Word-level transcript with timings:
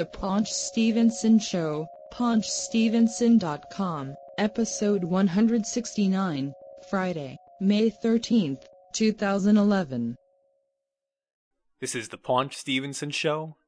The 0.00 0.06
Paunch 0.06 0.50
Stevenson 0.50 1.38
Show, 1.38 1.86
paunchstevenson.com, 2.14 4.14
episode 4.38 5.04
169, 5.04 6.54
Friday, 6.88 7.36
May 7.60 7.90
13th, 7.90 8.62
2011. 8.94 10.16
This 11.82 11.94
is 11.94 12.08
the 12.08 12.16
Paunch 12.16 12.56
Stevenson 12.56 13.10
Show, 13.10 13.58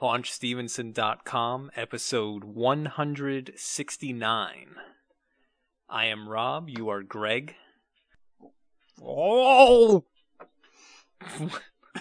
paunchstevenson.com, 0.00 1.72
episode 1.74 2.44
169. 2.44 4.76
I 5.88 6.04
am 6.04 6.28
Rob, 6.28 6.68
you 6.68 6.90
are 6.90 7.02
Greg. 7.02 7.56
Oh! 9.04 10.04
I 11.20 11.50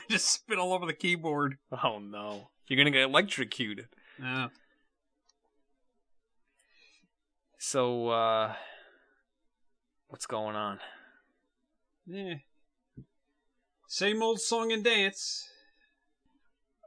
just 0.07 0.29
spit 0.29 0.59
all 0.59 0.71
over 0.71 0.85
the 0.85 0.93
keyboard. 0.93 1.57
Oh 1.83 1.97
no. 1.97 2.51
You're 2.71 2.77
gonna 2.77 2.91
get 2.91 3.01
electrocuted. 3.01 3.89
Yeah. 4.17 4.47
So, 7.59 8.07
uh, 8.07 8.53
what's 10.07 10.25
going 10.25 10.55
on? 10.55 10.79
Yeah. 12.07 12.35
Same 13.89 14.23
old 14.23 14.39
song 14.39 14.71
and 14.71 14.85
dance. 14.85 15.49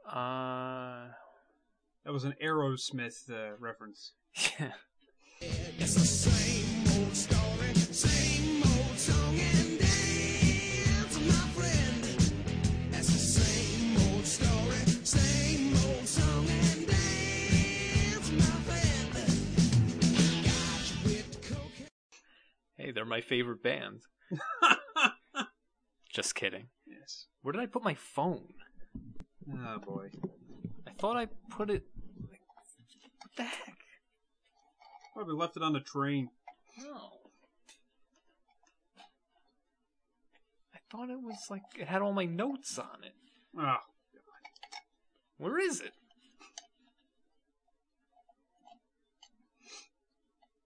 Uh, 0.09 1.09
That 2.03 2.13
was 2.13 2.23
an 2.23 2.33
Aerosmith 2.43 3.29
uh, 3.29 3.55
reference. 3.59 4.13
yeah. 4.59 4.71
They're 22.95 23.05
my 23.05 23.21
favorite 23.21 23.61
band. 23.61 24.01
Just 26.11 26.33
kidding. 26.33 26.67
yes. 26.87 27.27
Where 27.41 27.51
did 27.51 27.61
I 27.61 27.65
put 27.65 27.83
my 27.83 27.93
phone? 27.93 28.47
Oh 29.53 29.77
boy. 29.79 30.09
I 30.87 30.91
thought 30.97 31.17
I 31.17 31.27
put 31.49 31.69
it. 31.69 31.83
Like, 32.31 32.39
what 33.21 33.35
the 33.37 33.43
heck? 33.43 33.77
Probably 35.13 35.35
left 35.35 35.57
it 35.57 35.63
on 35.63 35.73
the 35.73 35.81
train. 35.81 36.29
No. 36.79 37.11
I 40.73 40.79
thought 40.89 41.09
it 41.09 41.21
was 41.21 41.45
like 41.49 41.63
it 41.77 41.87
had 41.87 42.01
all 42.01 42.13
my 42.13 42.25
notes 42.25 42.79
on 42.79 43.03
it. 43.03 43.13
Oh. 43.59 43.77
Where 45.37 45.59
is 45.59 45.81
it? 45.81 45.91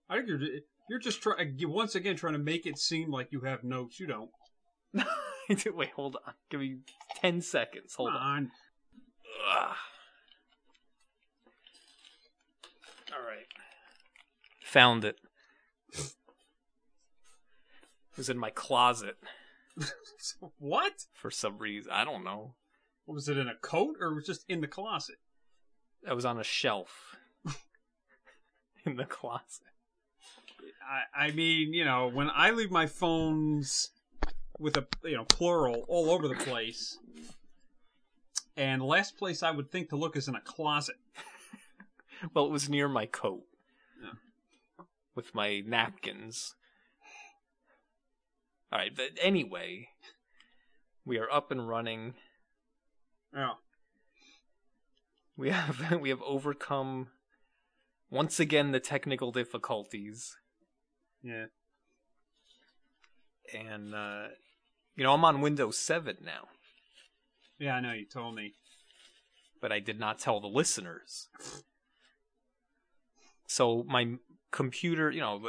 I 0.09 0.17
think 0.17 0.27
you're 0.27 0.39
you're 0.89 0.99
just 0.99 1.21
trying 1.21 1.57
once 1.61 1.95
again 1.95 2.15
trying 2.15 2.33
to 2.33 2.39
make 2.39 2.65
it 2.65 2.77
seem 2.77 3.11
like 3.11 3.31
you 3.31 3.41
have 3.41 3.63
notes. 3.63 3.99
You 3.99 4.07
don't. 4.07 4.29
Wait, 5.75 5.91
hold 5.91 6.17
on. 6.25 6.33
Give 6.49 6.59
me 6.59 6.77
ten 7.21 7.41
seconds. 7.41 7.95
Hold 7.95 8.09
Come 8.09 8.17
on. 8.17 8.23
on. 8.23 8.51
Ugh. 9.51 9.75
All 13.13 13.25
right. 13.25 13.45
Found 14.63 15.05
it. 15.05 15.17
It 15.93 16.13
was 18.17 18.29
in 18.29 18.37
my 18.37 18.49
closet 18.49 19.17
what? 20.59 21.05
for 21.13 21.31
some 21.31 21.57
reason. 21.57 21.91
I 21.91 22.03
don't 22.03 22.23
know. 22.23 22.55
What 23.05 23.15
was 23.15 23.29
it 23.29 23.37
in 23.37 23.47
a 23.47 23.55
coat 23.55 23.95
or 23.99 24.13
was 24.13 24.25
it 24.25 24.27
just 24.27 24.45
in 24.47 24.61
the 24.61 24.67
closet? 24.67 25.15
I 26.07 26.13
was 26.13 26.25
on 26.25 26.39
a 26.39 26.43
shelf 26.43 27.15
in 28.85 28.95
the 28.95 29.05
closet. 29.05 29.63
I, 30.89 31.25
I 31.27 31.31
mean, 31.31 31.73
you 31.73 31.85
know, 31.85 32.09
when 32.09 32.29
I 32.33 32.49
leave 32.51 32.71
my 32.71 32.87
phones 32.87 33.91
with 34.57 34.75
a 34.75 34.87
you 35.03 35.15
know 35.15 35.25
plural 35.25 35.85
all 35.87 36.09
over 36.09 36.27
the 36.27 36.35
place, 36.35 36.97
and 38.57 38.81
the 38.81 38.85
last 38.85 39.17
place 39.17 39.43
I 39.43 39.51
would 39.51 39.71
think 39.71 39.89
to 39.89 39.95
look 39.95 40.17
is 40.17 40.27
in 40.27 40.35
a 40.35 40.41
closet. 40.41 40.95
Well, 42.33 42.47
it 42.47 42.51
was 42.51 42.67
near 42.67 42.89
my 42.89 43.05
coat 43.05 43.43
Yeah. 44.03 44.83
with 45.15 45.33
my 45.33 45.61
napkins. 45.65 46.53
All 48.73 48.79
right, 48.79 48.93
but 48.93 49.11
anyway, 49.21 49.87
we 51.05 51.17
are 51.17 51.31
up 51.31 51.49
and 51.49 51.65
running. 51.65 52.15
Yeah. 53.33 53.53
We 55.37 55.49
have 55.49 55.79
we 56.01 56.09
have 56.09 56.21
overcome 56.21 57.07
once 58.09 58.37
again 58.37 58.71
the 58.73 58.81
technical 58.81 59.31
difficulties, 59.31 60.35
Yeah. 61.23 61.45
and 63.53 63.93
uh, 63.93 64.27
you 64.95 65.03
know 65.03 65.13
I'm 65.13 65.25
on 65.25 65.41
Windows 65.41 65.77
7 65.77 66.17
now, 66.23 66.47
Yeah, 67.59 67.75
I 67.75 67.79
know 67.81 67.93
you 67.93 68.05
told 68.05 68.35
me. 68.35 68.53
but 69.61 69.71
I 69.71 69.79
did 69.79 69.99
not 69.99 70.19
tell 70.19 70.39
the 70.39 70.47
listeners. 70.47 71.27
So 73.47 73.83
my 73.87 74.15
computer, 74.51 75.09
you 75.11 75.19
know, 75.21 75.41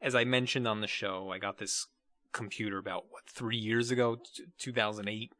as 0.00 0.14
I 0.14 0.24
mentioned 0.24 0.66
on 0.68 0.80
the 0.80 0.86
show, 0.86 1.30
I 1.32 1.38
got 1.38 1.58
this 1.58 1.86
computer 2.32 2.78
about 2.78 3.06
what 3.10 3.24
three 3.28 3.56
years 3.58 3.90
ago, 3.90 4.16
t- 4.16 4.44
2008. 4.58 5.32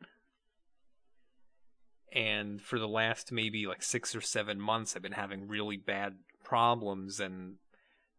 And 2.12 2.60
for 2.60 2.78
the 2.80 2.88
last 2.88 3.30
maybe 3.30 3.66
like 3.66 3.82
six 3.84 4.14
or 4.16 4.20
seven 4.20 4.60
months, 4.60 4.96
I've 4.96 5.02
been 5.02 5.12
having 5.12 5.46
really 5.46 5.76
bad 5.76 6.16
problems. 6.42 7.20
And 7.20 7.54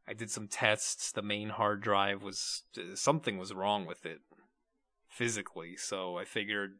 I 0.07 0.13
did 0.13 0.31
some 0.31 0.47
tests. 0.47 1.11
The 1.11 1.21
main 1.21 1.49
hard 1.49 1.81
drive 1.81 2.23
was 2.23 2.63
something 2.95 3.37
was 3.37 3.53
wrong 3.53 3.85
with 3.85 4.05
it 4.05 4.21
physically. 5.07 5.75
So 5.77 6.17
I 6.17 6.25
figured 6.25 6.71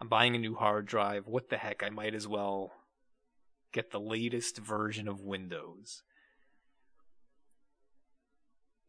I'm 0.00 0.08
buying 0.08 0.34
a 0.34 0.38
new 0.38 0.54
hard 0.54 0.86
drive. 0.86 1.26
What 1.26 1.50
the 1.50 1.58
heck? 1.58 1.82
I 1.82 1.90
might 1.90 2.14
as 2.14 2.26
well 2.26 2.72
get 3.72 3.90
the 3.90 4.00
latest 4.00 4.58
version 4.58 5.08
of 5.08 5.20
Windows. 5.20 6.02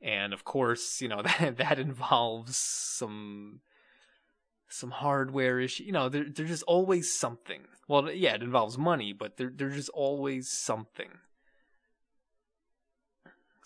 And 0.01 0.33
of 0.33 0.43
course, 0.43 1.01
you 1.01 1.07
know, 1.07 1.21
that 1.39 1.57
that 1.57 1.79
involves 1.79 2.57
some 2.57 3.61
some 4.69 4.91
hardware 4.91 5.59
issue. 5.59 5.83
You 5.83 5.91
know, 5.91 6.09
there 6.09 6.25
there's 6.33 6.49
just 6.49 6.63
always 6.63 7.13
something. 7.13 7.63
Well, 7.87 8.09
yeah, 8.09 8.35
it 8.35 8.43
involves 8.43 8.77
money, 8.77 9.13
but 9.13 9.37
there 9.37 9.51
there's 9.53 9.75
just 9.75 9.89
always 9.89 10.49
something. 10.49 11.09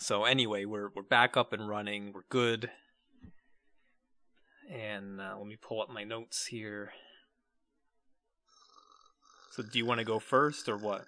So 0.05 0.25
anyway, 0.25 0.65
we're 0.65 0.89
we're 0.95 1.01
back 1.01 1.35
up 1.35 1.51
and 1.51 1.67
running. 1.67 2.13
We're 2.13 2.29
good. 2.29 2.69
And 4.71 5.19
uh, 5.19 5.33
let 5.35 5.47
me 5.47 5.57
pull 5.59 5.81
up 5.81 5.89
my 5.89 6.03
notes 6.03 6.45
here. 6.45 6.91
So, 9.49 9.63
do 9.63 9.79
you 9.79 9.85
want 9.87 9.97
to 9.97 10.05
go 10.05 10.19
first 10.19 10.69
or 10.69 10.77
what? 10.77 11.07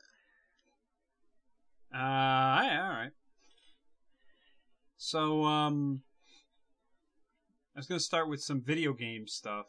Uh, 1.94 2.66
yeah, 2.66 2.88
all 2.90 2.90
right. 2.90 3.12
So, 4.97 5.44
um, 5.44 6.02
I 7.75 7.80
was 7.80 7.86
gonna 7.86 8.00
start 8.00 8.28
with 8.28 8.41
some 8.41 8.63
video 8.63 8.94
game 8.94 9.28
stuff. 9.28 9.68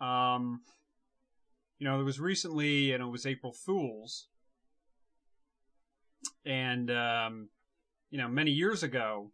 Um, 0.00 0.60
you 1.80 1.88
know, 1.88 1.96
there 1.96 2.04
was 2.04 2.20
recently, 2.20 2.92
and 2.92 3.02
it 3.02 3.06
was 3.06 3.26
April 3.26 3.52
Fools, 3.52 4.28
and 6.46 6.88
um, 6.88 7.48
you 8.12 8.18
know, 8.18 8.28
many 8.28 8.50
years 8.50 8.82
ago, 8.82 9.32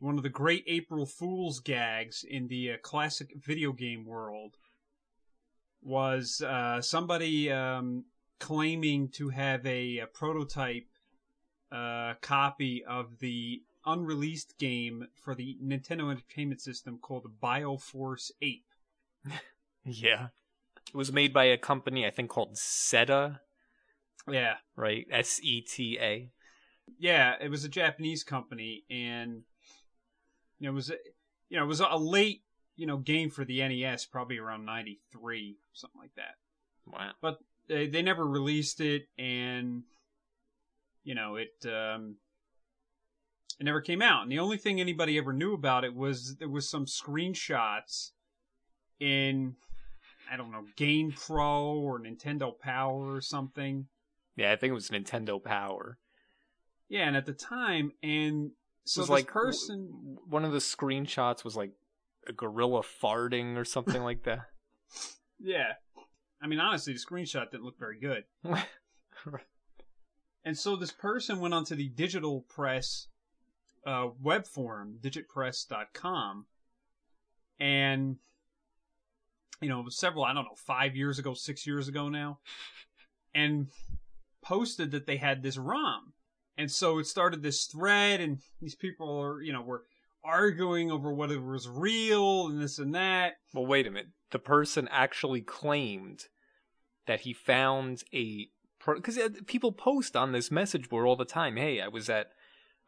one 0.00 0.16
of 0.16 0.24
the 0.24 0.28
great 0.28 0.64
April 0.66 1.06
Fools 1.06 1.60
gags 1.60 2.24
in 2.28 2.48
the 2.48 2.72
uh, 2.72 2.76
classic 2.82 3.32
video 3.36 3.72
game 3.72 4.04
world 4.04 4.56
was 5.80 6.42
uh, 6.44 6.82
somebody 6.82 7.50
um, 7.50 8.04
claiming 8.40 9.08
to 9.10 9.28
have 9.28 9.64
a, 9.64 9.98
a 9.98 10.06
prototype 10.08 10.88
uh, 11.70 12.14
copy 12.20 12.84
of 12.84 13.20
the 13.20 13.62
unreleased 13.86 14.58
game 14.58 15.06
for 15.14 15.36
the 15.36 15.56
Nintendo 15.64 16.10
Entertainment 16.10 16.60
System 16.60 16.98
called 17.00 17.40
Bioforce 17.40 18.30
Ape. 18.42 18.66
Yeah. 19.84 20.28
It 20.88 20.96
was 20.96 21.12
made 21.12 21.32
by 21.32 21.46
a 21.46 21.58
company 21.58 22.06
I 22.06 22.10
think 22.10 22.30
called 22.30 22.56
SETA, 22.56 23.40
Yeah, 24.30 24.54
right? 24.76 25.08
S 25.10 25.40
E 25.42 25.60
T 25.60 25.98
A. 26.00 26.30
yeah, 26.98 27.34
it 27.40 27.50
was 27.50 27.64
a 27.64 27.68
Japanese 27.68 28.24
company, 28.24 28.84
and 28.90 29.42
you 30.58 30.66
know, 30.66 30.70
it 30.70 30.74
was 30.74 30.90
a, 30.90 30.96
you 31.48 31.58
know 31.58 31.64
it 31.64 31.68
was 31.68 31.80
a 31.80 31.96
late 31.96 32.42
you 32.76 32.86
know 32.86 32.98
game 32.98 33.30
for 33.30 33.44
the 33.44 33.66
NES, 33.66 34.06
probably 34.06 34.38
around 34.38 34.64
'93, 34.64 35.56
something 35.72 36.00
like 36.00 36.14
that. 36.16 36.36
Wow. 36.86 37.12
But 37.20 37.38
they 37.68 37.86
they 37.86 38.02
never 38.02 38.26
released 38.26 38.80
it, 38.80 39.08
and 39.18 39.82
you 41.04 41.14
know 41.14 41.36
it 41.36 41.54
um, 41.66 42.16
it 43.60 43.64
never 43.64 43.80
came 43.80 44.02
out. 44.02 44.22
And 44.22 44.32
the 44.32 44.38
only 44.38 44.56
thing 44.56 44.80
anybody 44.80 45.18
ever 45.18 45.32
knew 45.32 45.54
about 45.54 45.84
it 45.84 45.94
was 45.94 46.36
there 46.36 46.48
was 46.48 46.68
some 46.68 46.86
screenshots 46.86 48.10
in 49.00 49.56
I 50.32 50.36
don't 50.36 50.50
know, 50.50 50.64
Game 50.76 51.12
Pro 51.12 51.74
or 51.74 52.00
Nintendo 52.00 52.58
Power 52.58 53.14
or 53.14 53.20
something. 53.20 53.86
Yeah, 54.36 54.52
I 54.52 54.56
think 54.56 54.70
it 54.70 54.74
was 54.74 54.88
Nintendo 54.88 55.42
Power. 55.42 55.98
Yeah, 56.92 57.08
and 57.08 57.16
at 57.16 57.24
the 57.24 57.32
time, 57.32 57.92
and 58.02 58.50
so 58.84 58.98
it 58.98 59.02
was 59.02 59.08
this 59.08 59.08
like 59.08 59.26
person, 59.26 59.88
w- 59.90 60.18
one 60.28 60.44
of 60.44 60.52
the 60.52 60.58
screenshots 60.58 61.42
was 61.42 61.56
like 61.56 61.70
a 62.28 62.34
gorilla 62.34 62.82
farting 62.82 63.56
or 63.56 63.64
something 63.64 64.02
like 64.02 64.24
that. 64.24 64.40
yeah. 65.40 65.72
I 66.42 66.46
mean, 66.48 66.58
honestly, 66.58 66.92
the 66.92 66.98
screenshot 66.98 67.50
didn't 67.50 67.64
look 67.64 67.78
very 67.78 67.98
good. 67.98 68.24
And 70.44 70.58
so 70.58 70.76
this 70.76 70.90
person 70.90 71.38
went 71.40 71.54
onto 71.54 71.76
the 71.76 71.88
digital 71.88 72.40
press 72.48 73.06
uh, 73.86 74.08
web 74.20 74.46
forum, 74.46 74.98
digitpress.com, 75.00 76.46
and 77.60 78.16
you 79.60 79.68
know, 79.68 79.84
several 79.88 80.24
I 80.24 80.34
don't 80.34 80.44
know, 80.44 80.56
five 80.56 80.96
years 80.96 81.18
ago, 81.18 81.32
six 81.34 81.64
years 81.64 81.86
ago 81.86 82.08
now, 82.08 82.40
and 83.34 83.68
posted 84.42 84.90
that 84.90 85.06
they 85.06 85.16
had 85.16 85.42
this 85.42 85.56
ROM. 85.56 86.12
And 86.56 86.70
so 86.70 86.98
it 86.98 87.06
started 87.06 87.42
this 87.42 87.64
thread, 87.64 88.20
and 88.20 88.38
these 88.60 88.74
people 88.74 89.18
are, 89.20 89.42
you 89.42 89.52
know, 89.52 89.62
were 89.62 89.84
arguing 90.24 90.90
over 90.90 91.12
whether 91.12 91.34
it 91.34 91.44
was 91.44 91.68
real 91.68 92.46
and 92.46 92.60
this 92.60 92.78
and 92.78 92.94
that. 92.94 93.34
well, 93.54 93.66
wait 93.66 93.86
a 93.86 93.90
minute. 93.90 94.10
The 94.30 94.38
person 94.38 94.88
actually 94.90 95.40
claimed 95.40 96.24
that 97.06 97.20
he 97.20 97.32
found 97.32 98.02
a 98.14 98.48
because 98.84 99.18
people 99.46 99.72
post 99.72 100.16
on 100.16 100.32
this 100.32 100.50
message 100.50 100.88
board 100.88 101.06
all 101.06 101.16
the 101.16 101.24
time. 101.24 101.56
Hey, 101.56 101.80
I 101.80 101.88
was 101.88 102.08
at 102.08 102.30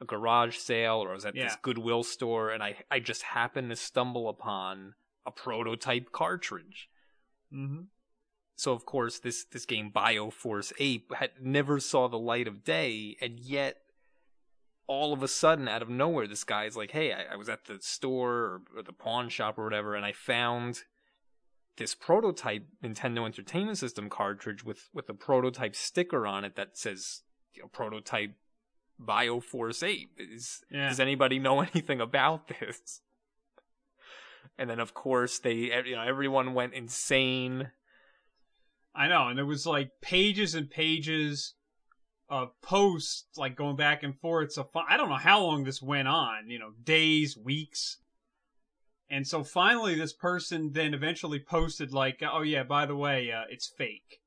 a 0.00 0.04
garage 0.04 0.56
sale 0.56 0.96
or 0.96 1.10
I 1.10 1.14
was 1.14 1.24
at 1.24 1.34
this 1.34 1.56
Goodwill 1.62 2.02
store, 2.02 2.50
and 2.50 2.62
I 2.62 2.76
I 2.90 3.00
just 3.00 3.22
happened 3.22 3.70
to 3.70 3.76
stumble 3.76 4.28
upon 4.28 4.94
a 5.26 5.30
prototype 5.30 6.12
cartridge. 6.12 6.88
Mm-hmm. 7.52 7.82
So 8.56 8.72
of 8.72 8.86
course 8.86 9.18
this 9.18 9.44
this 9.44 9.66
game 9.66 9.90
Bioforce 9.90 10.72
Ape 10.78 11.12
had 11.14 11.30
never 11.40 11.80
saw 11.80 12.08
the 12.08 12.18
light 12.18 12.46
of 12.48 12.64
day, 12.64 13.16
and 13.20 13.38
yet 13.40 13.78
all 14.86 15.12
of 15.12 15.22
a 15.22 15.28
sudden, 15.28 15.66
out 15.66 15.82
of 15.82 15.88
nowhere, 15.88 16.26
this 16.26 16.44
guy's 16.44 16.76
like, 16.76 16.90
"Hey, 16.90 17.12
I, 17.12 17.32
I 17.32 17.36
was 17.36 17.48
at 17.48 17.64
the 17.64 17.78
store 17.80 18.32
or, 18.32 18.62
or 18.76 18.82
the 18.82 18.92
pawn 18.92 19.28
shop 19.28 19.58
or 19.58 19.64
whatever, 19.64 19.94
and 19.94 20.04
I 20.04 20.12
found 20.12 20.84
this 21.76 21.94
prototype 21.94 22.66
Nintendo 22.82 23.24
Entertainment 23.24 23.78
System 23.78 24.08
cartridge 24.08 24.64
with 24.64 24.90
with 24.92 25.08
a 25.08 25.14
prototype 25.14 25.74
sticker 25.74 26.26
on 26.26 26.44
it 26.44 26.56
that 26.56 26.76
says 26.76 27.22
you 27.54 27.62
know, 27.62 27.68
prototype 27.68 28.32
Bioforce 29.02 29.82
Ape. 29.82 30.18
Is 30.18 30.62
Yeah. 30.70 30.88
does 30.88 31.00
anybody 31.00 31.38
know 31.38 31.60
anything 31.74 32.00
about 32.00 32.48
this?" 32.48 33.00
And 34.58 34.70
then, 34.70 34.78
of 34.78 34.94
course, 34.94 35.38
they 35.38 35.54
you 35.54 35.96
know 35.96 36.02
everyone 36.02 36.54
went 36.54 36.74
insane. 36.74 37.70
I 38.94 39.08
know, 39.08 39.28
and 39.28 39.36
there 39.36 39.46
was 39.46 39.66
like 39.66 39.90
pages 40.00 40.54
and 40.54 40.70
pages 40.70 41.54
of 42.28 42.50
posts, 42.62 43.26
like 43.36 43.56
going 43.56 43.76
back 43.76 44.02
and 44.02 44.18
forth. 44.18 44.52
So 44.52 44.64
fi- 44.72 44.86
I 44.88 44.96
don't 44.96 45.08
know 45.08 45.16
how 45.16 45.40
long 45.42 45.64
this 45.64 45.82
went 45.82 46.08
on. 46.08 46.48
You 46.48 46.58
know, 46.58 46.70
days, 46.82 47.36
weeks. 47.36 47.98
And 49.10 49.26
so 49.26 49.44
finally, 49.44 49.94
this 49.94 50.12
person 50.12 50.72
then 50.72 50.94
eventually 50.94 51.40
posted 51.40 51.92
like, 51.92 52.22
"Oh 52.22 52.42
yeah, 52.42 52.62
by 52.62 52.86
the 52.86 52.96
way, 52.96 53.30
uh, 53.32 53.44
it's 53.50 53.72
fake." 53.76 54.20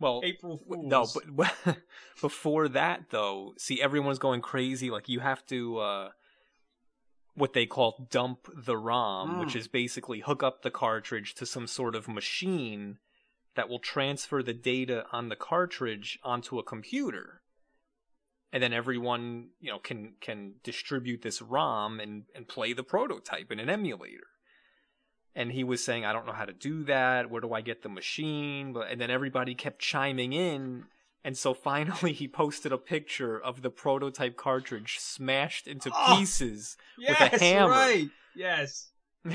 Well, 0.00 0.20
April 0.24 0.58
Fools. 0.68 0.86
No, 0.86 1.06
but 1.32 1.78
before 2.20 2.68
that 2.68 3.04
though, 3.10 3.54
see 3.58 3.80
everyone's 3.80 4.18
going 4.18 4.40
crazy. 4.40 4.90
Like 4.90 5.08
you 5.08 5.20
have 5.20 5.46
to 5.46 5.78
uh 5.78 6.08
what 7.34 7.52
they 7.52 7.66
call 7.66 8.06
dump 8.10 8.48
the 8.54 8.76
ROM, 8.76 9.38
which 9.38 9.54
Mm. 9.54 9.56
is 9.56 9.68
basically 9.68 10.20
hook 10.20 10.42
up 10.42 10.62
the 10.62 10.70
cartridge 10.70 11.34
to 11.34 11.46
some 11.46 11.66
sort 11.66 11.94
of 11.94 12.06
machine 12.08 12.98
that 13.54 13.68
will 13.68 13.78
transfer 13.80 14.42
the 14.42 14.54
data 14.54 15.06
on 15.12 15.28
the 15.28 15.36
cartridge 15.36 16.18
onto 16.22 16.58
a 16.58 16.62
computer. 16.64 17.42
And 18.52 18.62
then 18.62 18.72
everyone, 18.72 19.50
you 19.60 19.70
know, 19.70 19.80
can 19.80 20.14
can 20.20 20.54
distribute 20.62 21.22
this 21.22 21.42
ROM 21.42 21.98
and 21.98 22.26
and 22.36 22.46
play 22.46 22.72
the 22.72 22.84
prototype 22.84 23.50
in 23.50 23.58
an 23.58 23.68
emulator. 23.68 24.28
And 25.34 25.50
he 25.50 25.64
was 25.64 25.84
saying, 25.84 26.04
I 26.04 26.12
don't 26.12 26.26
know 26.26 26.32
how 26.32 26.44
to 26.44 26.52
do 26.52 26.84
that. 26.84 27.28
Where 27.28 27.40
do 27.40 27.52
I 27.52 27.60
get 27.60 27.82
the 27.82 27.88
machine? 27.88 28.72
But 28.72 28.90
and 28.92 29.00
then 29.00 29.10
everybody 29.10 29.56
kept 29.56 29.80
chiming 29.80 30.32
in. 30.32 30.84
And 31.24 31.36
so 31.38 31.54
finally 31.54 32.12
he 32.12 32.28
posted 32.28 32.70
a 32.70 32.78
picture 32.78 33.40
of 33.40 33.62
the 33.62 33.70
prototype 33.70 34.36
cartridge 34.36 34.98
smashed 34.98 35.66
into 35.66 35.90
Oh, 35.94 36.16
pieces 36.18 36.76
yes, 36.98 37.18
with 37.32 37.40
a 37.40 37.44
hammer. 37.44 37.70
right. 37.70 38.08
Yes. 38.36 38.90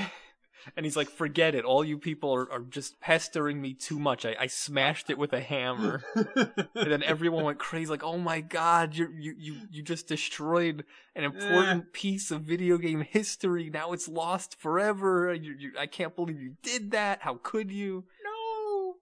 And 0.76 0.84
he's 0.84 0.94
like, 0.94 1.08
forget 1.08 1.54
it. 1.54 1.64
All 1.64 1.82
you 1.82 1.96
people 1.96 2.34
are, 2.34 2.52
are 2.52 2.60
just 2.60 3.00
pestering 3.00 3.62
me 3.62 3.72
too 3.72 3.98
much. 3.98 4.26
I, 4.26 4.36
I 4.38 4.46
smashed 4.46 5.08
it 5.08 5.16
with 5.16 5.32
a 5.32 5.40
hammer. 5.40 6.02
and 6.14 6.52
then 6.74 7.02
everyone 7.06 7.44
went 7.44 7.58
crazy, 7.58 7.90
like, 7.90 8.04
oh 8.04 8.18
my 8.18 8.42
god, 8.42 8.94
you 8.94 9.08
you 9.10 9.34
you 9.38 9.54
you 9.70 9.82
just 9.82 10.06
destroyed 10.06 10.84
an 11.16 11.24
important 11.24 11.94
piece 11.94 12.30
of 12.30 12.42
video 12.42 12.76
game 12.76 13.00
history. 13.00 13.70
Now 13.70 13.92
it's 13.92 14.06
lost 14.06 14.60
forever. 14.60 15.32
You, 15.32 15.54
you, 15.58 15.72
I 15.78 15.86
can't 15.86 16.14
believe 16.14 16.38
you 16.40 16.56
did 16.62 16.90
that. 16.90 17.22
How 17.22 17.40
could 17.42 17.72
you? 17.72 18.04
no. 18.22 18.96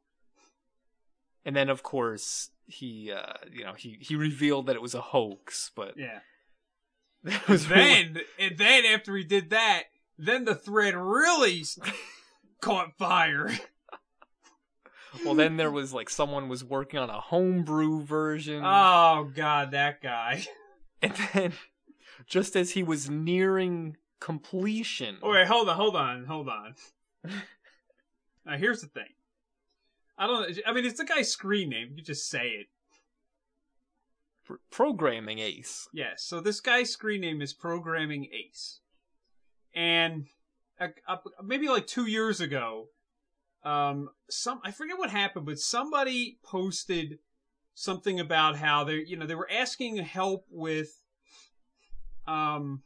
And 1.45 1.57
then, 1.57 1.69
of 1.71 1.83
course, 1.83 2.51
he, 2.69 3.11
uh, 3.13 3.33
you 3.53 3.65
know, 3.65 3.73
he, 3.75 3.97
he 4.01 4.15
revealed 4.15 4.67
that 4.67 4.77
it 4.77 4.83
was 4.83 4.95
a 4.95 5.01
hoax, 5.01 5.71
but 5.75 5.95
Yeah. 5.97 6.21
it 7.25 7.49
was 7.49 7.69
really- 7.69 7.83
Then 7.83 8.21
and 8.39 8.59
then 8.59 8.85
after 8.87 9.17
he 9.17 9.25
did 9.25 9.51
that, 9.51 9.85
then 10.19 10.45
the 10.45 10.55
thread 10.55 10.95
really 10.97 11.65
caught 12.61 12.97
fire. 12.99 13.51
well, 15.25 15.35
then 15.35 15.57
there 15.57 15.71
was 15.71 15.93
like 15.95 16.11
someone 16.11 16.49
was 16.49 16.63
working 16.63 17.01
on 17.01 17.09
a 17.11 17.21
homebrew 17.21 18.03
version. 18.05 18.63
Oh 18.65 19.31
god, 19.35 19.71
that 19.73 20.01
guy. 20.03 20.45
And 21.01 21.15
then, 21.33 21.53
just 22.27 22.57
as 22.57 22.73
he 22.73 22.83
was 22.83 23.09
nearing 23.09 23.97
completion, 24.21 25.19
Oh 25.23 25.31
wait, 25.31 25.47
hold 25.47 25.69
on, 25.69 25.77
hold 25.77 25.95
on, 25.95 26.25
hold 26.25 26.49
on. 26.49 26.75
now 28.45 28.57
here's 28.57 28.81
the 28.81 28.89
thing. 28.89 29.07
I 30.19 30.27
don't. 30.27 30.59
I 30.67 30.73
mean, 30.73 30.85
it's 30.85 30.99
the 30.99 31.05
guy's 31.05 31.31
screen 31.31 31.71
name. 31.71 31.93
You 31.95 32.03
just 32.03 32.29
say 32.29 32.49
it. 32.49 32.67
programming 34.71 35.39
ace. 35.39 35.89
Yes. 35.93 36.25
So 36.25 36.41
this 36.41 36.61
guy's 36.61 36.91
screen 36.91 37.21
name 37.21 37.41
is 37.41 37.53
Programming 37.53 38.29
Ace, 38.33 38.81
and 39.75 40.27
uh, 40.81 40.89
uh, 41.07 41.17
maybe 41.43 41.69
like 41.69 41.87
two 41.87 42.07
years 42.07 42.41
ago, 42.41 42.89
um, 43.65 44.11
some 44.29 44.61
I 44.65 44.71
forget 44.71 44.99
what 44.99 45.11
happened, 45.11 45.47
but 45.47 45.59
somebody 45.59 46.39
posted 46.43 47.19
something 47.75 48.19
about 48.19 48.57
how 48.57 48.85
they, 48.85 49.05
you 49.07 49.17
know, 49.17 49.27
they 49.27 49.37
were 49.37 49.51
asking 49.51 49.99
help 49.99 50.45
with, 50.51 51.01
um, 52.27 52.83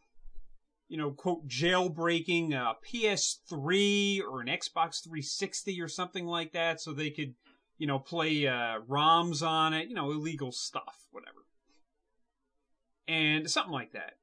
you 0.92 0.98
know, 0.98 1.10
quote 1.10 1.48
jailbreaking 1.48 2.52
a 2.52 2.76
PS3 2.86 4.22
or 4.22 4.40
an 4.40 4.48
Xbox 4.48 5.02
360 5.02 5.80
or 5.80 5.88
something 5.88 6.26
like 6.26 6.52
that, 6.52 6.80
so 6.80 6.92
they 6.92 7.10
could, 7.10 7.34
you 7.78 7.86
know, 7.86 7.98
play 7.98 8.46
uh, 8.46 8.78
ROMs 8.88 9.46
on 9.46 9.72
it, 9.72 9.88
you 9.88 9.94
know, 9.94 10.10
illegal 10.10 10.52
stuff, 10.52 11.06
whatever 11.10 11.42
and 13.08 13.50
something 13.50 13.72
like 13.72 13.92
that. 13.92 14.14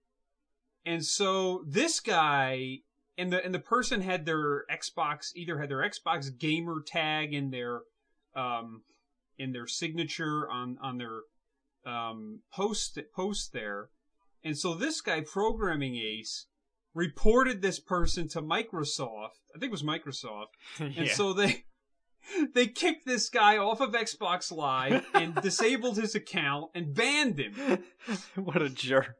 And 0.85 1.05
so 1.05 1.63
this 1.67 1.99
guy 1.99 2.79
and 3.17 3.31
the 3.31 3.43
and 3.43 3.53
the 3.53 3.59
person 3.59 4.01
had 4.01 4.25
their 4.25 4.65
Xbox 4.71 5.31
either 5.35 5.59
had 5.59 5.69
their 5.69 5.87
Xbox 5.87 6.35
gamer 6.37 6.81
tag 6.85 7.33
in 7.33 7.51
their 7.51 7.81
um 8.35 8.83
in 9.37 9.51
their 9.51 9.67
signature 9.67 10.49
on 10.49 10.77
on 10.81 10.97
their 10.97 11.21
um 11.85 12.39
post 12.53 12.97
post 13.15 13.53
there. 13.53 13.89
And 14.43 14.57
so 14.57 14.73
this 14.73 15.01
guy 15.01 15.21
programming 15.21 15.97
ace 15.97 16.45
reported 16.93 17.61
this 17.61 17.79
person 17.79 18.27
to 18.29 18.41
Microsoft. 18.41 19.39
I 19.55 19.59
think 19.59 19.65
it 19.65 19.71
was 19.71 19.83
Microsoft. 19.83 20.47
And 20.79 21.09
so 21.09 21.33
they 21.33 21.65
they 22.53 22.67
kicked 22.67 23.05
this 23.05 23.29
guy 23.29 23.57
off 23.57 23.81
of 23.81 23.91
Xbox 23.91 24.51
Live 24.51 25.05
and 25.13 25.35
disabled 25.41 25.97
his 25.97 26.15
account 26.15 26.71
and 26.75 26.93
banned 26.93 27.39
him. 27.39 27.83
what 28.35 28.61
a 28.61 28.69
jerk. 28.69 29.15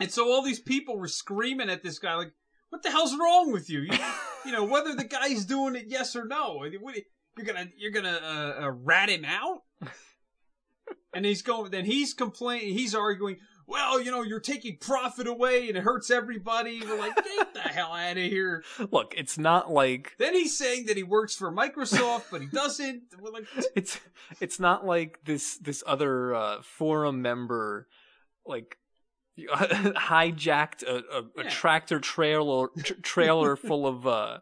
And 0.00 0.10
so 0.10 0.30
all 0.30 0.42
these 0.42 0.60
people 0.60 0.96
were 0.96 1.08
screaming 1.08 1.68
at 1.68 1.82
this 1.82 1.98
guy, 1.98 2.14
like, 2.14 2.32
"What 2.70 2.82
the 2.82 2.90
hell's 2.90 3.16
wrong 3.18 3.52
with 3.52 3.68
you? 3.68 3.80
You, 3.80 3.98
you 4.46 4.52
know, 4.52 4.64
whether 4.64 4.94
the 4.94 5.04
guy's 5.04 5.44
doing 5.44 5.74
it, 5.74 5.86
yes 5.88 6.14
or 6.14 6.24
no. 6.24 6.62
I 6.64 6.70
mean, 6.70 6.80
what, 6.80 6.94
you're 7.36 7.46
gonna 7.46 7.68
you're 7.76 7.90
gonna 7.90 8.20
uh, 8.22 8.64
uh, 8.64 8.70
rat 8.70 9.08
him 9.08 9.24
out?" 9.24 9.62
And 11.12 11.24
he's 11.24 11.42
going. 11.42 11.72
Then 11.72 11.84
he's 11.84 12.14
complaining. 12.14 12.74
He's 12.74 12.94
arguing. 12.94 13.38
Well, 13.68 14.00
you 14.00 14.10
know, 14.10 14.22
you're 14.22 14.40
taking 14.40 14.78
profit 14.78 15.26
away, 15.26 15.68
and 15.68 15.76
it 15.76 15.82
hurts 15.82 16.10
everybody. 16.10 16.80
We're 16.82 16.98
like, 16.98 17.14
get 17.16 17.52
the 17.52 17.60
hell 17.60 17.92
out 17.92 18.16
of 18.16 18.22
here. 18.22 18.64
Look, 18.90 19.12
it's 19.14 19.36
not 19.36 19.70
like 19.70 20.14
Then 20.18 20.34
he's 20.34 20.56
saying 20.56 20.86
that 20.86 20.96
he 20.96 21.02
works 21.02 21.36
for 21.36 21.52
Microsoft, 21.52 22.24
but 22.30 22.40
he 22.40 22.46
doesn't. 22.46 23.02
We're 23.20 23.30
like, 23.30 23.44
it's 23.76 24.00
it's 24.40 24.58
not 24.58 24.86
like 24.86 25.20
this 25.26 25.58
this 25.58 25.84
other 25.86 26.34
uh, 26.34 26.62
forum 26.62 27.20
member 27.20 27.88
like 28.46 28.78
hijacked 29.38 30.82
a, 30.82 31.02
a, 31.12 31.40
a 31.46 31.50
tractor 31.50 32.00
trailer 32.00 32.68
tr- 32.82 32.94
trailer 33.02 33.54
full 33.56 33.86
of 33.86 34.06
uh 34.06 34.38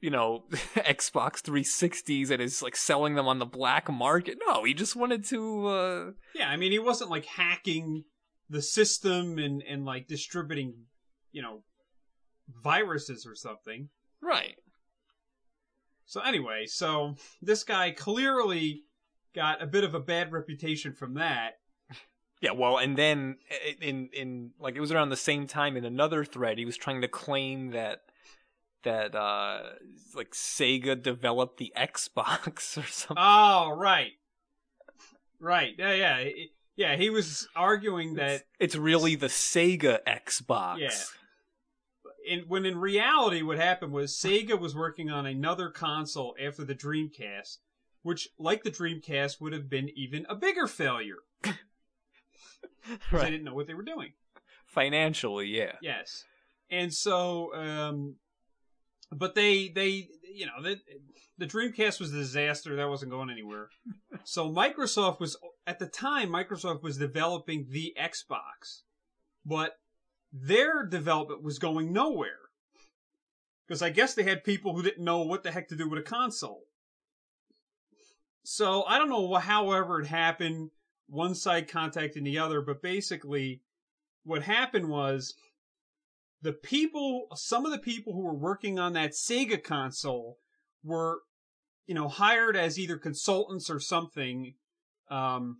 you 0.00 0.10
know, 0.10 0.44
Xbox 0.76 1.42
360s 1.42 2.30
and 2.30 2.40
is 2.40 2.62
like 2.62 2.76
selling 2.76 3.16
them 3.16 3.26
on 3.26 3.40
the 3.40 3.46
black 3.46 3.90
market. 3.90 4.38
No, 4.46 4.62
he 4.62 4.72
just 4.72 4.94
wanted 4.94 5.24
to. 5.24 5.66
uh 5.66 6.10
Yeah, 6.36 6.48
I 6.48 6.56
mean, 6.56 6.70
he 6.70 6.78
wasn't 6.78 7.10
like 7.10 7.24
hacking 7.24 8.04
the 8.50 8.62
system 8.62 9.38
and 9.38 9.62
and 9.62 9.84
like 9.84 10.06
distributing, 10.08 10.74
you 11.32 11.42
know, 11.42 11.62
viruses 12.62 13.26
or 13.26 13.34
something. 13.34 13.88
Right. 14.22 14.56
So 16.06 16.20
anyway, 16.22 16.64
so 16.66 17.16
this 17.42 17.64
guy 17.64 17.90
clearly 17.90 18.84
got 19.34 19.62
a 19.62 19.66
bit 19.66 19.84
of 19.84 19.94
a 19.94 20.00
bad 20.00 20.32
reputation 20.32 20.94
from 20.94 21.14
that. 21.14 21.58
Yeah, 22.40 22.52
well, 22.52 22.78
and 22.78 22.96
then 22.96 23.36
in 23.80 24.08
in 24.12 24.50
like 24.60 24.76
it 24.76 24.80
was 24.80 24.92
around 24.92 25.08
the 25.10 25.16
same 25.16 25.46
time 25.46 25.76
in 25.76 25.84
another 25.84 26.24
thread, 26.24 26.56
he 26.56 26.64
was 26.64 26.76
trying 26.76 27.00
to 27.00 27.08
claim 27.08 27.72
that 27.72 28.02
that 28.84 29.14
uh 29.14 29.62
like 30.14 30.30
Sega 30.30 31.00
developed 31.02 31.58
the 31.58 31.72
Xbox 31.76 32.78
or 32.78 32.86
something. 32.86 33.16
Oh, 33.18 33.74
right, 33.76 34.12
right, 35.40 35.74
yeah, 35.78 35.92
yeah, 35.94 36.16
It- 36.18 36.50
yeah. 36.78 36.96
He 36.96 37.10
was 37.10 37.46
arguing 37.54 38.14
that 38.14 38.44
it's 38.58 38.74
really 38.76 39.14
the 39.16 39.26
Sega 39.26 39.98
Xbox. 40.06 40.78
Yeah. 40.78 40.90
in 42.26 42.44
when 42.48 42.64
in 42.64 42.78
reality, 42.78 43.42
what 43.42 43.58
happened 43.58 43.92
was 43.92 44.12
Sega 44.14 44.58
was 44.58 44.74
working 44.74 45.10
on 45.10 45.26
another 45.26 45.68
console 45.68 46.34
after 46.42 46.64
the 46.64 46.74
Dreamcast, 46.74 47.58
which, 48.02 48.28
like 48.38 48.62
the 48.62 48.70
Dreamcast, 48.70 49.40
would 49.40 49.52
have 49.52 49.68
been 49.68 49.90
even 49.94 50.24
a 50.30 50.34
bigger 50.34 50.66
failure. 50.66 51.18
'cause 51.42 51.54
They 53.10 53.16
right. 53.18 53.30
didn't 53.30 53.44
know 53.44 53.54
what 53.54 53.66
they 53.66 53.74
were 53.74 53.82
doing. 53.82 54.12
Financially, 54.66 55.46
yeah. 55.48 55.72
Yes, 55.82 56.24
and 56.70 56.92
so, 56.94 57.54
um, 57.54 58.16
but 59.10 59.34
they 59.34 59.68
they 59.68 60.08
you 60.34 60.46
know 60.46 60.62
the 60.62 60.78
the 61.38 61.46
Dreamcast 61.46 62.00
was 62.00 62.12
a 62.12 62.16
disaster. 62.18 62.76
That 62.76 62.88
wasn't 62.88 63.10
going 63.10 63.30
anywhere. 63.30 63.68
so 64.24 64.50
Microsoft 64.50 65.20
was 65.20 65.36
at 65.68 65.78
the 65.78 65.86
time 65.86 66.30
Microsoft 66.30 66.82
was 66.82 66.96
developing 66.96 67.66
the 67.68 67.94
Xbox, 68.00 68.84
but 69.44 69.74
their 70.32 70.86
development 70.86 71.42
was 71.42 71.58
going 71.58 71.92
nowhere 71.92 72.48
because 73.66 73.82
I 73.82 73.90
guess 73.90 74.14
they 74.14 74.22
had 74.22 74.44
people 74.44 74.74
who 74.74 74.82
didn't 74.82 75.04
know 75.04 75.20
what 75.20 75.42
the 75.42 75.50
heck 75.50 75.68
to 75.68 75.76
do 75.76 75.86
with 75.86 75.98
a 75.98 76.02
console. 76.02 76.62
So 78.44 78.84
I 78.84 78.96
don't 78.96 79.10
know 79.10 79.34
however 79.34 80.00
it 80.00 80.06
happened. 80.06 80.70
One 81.06 81.34
side 81.34 81.70
contacting 81.70 82.24
the 82.24 82.38
other, 82.38 82.62
but 82.62 82.80
basically, 82.80 83.60
what 84.24 84.42
happened 84.42 84.88
was 84.88 85.34
the 86.40 86.54
people, 86.54 87.26
some 87.34 87.66
of 87.66 87.72
the 87.72 87.78
people 87.78 88.14
who 88.14 88.22
were 88.22 88.34
working 88.34 88.78
on 88.78 88.94
that 88.94 89.10
Sega 89.10 89.62
console 89.62 90.38
were, 90.82 91.18
you 91.86 91.94
know, 91.94 92.08
hired 92.08 92.56
as 92.56 92.78
either 92.78 92.96
consultants 92.96 93.68
or 93.68 93.80
something 93.80 94.54
um, 95.10 95.58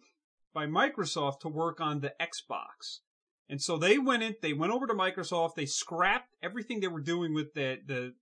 by 0.55 0.67
Microsoft 0.67 1.41
to 1.41 1.49
work 1.49 1.81
on 1.81 2.01
the 2.01 2.15
Xbox. 2.21 3.01
And 3.49 3.63
so 3.63 3.79
they 3.79 3.99
went 3.99 4.23
in, 4.23 4.37
they 4.43 4.53
went 4.53 4.73
over 4.73 4.87
to 4.87 4.95
Microsoft, 4.95 5.55
they 5.55 5.67
scrapped 5.67 6.35
everything 6.43 6.81
they 6.81 6.89
were 6.89 7.01
doing 7.01 7.33
with 7.33 7.55
the, 7.55 7.79
the, 7.87 8.15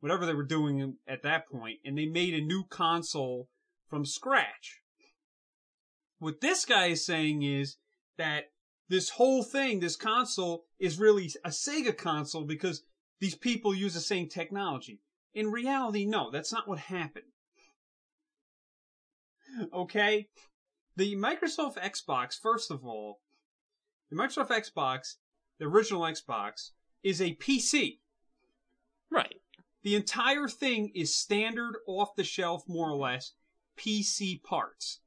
whatever 0.00 0.26
they 0.26 0.34
were 0.34 0.44
doing 0.44 0.96
at 1.08 1.22
that 1.22 1.48
point, 1.48 1.78
and 1.84 1.96
they 1.96 2.06
made 2.06 2.34
a 2.34 2.44
new 2.44 2.64
console 2.64 3.48
from 3.88 4.04
scratch. 4.04 4.80
What 6.18 6.40
this 6.40 6.64
guy 6.64 6.86
is 6.86 7.06
saying 7.06 7.42
is 7.42 7.76
that 8.18 8.44
this 8.88 9.10
whole 9.10 9.42
thing, 9.42 9.80
this 9.80 9.96
console, 9.96 10.64
is 10.78 10.98
really 10.98 11.30
a 11.44 11.50
Sega 11.50 11.96
console 11.96 12.44
because 12.44 12.82
these 13.20 13.34
people 13.34 13.74
use 13.74 13.94
the 13.94 14.00
same 14.00 14.28
technology. 14.28 15.00
In 15.34 15.50
reality, 15.50 16.04
no, 16.04 16.30
that's 16.30 16.52
not 16.52 16.68
what 16.68 16.78
happened. 16.78 17.24
Okay? 19.72 20.28
The 20.96 21.14
Microsoft 21.16 21.76
Xbox, 21.78 22.40
first 22.40 22.70
of 22.70 22.84
all, 22.84 23.20
the 24.10 24.16
Microsoft 24.16 24.48
Xbox, 24.50 25.16
the 25.58 25.66
original 25.66 26.02
Xbox, 26.02 26.70
is 27.02 27.20
a 27.20 27.34
PC. 27.34 27.98
Right. 29.10 29.36
The 29.82 29.94
entire 29.94 30.48
thing 30.48 30.90
is 30.94 31.14
standard, 31.14 31.76
off 31.86 32.16
the 32.16 32.24
shelf, 32.24 32.64
more 32.66 32.90
or 32.90 32.96
less, 32.96 33.32
PC 33.78 34.42
parts. 34.42 35.00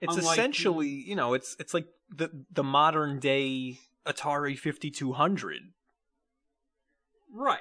It's 0.00 0.16
Unlike 0.16 0.38
essentially, 0.38 0.88
you 0.88 1.16
know, 1.16 1.34
it's 1.34 1.56
it's 1.58 1.74
like 1.74 1.86
the 2.10 2.44
the 2.50 2.62
modern 2.64 3.18
day 3.18 3.78
Atari 4.06 4.56
5200. 4.58 5.72
Right. 7.32 7.60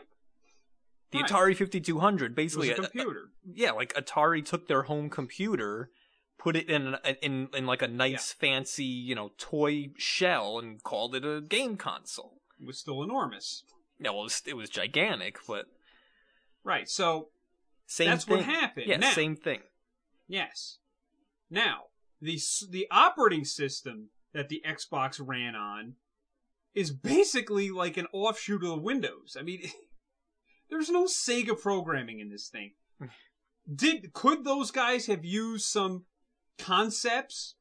The 1.12 1.20
Right. 1.20 1.30
Atari 1.30 1.56
5200 1.58 2.26
It 2.26 2.30
was 2.32 2.36
basically 2.36 2.70
a 2.70 2.76
a- 2.76 2.76
a- 2.76 2.88
computer. 2.90 3.30
yeah, 3.54 3.72
like 3.72 3.94
Atari 3.94 4.44
took 4.46 4.68
their 4.68 4.84
home 4.84 5.10
computer, 5.10 5.92
put 6.44 6.56
it 6.58 6.70
in 6.70 6.96
an, 7.04 7.16
in 7.22 7.48
in 7.54 7.66
like 7.66 7.82
a 7.82 7.88
nice 7.88 8.34
fancy, 8.34 8.84
you 8.84 9.16
know, 9.16 9.32
toy 9.38 9.90
shell 9.98 10.60
and 10.60 10.84
called 10.84 11.16
it 11.16 11.24
a 11.26 11.40
game 11.42 11.78
console. 11.78 12.42
It 12.60 12.68
was 12.68 12.78
still 12.78 13.02
enormous. 13.02 13.64
Yeah, 14.00 14.10
well, 14.10 14.22
it 14.22 14.24
was, 14.24 14.42
it 14.48 14.58
was 14.58 14.70
gigantic, 14.70 15.38
but 15.48 15.66
Right. 16.66 16.90
So, 16.90 17.30
same 17.88 18.08
That's 18.10 18.26
thing. 18.26 18.38
what 18.38 18.46
happened. 18.46 18.88
Yeah, 18.88 18.98
Now- 18.98 19.12
same 19.12 19.36
thing. 19.36 19.62
yes. 20.28 20.78
Now, 21.50 21.86
the 22.22 22.40
the 22.70 22.88
operating 22.92 23.46
system 23.46 24.10
that 24.34 24.50
the 24.50 24.64
Xbox 24.66 25.20
ran 25.26 25.56
on 25.56 25.96
is 26.74 26.90
basically 26.92 27.70
like 27.70 27.98
an 27.98 28.08
offshoot 28.12 28.64
of 28.64 28.82
Windows. 28.82 29.38
I 29.40 29.44
mean, 29.44 29.70
there's 30.70 30.90
no 30.90 31.06
Sega 31.06 31.60
programming 31.60 32.20
in 32.20 32.30
this 32.30 32.48
thing. 32.50 32.72
Did 33.76 34.12
could 34.14 34.44
those 34.44 34.72
guys 34.72 35.06
have 35.08 35.24
used 35.24 35.66
some 35.66 36.06
concepts 36.58 37.56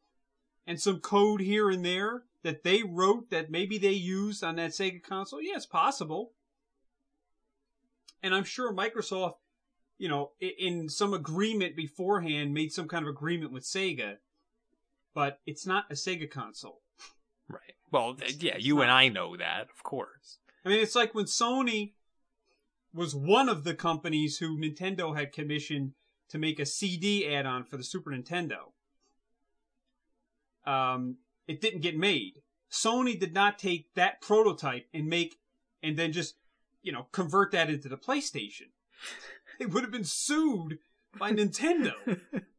and 0.67 0.81
some 0.81 1.01
code 1.01 1.41
here 1.41 1.71
and 1.71 1.85
there 1.85 2.23
that 2.43 2.63
they 2.65 2.83
wrote 2.83 3.31
that 3.31 3.51
maybe 3.51 3.79
they 3.79 3.93
used 3.93 4.43
on 4.45 4.57
that 4.57 4.71
Sega 4.71 5.03
console? 5.03 5.41
Yeah, 5.43 5.57
it's 5.57 5.67
possible. 5.67 6.33
And 8.23 8.35
I'm 8.35 8.45
sure 8.45 8.73
Microsoft, 8.73 9.35
you 9.99 10.09
know, 10.09 10.33
in 10.41 10.89
some 10.89 11.13
agreement 11.13 11.77
beforehand 11.77 12.55
made 12.55 12.73
some 12.73 12.89
kind 12.89 13.05
of 13.05 13.09
agreement 13.11 13.53
with 13.53 13.65
Sega, 13.65 14.17
but 15.15 15.41
it's 15.47 15.67
not 15.67 15.87
a 15.91 15.95
Sega 15.95 16.31
console. 16.31 16.81
Right. 17.49 17.75
Well, 17.91 18.11
It's- 18.13 18.41
yeah, 18.43 18.55
it's 18.57 18.65
you 18.65 18.81
and. 18.81 18.91
I 18.91 19.09
know 19.09 19.37
that, 19.37 19.69
of 19.71 19.83
course. 19.83 20.39
I 20.65 20.69
mean, 20.69 20.79
it's 20.81 20.95
like 20.95 21.15
when 21.15 21.25
Sony 21.25 21.95
was 22.95 23.15
one 23.15 23.49
of 23.49 23.65
the 23.65 23.75
companies 23.75 24.39
who 24.39 24.57
Nintendo 24.57 25.17
had 25.17 25.33
commissioned 25.33 25.95
to 26.29 26.39
make 26.39 26.59
a 26.61 26.67
CD 26.67 27.27
add-on 27.27 27.65
for 27.65 27.77
the 27.77 27.85
Super 27.85 28.11
Nintendo. 28.11 28.73
Um, 30.65 31.17
it 31.47 31.61
didn't 31.61 31.81
get 31.81 31.97
made. 31.97 32.43
Sony 32.71 33.19
did 33.19 33.35
not 33.35 33.59
take 33.59 33.93
that 33.95 34.21
prototype 34.21 34.87
and 34.95 35.07
make, 35.07 35.37
and 35.83 35.97
then 35.97 36.13
just, 36.13 36.37
you 36.83 36.93
know, 36.93 37.07
convert 37.13 37.53
that 37.53 37.71
into 37.71 37.89
the 37.89 37.99
PlayStation. 37.99 38.71
They 39.59 39.67
would 39.67 39.83
have 39.83 39.93
been 39.93 40.03
sued 40.03 40.79
by 41.19 41.31
Nintendo. 41.31 41.93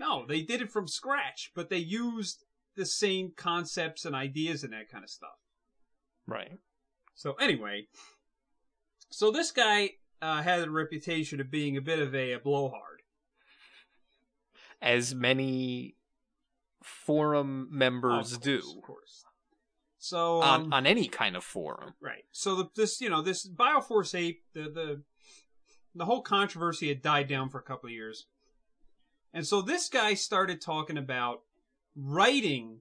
No, 0.00 0.24
they 0.26 0.40
did 0.40 0.62
it 0.62 0.72
from 0.72 0.88
scratch, 0.88 1.52
but 1.54 1.68
they 1.68 1.76
used 1.76 2.44
the 2.74 2.86
same 2.86 3.32
concepts 3.36 4.06
and 4.06 4.16
ideas 4.16 4.64
and 4.64 4.72
that 4.72 4.88
kind 4.90 5.04
of 5.04 5.10
stuff. 5.10 5.38
Right. 6.26 6.58
So 7.14 7.34
anyway, 7.34 7.88
so 9.10 9.30
this 9.30 9.52
guy 9.52 9.90
uh, 10.22 10.42
had 10.42 10.62
a 10.62 10.70
reputation 10.70 11.38
of 11.38 11.50
being 11.50 11.76
a 11.76 11.82
bit 11.82 11.98
of 11.98 12.14
a, 12.14 12.32
a 12.32 12.38
blowhard. 12.38 13.02
As 14.80 15.14
many 15.14 15.96
forum 16.82 17.68
members 17.70 18.32
Of 18.32 18.42
do 18.42 18.58
of 18.76 18.82
course. 18.82 19.24
So 19.98 20.40
on 20.40 20.62
um, 20.62 20.72
on 20.72 20.86
any 20.86 21.08
kind 21.08 21.36
of 21.36 21.44
forum. 21.44 21.94
right, 22.00 22.24
so 22.32 22.56
the, 22.56 22.68
this 22.74 23.00
you 23.00 23.10
know 23.10 23.22
this 23.22 23.46
Bioforce 23.46 24.18
Ape 24.18 24.42
the 24.54 24.62
the 24.62 25.02
the 25.94 26.04
whole 26.06 26.22
controversy 26.22 26.88
had 26.88 27.02
died 27.02 27.28
down 27.28 27.50
for 27.50 27.58
a 27.58 27.62
couple 27.62 27.88
of 27.88 27.92
years, 27.92 28.26
and 29.34 29.46
so 29.46 29.60
this 29.60 29.88
guy 29.88 30.14
started 30.14 30.60
talking 30.60 30.96
about 30.96 31.42
writing 31.94 32.80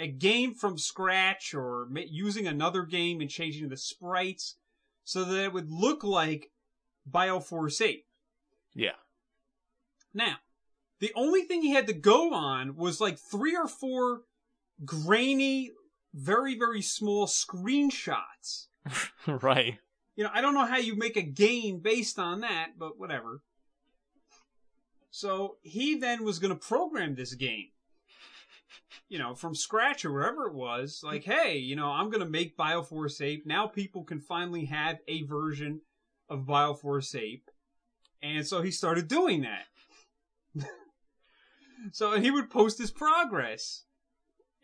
a 0.00 0.06
game 0.06 0.54
from 0.54 0.78
scratch 0.78 1.52
or 1.54 1.88
using 2.06 2.46
another 2.46 2.84
game 2.84 3.20
and 3.20 3.28
changing 3.28 3.68
the 3.68 3.76
sprites 3.76 4.56
so 5.04 5.24
that 5.24 5.44
it 5.44 5.52
would 5.52 5.70
look 5.70 6.04
like 6.04 6.50
Bioforce 7.10 7.80
Ape. 7.80 8.06
Yeah. 8.74 8.92
Now, 10.14 10.36
the 11.00 11.12
only 11.14 11.42
thing 11.42 11.62
he 11.62 11.72
had 11.72 11.86
to 11.86 11.92
go 11.92 12.34
on 12.34 12.76
was 12.76 13.00
like 13.00 13.18
three 13.18 13.56
or 13.56 13.68
four 13.68 14.22
grainy, 14.84 15.72
very, 16.14 16.58
very 16.58 16.82
small 16.82 17.26
screenshots. 17.26 18.66
right. 19.26 19.78
You 20.16 20.24
know, 20.24 20.30
I 20.32 20.40
don't 20.40 20.54
know 20.54 20.66
how 20.66 20.78
you 20.78 20.96
make 20.96 21.16
a 21.16 21.22
game 21.22 21.78
based 21.78 22.18
on 22.18 22.40
that, 22.40 22.70
but 22.78 22.98
whatever. 22.98 23.42
So 25.10 25.56
he 25.62 25.96
then 25.96 26.24
was 26.24 26.38
going 26.38 26.52
to 26.52 26.66
program 26.66 27.14
this 27.14 27.34
game, 27.34 27.68
you 29.08 29.18
know, 29.18 29.34
from 29.34 29.54
scratch 29.54 30.04
or 30.04 30.12
wherever 30.12 30.46
it 30.46 30.54
was. 30.54 31.02
Like, 31.04 31.24
hey, 31.24 31.58
you 31.58 31.76
know, 31.76 31.88
I'm 31.88 32.10
going 32.10 32.24
to 32.24 32.28
make 32.28 32.56
Bioforce 32.56 33.20
Ape. 33.20 33.46
Now 33.46 33.66
people 33.66 34.04
can 34.04 34.20
finally 34.20 34.66
have 34.66 34.98
a 35.06 35.22
version 35.22 35.80
of 36.28 36.40
Bioforce 36.40 37.18
Ape, 37.18 37.50
and 38.22 38.46
so 38.46 38.60
he 38.60 38.70
started 38.70 39.08
doing 39.08 39.42
that. 39.42 40.66
so 41.92 42.20
he 42.20 42.30
would 42.30 42.50
post 42.50 42.78
his 42.78 42.90
progress, 42.90 43.84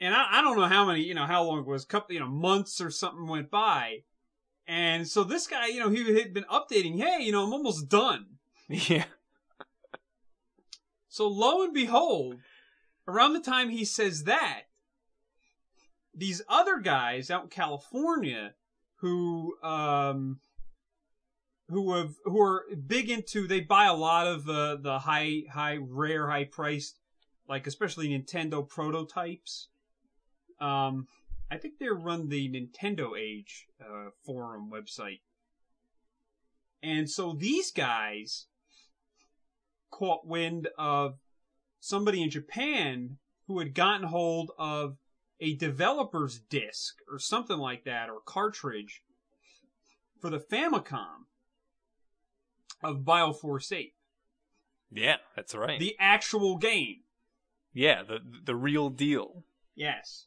and 0.01 0.15
I, 0.15 0.39
I 0.39 0.41
don't 0.43 0.57
know 0.57 0.67
how 0.67 0.87
many, 0.87 1.03
you 1.03 1.15
know, 1.15 1.27
how 1.27 1.45
long 1.45 1.61
it 1.61 1.67
was, 1.67 1.85
couple, 1.85 2.15
you 2.15 2.21
know, 2.21 2.29
months 2.29 2.81
or 2.81 2.91
something 2.91 3.27
went 3.27 3.51
by, 3.51 4.03
and 4.67 5.07
so 5.07 5.25
this 5.25 5.47
guy, 5.47 5.67
you 5.67 5.81
know, 5.81 5.91
he 5.91 6.19
had 6.19 6.33
been 6.33 6.45
updating, 6.45 6.99
hey, 6.99 7.23
you 7.23 7.33
know, 7.33 7.45
I'm 7.45 7.53
almost 7.53 7.89
done. 7.89 8.27
Yeah. 8.69 9.05
So 11.15 11.29
lo 11.29 11.63
and 11.63 11.73
behold, 11.73 12.39
around 13.07 13.35
the 13.35 13.41
time 13.41 13.69
he 13.69 13.85
says 13.85 14.25
that, 14.25 14.63
these 16.15 16.43
other 16.49 16.79
guys 16.79 17.31
out 17.31 17.45
in 17.45 17.49
California 17.51 18.55
who 18.97 19.55
um 19.63 20.41
who 21.69 21.93
have 21.95 22.15
who 22.25 22.41
are 22.41 22.65
big 22.87 23.11
into 23.11 23.47
they 23.47 23.61
buy 23.61 23.85
a 23.85 23.95
lot 23.95 24.27
of 24.27 24.49
uh, 24.49 24.77
the 24.77 24.99
high 25.01 25.43
high 25.53 25.79
rare 25.81 26.29
high 26.29 26.45
priced 26.45 26.99
like 27.49 27.67
especially 27.67 28.09
Nintendo 28.09 28.67
prototypes. 28.69 29.69
Um 30.61 31.07
I 31.51 31.59
think 31.59 31.79
they 31.79 31.89
run 31.89 32.29
the 32.29 32.49
Nintendo 32.51 33.19
Age 33.19 33.67
uh, 33.81 34.11
forum 34.25 34.71
website. 34.73 35.21
And 36.83 37.09
so 37.09 37.33
these 37.33 37.71
guys 37.71 38.47
caught 39.91 40.27
wind 40.27 40.69
of 40.77 41.19
somebody 41.81 42.23
in 42.23 42.31
Japan 42.31 43.19
who 43.47 43.59
had 43.59 43.75
gotten 43.75 44.09
hold 44.09 44.51
of 44.59 44.97
a 45.39 45.55
developer's 45.55 46.39
disc 46.39 46.97
or 47.11 47.19
something 47.19 47.59
like 47.59 47.85
that 47.85 48.09
or 48.09 48.21
cartridge 48.25 49.03
for 50.21 50.31
the 50.31 50.39
Famicom 50.41 51.27
of 52.83 52.99
Bioforce 53.05 53.71
Ape, 53.73 53.95
Yeah, 54.91 55.17
that's 55.37 55.55
right. 55.55 55.79
the 55.79 55.95
actual 56.01 56.57
game. 56.57 57.04
Yeah, 57.75 58.03
the 58.03 58.21
the 58.45 58.55
real 58.57 58.89
deal. 58.89 59.45
Yes. 59.75 60.27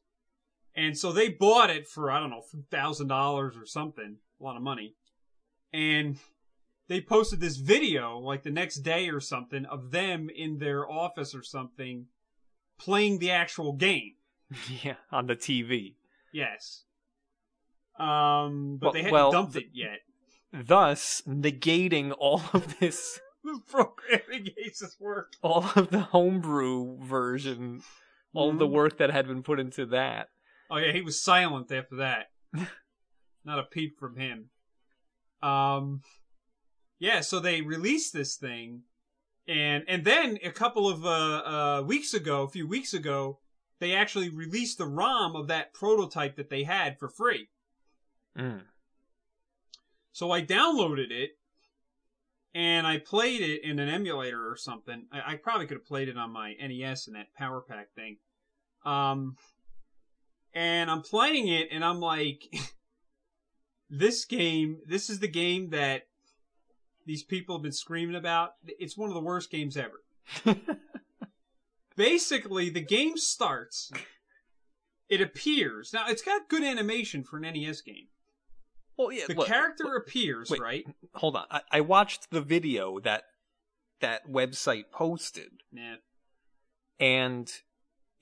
And 0.75 0.95
so 0.95 1.11
they 1.11 1.29
bought 1.29 1.71
it 1.71 1.87
for, 1.87 2.11
I 2.11 2.19
don't 2.19 2.29
know, 2.29 2.43
$1,000 2.71 3.09
or 3.59 3.65
something. 3.65 4.17
A 4.39 4.43
lot 4.43 4.55
of 4.55 4.61
money. 4.61 4.93
And 5.73 6.17
they 6.87 7.01
posted 7.01 7.39
this 7.39 7.57
video, 7.57 8.19
like 8.19 8.43
the 8.43 8.51
next 8.51 8.81
day 8.81 9.09
or 9.09 9.19
something, 9.19 9.65
of 9.65 9.89
them 9.89 10.29
in 10.29 10.59
their 10.59 10.87
office 10.87 11.33
or 11.33 11.41
something 11.41 12.05
playing 12.77 13.17
the 13.17 13.31
actual 13.31 13.73
game. 13.73 14.13
yeah, 14.83 14.97
on 15.11 15.25
the 15.25 15.35
TV. 15.35 15.95
Yes. 16.31 16.83
Um, 17.99 18.77
but 18.79 18.87
Well- 18.87 18.93
they 18.93 18.99
hadn't 19.01 19.13
well, 19.13 19.31
dumped 19.31 19.53
the- 19.53 19.61
it 19.61 19.69
yet. 19.73 19.99
Thus 20.53 21.21
negating 21.27 22.13
all 22.17 22.41
of 22.53 22.79
this 22.79 23.19
The 23.43 23.59
programming 23.67 24.53
aces 24.57 24.97
work. 24.99 25.33
all 25.41 25.65
of 25.75 25.89
the 25.89 25.99
homebrew 25.99 26.97
version, 27.03 27.81
all 28.33 28.49
of 28.49 28.59
the 28.59 28.67
work 28.67 28.97
that 28.97 29.11
had 29.11 29.27
been 29.27 29.43
put 29.43 29.59
into 29.59 29.85
that. 29.87 30.29
Oh 30.69 30.77
yeah, 30.77 30.91
he 30.91 31.01
was 31.01 31.21
silent 31.21 31.71
after 31.71 31.97
that. 31.97 32.27
Not 33.45 33.59
a 33.59 33.63
peep 33.63 33.97
from 33.99 34.17
him. 34.17 34.49
Um, 35.41 36.01
yeah, 36.99 37.21
so 37.21 37.39
they 37.39 37.61
released 37.61 38.11
this 38.13 38.35
thing, 38.35 38.81
and 39.47 39.83
and 39.87 40.03
then 40.03 40.39
a 40.43 40.51
couple 40.51 40.89
of 40.89 41.05
uh, 41.05 41.09
uh, 41.09 41.83
weeks 41.85 42.13
ago, 42.13 42.43
a 42.43 42.49
few 42.49 42.67
weeks 42.67 42.93
ago, 42.93 43.39
they 43.79 43.93
actually 43.93 44.29
released 44.29 44.77
the 44.77 44.87
ROM 44.87 45.35
of 45.35 45.47
that 45.47 45.73
prototype 45.73 46.35
that 46.35 46.49
they 46.49 46.63
had 46.63 46.97
for 46.99 47.07
free. 47.07 47.49
Mm. 48.37 48.63
So 50.11 50.31
I 50.31 50.41
downloaded 50.41 51.11
it, 51.11 51.36
and 52.57 52.87
I 52.87 52.97
played 52.97 53.41
it 53.41 53.63
in 53.63 53.77
an 53.77 53.87
emulator 53.87 54.49
or 54.49 54.57
something. 54.57 55.05
I, 55.11 55.33
I 55.33 55.35
probably 55.35 55.67
could 55.67 55.77
have 55.77 55.85
played 55.85 56.09
it 56.09 56.17
on 56.17 56.31
my 56.31 56.55
NES 56.59 57.05
in 57.05 57.13
that 57.13 57.27
PowerPak 57.39 57.89
thing. 57.95 58.17
Um, 58.83 59.35
and 60.55 60.89
I'm 60.89 61.03
playing 61.03 61.49
it, 61.49 61.67
and 61.71 61.85
I'm 61.85 61.99
like, 61.99 62.51
this 63.91 64.25
game, 64.25 64.79
this 64.87 65.07
is 65.07 65.19
the 65.19 65.27
game 65.27 65.69
that 65.69 66.07
these 67.05 67.21
people 67.21 67.57
have 67.57 67.61
been 67.61 67.71
screaming 67.71 68.15
about. 68.15 68.53
It's 68.65 68.97
one 68.97 69.09
of 69.09 69.13
the 69.13 69.21
worst 69.21 69.51
games 69.51 69.77
ever. 69.77 70.57
Basically, 71.95 72.71
the 72.71 72.81
game 72.81 73.17
starts. 73.17 73.91
It 75.09 75.21
appears 75.21 75.93
now. 75.93 76.05
It's 76.07 76.23
got 76.23 76.49
good 76.49 76.63
animation 76.63 77.23
for 77.23 77.37
an 77.37 77.43
NES 77.43 77.81
game. 77.81 78.07
Well, 78.97 79.11
yeah. 79.11 79.25
The 79.27 79.35
look, 79.35 79.47
character 79.47 79.83
look, 79.85 79.97
appears, 80.07 80.49
wait. 80.49 80.61
right? 80.61 80.85
hold 81.13 81.35
on. 81.35 81.45
I, 81.51 81.61
I 81.71 81.81
watched 81.81 82.31
the 82.31 82.41
video 82.41 82.99
that 83.01 83.23
that 84.01 84.27
website 84.29 84.85
posted, 84.91 85.63
Nah. 85.71 85.95
and 86.99 87.51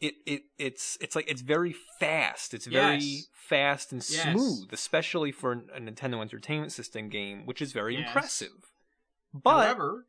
it 0.02 0.16
it 0.26 0.44
it's 0.58 0.98
it's 1.02 1.16
like 1.16 1.30
it's 1.30 1.42
very 1.42 1.74
fast. 2.00 2.54
It's 2.54 2.66
very 2.68 2.98
Yes. 2.98 3.28
fast 3.32 3.92
and 3.92 4.06
Yes. 4.10 4.24
smooth, 4.24 4.74
especially 4.74 5.32
for 5.32 5.52
a 5.54 5.80
Nintendo 5.80 6.22
Entertainment 6.22 6.72
System 6.72 7.10
game, 7.10 7.46
which 7.46 7.62
is 7.62 7.72
very 7.72 7.96
Yes. 7.98 8.08
impressive. 8.08 8.72
But 9.34 9.66
However, 9.66 10.08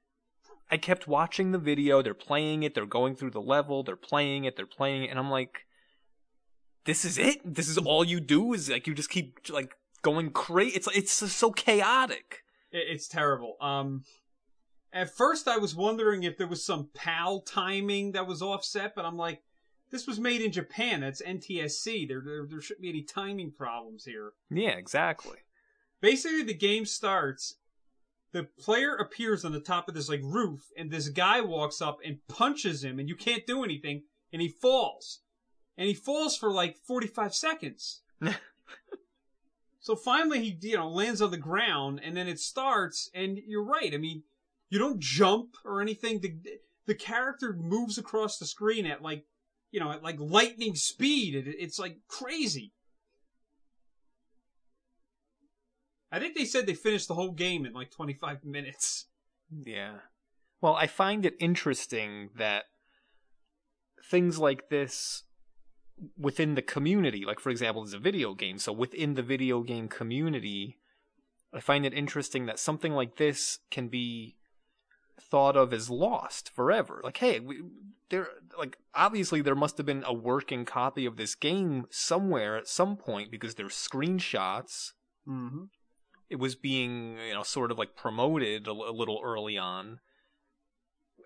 I 0.70 0.76
kept 0.76 1.06
watching 1.06 1.52
the 1.52 1.58
video. 1.58 2.02
They're 2.02 2.14
playing 2.14 2.64
it. 2.64 2.74
They're 2.74 2.86
going 2.86 3.14
through 3.14 3.30
the 3.30 3.40
level. 3.40 3.82
They're 3.84 3.96
playing 3.96 4.44
it. 4.44 4.56
They're 4.56 4.66
playing 4.66 5.04
it, 5.04 5.10
and 5.10 5.18
I'm 5.18 5.30
like, 5.30 5.66
"This 6.84 7.04
is 7.04 7.18
it. 7.18 7.40
This 7.44 7.68
is 7.68 7.78
all 7.78 8.04
you 8.04 8.18
do. 8.20 8.52
Is 8.52 8.68
like 8.68 8.86
you 8.88 8.94
just 8.94 9.10
keep 9.10 9.48
like 9.48 9.74
going 10.02 10.30
crazy. 10.30 10.76
It's 10.76 10.88
it's 10.94 11.12
so 11.12 11.50
chaotic." 11.50 12.42
it's 12.72 13.08
terrible. 13.08 13.56
Um, 13.60 14.04
at 14.92 15.14
first 15.14 15.48
I 15.48 15.58
was 15.58 15.74
wondering 15.74 16.22
if 16.22 16.36
there 16.36 16.46
was 16.46 16.64
some 16.64 16.88
PAL 16.94 17.40
timing 17.40 18.12
that 18.12 18.26
was 18.26 18.42
offset, 18.42 18.94
but 18.94 19.04
I'm 19.04 19.16
like, 19.16 19.42
this 19.90 20.06
was 20.06 20.18
made 20.18 20.40
in 20.40 20.52
Japan. 20.52 21.00
That's 21.00 21.22
NTSC. 21.22 22.08
There, 22.08 22.22
there, 22.24 22.46
there 22.48 22.60
shouldn't 22.60 22.82
be 22.82 22.88
any 22.88 23.02
timing 23.02 23.52
problems 23.52 24.04
here. 24.04 24.32
Yeah, 24.50 24.70
exactly. 24.70 25.38
Basically, 26.00 26.42
the 26.42 26.54
game 26.54 26.84
starts. 26.84 27.56
The 28.32 28.48
player 28.58 28.94
appears 28.94 29.44
on 29.44 29.52
the 29.52 29.60
top 29.60 29.88
of 29.88 29.94
this 29.94 30.08
like 30.08 30.20
roof, 30.22 30.68
and 30.76 30.90
this 30.90 31.08
guy 31.08 31.40
walks 31.40 31.80
up 31.80 31.98
and 32.04 32.18
punches 32.28 32.84
him, 32.84 32.98
and 32.98 33.08
you 33.08 33.16
can't 33.16 33.46
do 33.46 33.64
anything, 33.64 34.02
and 34.32 34.42
he 34.42 34.48
falls, 34.48 35.20
and 35.78 35.88
he 35.88 35.94
falls 35.94 36.36
for 36.36 36.50
like 36.50 36.76
45 36.76 37.34
seconds. 37.34 38.02
So 39.86 39.94
finally, 39.94 40.40
he 40.40 40.68
you 40.68 40.76
know 40.76 40.88
lands 40.88 41.22
on 41.22 41.30
the 41.30 41.36
ground, 41.36 42.00
and 42.02 42.16
then 42.16 42.26
it 42.26 42.40
starts. 42.40 43.08
And 43.14 43.38
you're 43.46 43.62
right. 43.62 43.94
I 43.94 43.98
mean, 43.98 44.24
you 44.68 44.80
don't 44.80 44.98
jump 44.98 45.54
or 45.64 45.80
anything. 45.80 46.18
The 46.18 46.34
the 46.86 46.94
character 46.96 47.52
moves 47.56 47.96
across 47.96 48.36
the 48.36 48.46
screen 48.46 48.84
at 48.84 49.00
like 49.00 49.26
you 49.70 49.78
know 49.78 49.92
at 49.92 50.02
like 50.02 50.18
lightning 50.18 50.74
speed. 50.74 51.36
It, 51.36 51.46
it's 51.46 51.78
like 51.78 51.98
crazy. 52.08 52.72
I 56.10 56.18
think 56.18 56.34
they 56.34 56.46
said 56.46 56.66
they 56.66 56.74
finished 56.74 57.06
the 57.06 57.14
whole 57.14 57.30
game 57.30 57.64
in 57.64 57.72
like 57.72 57.92
25 57.92 58.44
minutes. 58.44 59.06
Yeah. 59.52 59.98
Well, 60.60 60.74
I 60.74 60.88
find 60.88 61.24
it 61.24 61.36
interesting 61.38 62.30
that 62.34 62.64
things 64.10 64.36
like 64.36 64.68
this 64.68 65.22
within 66.18 66.54
the 66.54 66.62
community, 66.62 67.24
like 67.24 67.40
for 67.40 67.50
example, 67.50 67.82
it's 67.82 67.92
a 67.92 67.98
video 67.98 68.34
game, 68.34 68.58
so 68.58 68.72
within 68.72 69.14
the 69.14 69.22
video 69.22 69.62
game 69.62 69.88
community, 69.88 70.78
I 71.52 71.60
find 71.60 71.86
it 71.86 71.94
interesting 71.94 72.46
that 72.46 72.58
something 72.58 72.92
like 72.92 73.16
this 73.16 73.60
can 73.70 73.88
be 73.88 74.36
thought 75.20 75.56
of 75.56 75.72
as 75.72 75.88
lost 75.88 76.50
forever. 76.54 77.00
Like, 77.02 77.16
hey, 77.16 77.40
we, 77.40 77.62
there, 78.10 78.28
like, 78.58 78.76
obviously 78.94 79.40
there 79.40 79.54
must 79.54 79.78
have 79.78 79.86
been 79.86 80.04
a 80.06 80.12
working 80.12 80.64
copy 80.64 81.06
of 81.06 81.16
this 81.16 81.34
game 81.34 81.86
somewhere 81.90 82.56
at 82.56 82.68
some 82.68 82.96
point 82.96 83.30
because 83.30 83.54
there's 83.54 83.74
screenshots 83.74 84.92
Mm-hmm. 85.28 85.64
it 86.30 86.36
was 86.36 86.54
being 86.54 87.18
you 87.26 87.34
know 87.34 87.42
sort 87.42 87.72
of 87.72 87.78
like 87.78 87.96
promoted 87.96 88.68
a 88.68 88.72
little 88.72 89.20
early 89.24 89.58
on 89.58 89.98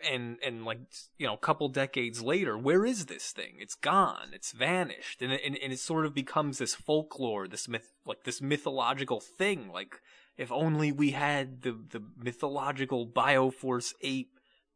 and 0.09 0.39
and 0.45 0.65
like 0.65 0.81
you 1.19 1.27
know 1.27 1.35
a 1.35 1.39
couple 1.39 1.69
decades 1.69 2.23
later 2.23 2.57
where 2.57 2.85
is 2.85 3.07
this 3.07 3.33
thing? 3.33 3.55
It's 3.59 3.75
gone. 3.75 4.29
It's 4.33 4.53
vanished. 4.53 5.23
And 5.23 5.33
it, 5.33 5.41
and, 5.45 5.57
and 5.57 5.73
it 5.73 5.79
sort 5.79 6.07
of 6.07 6.15
becomes 6.15 6.59
this 6.59 6.75
folklore 6.75 7.49
this 7.49 7.69
myth 7.69 7.93
like 8.05 8.25
this 8.25 8.41
mythological 8.41 9.21
thing. 9.21 9.71
Like 9.73 10.01
if 10.37 10.51
only 10.53 10.93
we 10.93 11.11
had 11.11 11.63
the 11.63 11.73
the 11.73 12.03
mythological 12.17 13.07
Bioforce 13.07 13.95
Ape 14.03 14.33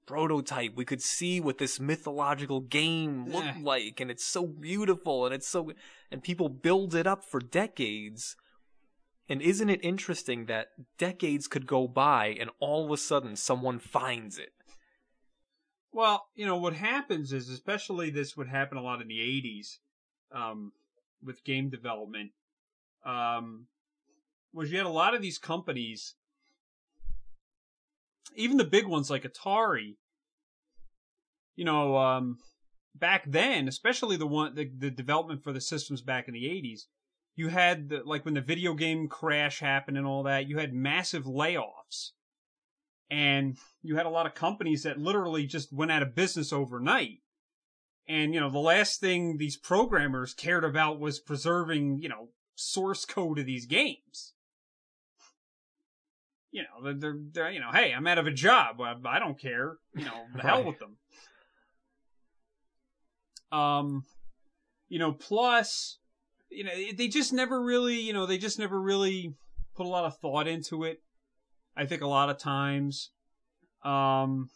prototype 0.06 0.74
we 0.74 0.84
could 0.84 1.00
see 1.00 1.40
what 1.40 1.56
this 1.56 1.80
mythological 1.80 2.60
game 2.60 3.26
looked 3.30 3.60
like. 3.62 4.00
And 4.00 4.10
it's 4.10 4.24
so 4.24 4.46
beautiful 4.46 5.26
and 5.26 5.34
it's 5.34 5.48
so 5.48 5.72
and 6.10 6.22
people 6.22 6.48
build 6.48 6.94
it 6.94 7.06
up 7.06 7.24
for 7.24 7.40
decades. 7.40 8.36
And 9.28 9.40
isn't 9.40 9.70
it 9.70 9.82
interesting 9.82 10.46
that 10.46 10.68
decades 10.98 11.48
could 11.48 11.66
go 11.66 11.88
by 11.88 12.36
and 12.38 12.50
all 12.60 12.84
of 12.84 12.90
a 12.90 12.96
sudden 12.98 13.36
someone 13.36 13.78
finds 13.78 14.38
it? 14.38 14.52
Well, 15.94 16.26
you 16.34 16.44
know 16.44 16.56
what 16.56 16.74
happens 16.74 17.32
is, 17.32 17.48
especially 17.48 18.10
this 18.10 18.36
would 18.36 18.48
happen 18.48 18.76
a 18.76 18.82
lot 18.82 19.00
in 19.00 19.08
the 19.08 19.20
'80s, 19.20 19.78
um, 20.34 20.72
with 21.22 21.44
game 21.44 21.70
development, 21.70 22.32
um, 23.06 23.68
was 24.52 24.70
you 24.70 24.76
had 24.76 24.86
a 24.86 24.90
lot 24.90 25.14
of 25.14 25.22
these 25.22 25.38
companies 25.38 26.16
even 28.36 28.56
the 28.56 28.64
big 28.64 28.86
ones 28.86 29.10
like 29.10 29.22
Atari, 29.22 29.96
you 31.56 31.64
know, 31.64 31.96
um, 31.96 32.38
back 32.94 33.24
then, 33.26 33.68
especially 33.68 34.16
the 34.16 34.26
one 34.26 34.54
the, 34.54 34.70
the 34.76 34.90
development 34.90 35.42
for 35.42 35.52
the 35.52 35.60
systems 35.60 36.02
back 36.02 36.28
in 36.28 36.34
the 36.34 36.50
eighties, 36.50 36.88
you 37.36 37.48
had 37.48 37.88
the, 37.88 38.02
like 38.04 38.24
when 38.24 38.34
the 38.34 38.40
video 38.40 38.74
game 38.74 39.08
crash 39.08 39.60
happened 39.60 39.96
and 39.96 40.06
all 40.06 40.24
that, 40.24 40.48
you 40.48 40.58
had 40.58 40.72
massive 40.72 41.24
layoffs, 41.24 42.10
and 43.10 43.56
you 43.82 43.96
had 43.96 44.06
a 44.06 44.10
lot 44.10 44.26
of 44.26 44.34
companies 44.34 44.82
that 44.82 44.98
literally 44.98 45.46
just 45.46 45.72
went 45.72 45.92
out 45.92 46.02
of 46.02 46.14
business 46.14 46.52
overnight. 46.52 47.20
And 48.06 48.34
you 48.34 48.40
know, 48.40 48.50
the 48.50 48.58
last 48.58 49.00
thing 49.00 49.38
these 49.38 49.56
programmers 49.56 50.34
cared 50.34 50.64
about 50.64 51.00
was 51.00 51.20
preserving, 51.20 52.00
you 52.02 52.08
know, 52.08 52.28
source 52.54 53.04
code 53.04 53.38
of 53.38 53.46
these 53.46 53.66
games 53.66 54.34
you 56.54 56.62
know, 56.62 56.84
they're, 56.84 56.94
they're, 56.94 57.18
they're, 57.32 57.50
you 57.50 57.58
know, 57.58 57.72
hey, 57.72 57.92
I'm 57.92 58.06
out 58.06 58.18
of 58.18 58.28
a 58.28 58.30
job. 58.30 58.80
I, 58.80 58.94
I 59.04 59.18
don't 59.18 59.38
care. 59.38 59.76
You 59.92 60.04
know, 60.04 60.22
the 60.36 60.42
hell 60.42 60.64
with 60.64 60.78
them. 60.78 60.96
Um, 63.50 64.04
you 64.88 65.00
know, 65.00 65.12
plus, 65.12 65.98
you 66.50 66.62
know, 66.62 66.70
they 66.96 67.08
just 67.08 67.32
never 67.32 67.60
really, 67.60 67.98
you 68.00 68.12
know, 68.12 68.24
they 68.24 68.38
just 68.38 68.60
never 68.60 68.80
really 68.80 69.34
put 69.74 69.84
a 69.84 69.88
lot 69.88 70.04
of 70.04 70.16
thought 70.18 70.46
into 70.46 70.84
it. 70.84 71.02
I 71.76 71.86
think 71.86 72.02
a 72.02 72.06
lot 72.06 72.30
of 72.30 72.38
times, 72.38 73.10
um, 73.84 74.50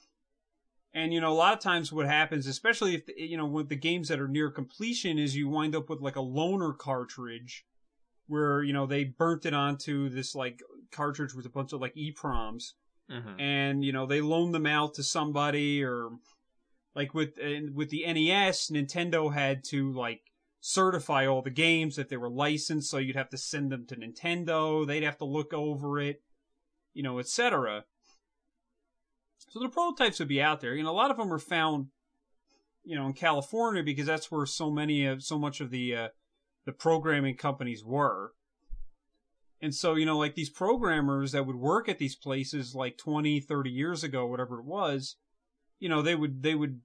and 0.95 1.13
you 1.13 1.21
know, 1.21 1.33
a 1.33 1.35
lot 1.35 1.53
of 1.53 1.61
times 1.61 1.93
what 1.93 2.07
happens, 2.07 2.47
especially 2.47 2.95
if 2.95 3.03
you 3.17 3.37
know 3.37 3.47
with 3.47 3.69
the 3.69 3.77
games 3.77 4.09
that 4.09 4.21
are 4.21 4.29
near 4.29 4.51
completion, 4.51 5.19
is 5.19 5.37
you 5.37 5.49
wind 5.49 5.75
up 5.75 5.89
with 5.89 6.01
like 6.01 6.17
a 6.17 6.21
loaner 6.21 6.77
cartridge 6.77 7.65
where 8.27 8.63
you 8.63 8.73
know 8.73 8.87
they 8.87 9.05
burnt 9.05 9.47
it 9.47 9.55
onto 9.55 10.09
this 10.09 10.35
like 10.35 10.63
cartridge 10.93 11.35
with 11.35 11.47
a 11.47 11.51
bunch 11.51 11.73
of 11.73 11.81
like 11.81 11.95
EPROMs, 11.95 12.75
hmm 13.11 13.41
and 13.41 13.85
you 13.85 13.93
know 13.93 14.07
they 14.07 14.21
loaned 14.21 14.55
them 14.55 14.67
out 14.67 14.95
to 14.95 15.03
somebody 15.03 15.83
or 15.83 16.11
like 16.95 17.15
with 17.15 17.39
and 17.39 17.75
with 17.75 17.91
the 17.91 18.05
NES, 18.07 18.71
Nintendo 18.71 19.33
had 19.33 19.65
to 19.65 19.93
like 19.93 20.23
certify 20.61 21.27
all 21.27 21.43
the 21.43 21.51
games 21.51 21.97
that 21.97 22.09
they 22.09 22.17
were 22.17 22.31
licensed, 22.31 22.91
so 22.91 22.99
you'd 22.99 23.17
have 23.17 23.31
to 23.31 23.39
send 23.39 23.71
them 23.71 23.87
to 23.87 23.97
Nintendo. 23.97 24.87
They'd 24.87 25.05
have 25.05 25.19
to 25.19 25.25
look 25.25 25.53
over 25.53 26.01
it, 26.01 26.23
you 26.94 27.03
know, 27.03 27.18
etc. 27.18 27.85
So 29.48 29.61
the 29.61 29.68
prototypes 29.68 30.18
would 30.18 30.29
be 30.29 30.42
out 30.42 30.61
there. 30.61 30.77
Know, 30.77 30.90
a 30.90 30.92
lot 30.92 31.11
of 31.11 31.16
them 31.16 31.33
are 31.33 31.38
found, 31.38 31.87
you 32.85 32.96
know, 32.96 33.07
in 33.07 33.14
California 33.14 33.83
because 33.83 34.07
that's 34.07 34.31
where 34.31 34.46
so 34.46 34.70
many 34.70 35.07
of 35.07 35.22
so 35.22 35.38
much 35.38 35.61
of 35.61 35.70
the 35.70 35.94
uh, 35.94 36.09
the 36.66 36.72
programming 36.72 37.37
companies 37.37 37.85
were. 37.85 38.33
And 39.61 39.74
so, 39.74 39.94
you 39.94 40.07
know, 40.07 40.18
like 40.18 40.35
these 40.35 40.51
programmers 40.51 41.33
that 41.33 41.46
would 41.46 41.57
work 41.57 41.88
at 41.88 41.98
these 41.98 42.14
places 42.14 42.74
like 42.74 42.96
20, 42.96 43.40
30 43.40 43.70
years 43.70 44.05
ago, 44.05 44.27
whatever 44.27 44.61
it 44.61 44.64
was, 44.64 45.16
you 45.81 45.88
know, 45.88 46.03
they 46.03 46.14
would, 46.14 46.42
they 46.42 46.55
would, 46.55 46.81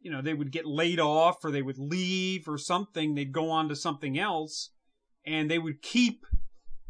you 0.00 0.10
know, 0.10 0.22
they 0.22 0.34
would 0.34 0.52
get 0.52 0.66
laid 0.66 1.00
off 1.00 1.44
or 1.44 1.50
they 1.50 1.62
would 1.62 1.78
leave 1.78 2.46
or 2.46 2.58
something. 2.58 3.14
They'd 3.14 3.32
go 3.32 3.50
on 3.50 3.68
to 3.68 3.76
something 3.76 4.18
else 4.18 4.70
and 5.26 5.50
they 5.50 5.58
would 5.58 5.82
keep, 5.82 6.24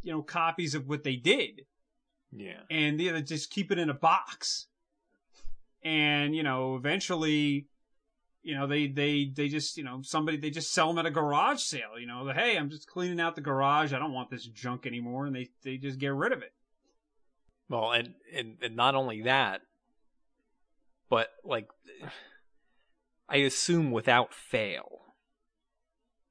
you 0.03 0.13
know, 0.13 0.23
copies 0.23 0.75
of 0.75 0.89
what 0.89 1.05
they 1.05 1.17
did 1.17 1.63
Yeah. 2.37 2.61
and 2.69 2.99
they 2.99 3.13
would 3.13 3.27
just 3.27 3.51
keep 3.51 3.71
it 3.71 3.79
in 3.79 3.91
a 3.91 3.95
box. 3.95 4.67
And, 5.85 6.35
you 6.35 6.43
know, 6.43 6.77
eventually, 6.77 7.69
you 8.43 8.55
know, 8.55 8.67
they, 8.67 8.89
they, 8.89 9.31
they 9.33 9.49
just, 9.49 9.77
you 9.77 9.85
know, 9.85 10.01
somebody, 10.03 10.37
they 10.37 10.51
just 10.51 10.73
sell 10.73 10.89
them 10.89 10.99
at 10.99 11.07
a 11.07 11.11
garage 11.11 11.61
sale, 11.61 11.99
you 11.99 12.07
know, 12.07 12.25
the, 12.25 12.35
hey, 12.35 12.57
I'm 12.57 12.71
just 12.71 12.89
cleaning 12.89 13.21
out 13.21 13.37
the 13.37 13.41
garage. 13.41 13.93
I 13.93 13.99
don't 13.99 14.13
want 14.13 14.31
this 14.31 14.47
junk 14.47 14.87
anymore. 14.87 15.27
And 15.27 15.37
they, 15.37 15.51
they 15.63 15.77
just 15.77 15.99
get 15.99 16.13
rid 16.13 16.33
of 16.33 16.43
it. 16.43 16.53
Well, 17.69 17.93
and, 17.93 18.15
and 18.35 18.57
and 18.61 18.77
not 18.77 18.95
only 18.95 19.23
that, 19.23 19.63
but 21.09 21.29
like, 21.45 21.69
I 23.29 23.37
assume 23.39 23.91
without 23.91 24.35
fail, 24.35 25.15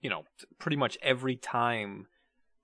you 0.01 0.09
know, 0.09 0.25
pretty 0.59 0.77
much 0.77 0.97
every 1.01 1.35
time 1.35 2.07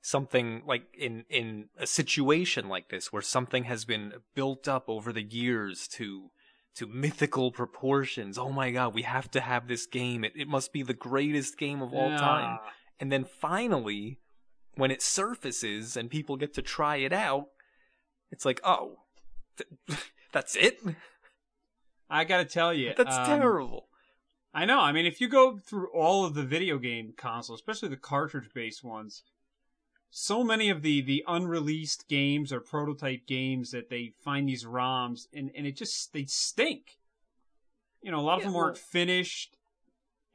something 0.02 0.62
like 0.66 0.84
in 0.98 1.26
in 1.30 1.70
a 1.78 1.88
situation 1.88 2.70
like 2.70 2.90
this 2.90 3.12
where 3.12 3.22
something 3.22 3.66
has 3.66 3.86
been 3.86 4.14
built 4.36 4.68
up 4.68 4.86
over 4.88 5.12
the 5.12 5.24
years 5.24 5.88
to 5.88 6.32
to 6.76 6.88
mythical 6.88 7.52
proportions. 7.52 8.38
Oh 8.38 8.52
my 8.52 8.72
god, 8.72 8.94
we 8.94 9.02
have 9.02 9.30
to 9.32 9.42
have 9.42 9.68
this 9.68 9.86
game. 9.86 10.24
It 10.24 10.34
it 10.36 10.48
must 10.48 10.72
be 10.72 10.84
the 10.84 10.94
greatest 10.94 11.58
game 11.58 11.82
of 11.82 11.94
all 11.94 12.10
time. 12.10 12.60
Ah, 12.62 12.72
And 13.00 13.12
then 13.12 13.26
finally, 13.26 14.20
when 14.76 14.92
it 14.92 15.02
surfaces 15.02 15.98
and 15.98 16.10
people 16.10 16.38
get 16.38 16.54
to 16.54 16.62
try 16.62 16.98
it 16.98 17.12
out, 17.12 17.48
it's 18.32 18.46
like, 18.46 18.62
oh, 18.64 19.00
th- 19.58 20.00
that's 20.32 20.56
it? 20.56 20.80
I 22.10 22.24
gotta 22.24 22.46
tell 22.46 22.74
you. 22.74 22.94
That's 22.96 23.18
um, 23.18 23.26
terrible. 23.26 23.88
I 24.54 24.66
know. 24.66 24.80
I 24.80 24.92
mean, 24.92 25.06
if 25.06 25.22
you 25.22 25.28
go 25.28 25.58
through 25.58 25.90
all 25.94 26.26
of 26.26 26.34
the 26.34 26.44
video 26.44 26.80
game 26.80 27.14
consoles, 27.16 27.60
especially 27.60 27.90
the 27.90 27.98
cartridge-based 27.98 28.84
ones, 28.84 29.24
so 30.10 30.44
many 30.44 30.70
of 30.70 30.82
the 30.82 31.02
the 31.02 31.24
unreleased 31.28 32.08
games 32.08 32.52
or 32.52 32.60
prototype 32.60 33.28
games 33.28 33.72
that 33.72 33.90
they 33.90 34.14
find 34.24 34.48
these 34.48 34.66
ROMs 34.66 35.28
and 35.34 35.52
and 35.56 35.66
it 35.68 35.76
just 35.76 36.14
they 36.14 36.26
stink. 36.26 36.98
You 38.02 38.12
know, 38.12 38.20
a 38.20 38.22
lot 38.22 38.36
of 38.36 38.40
Yeah, 38.40 38.46
them 38.46 38.54
well- 38.54 38.66
aren't 38.66 38.78
finished, 38.78 39.58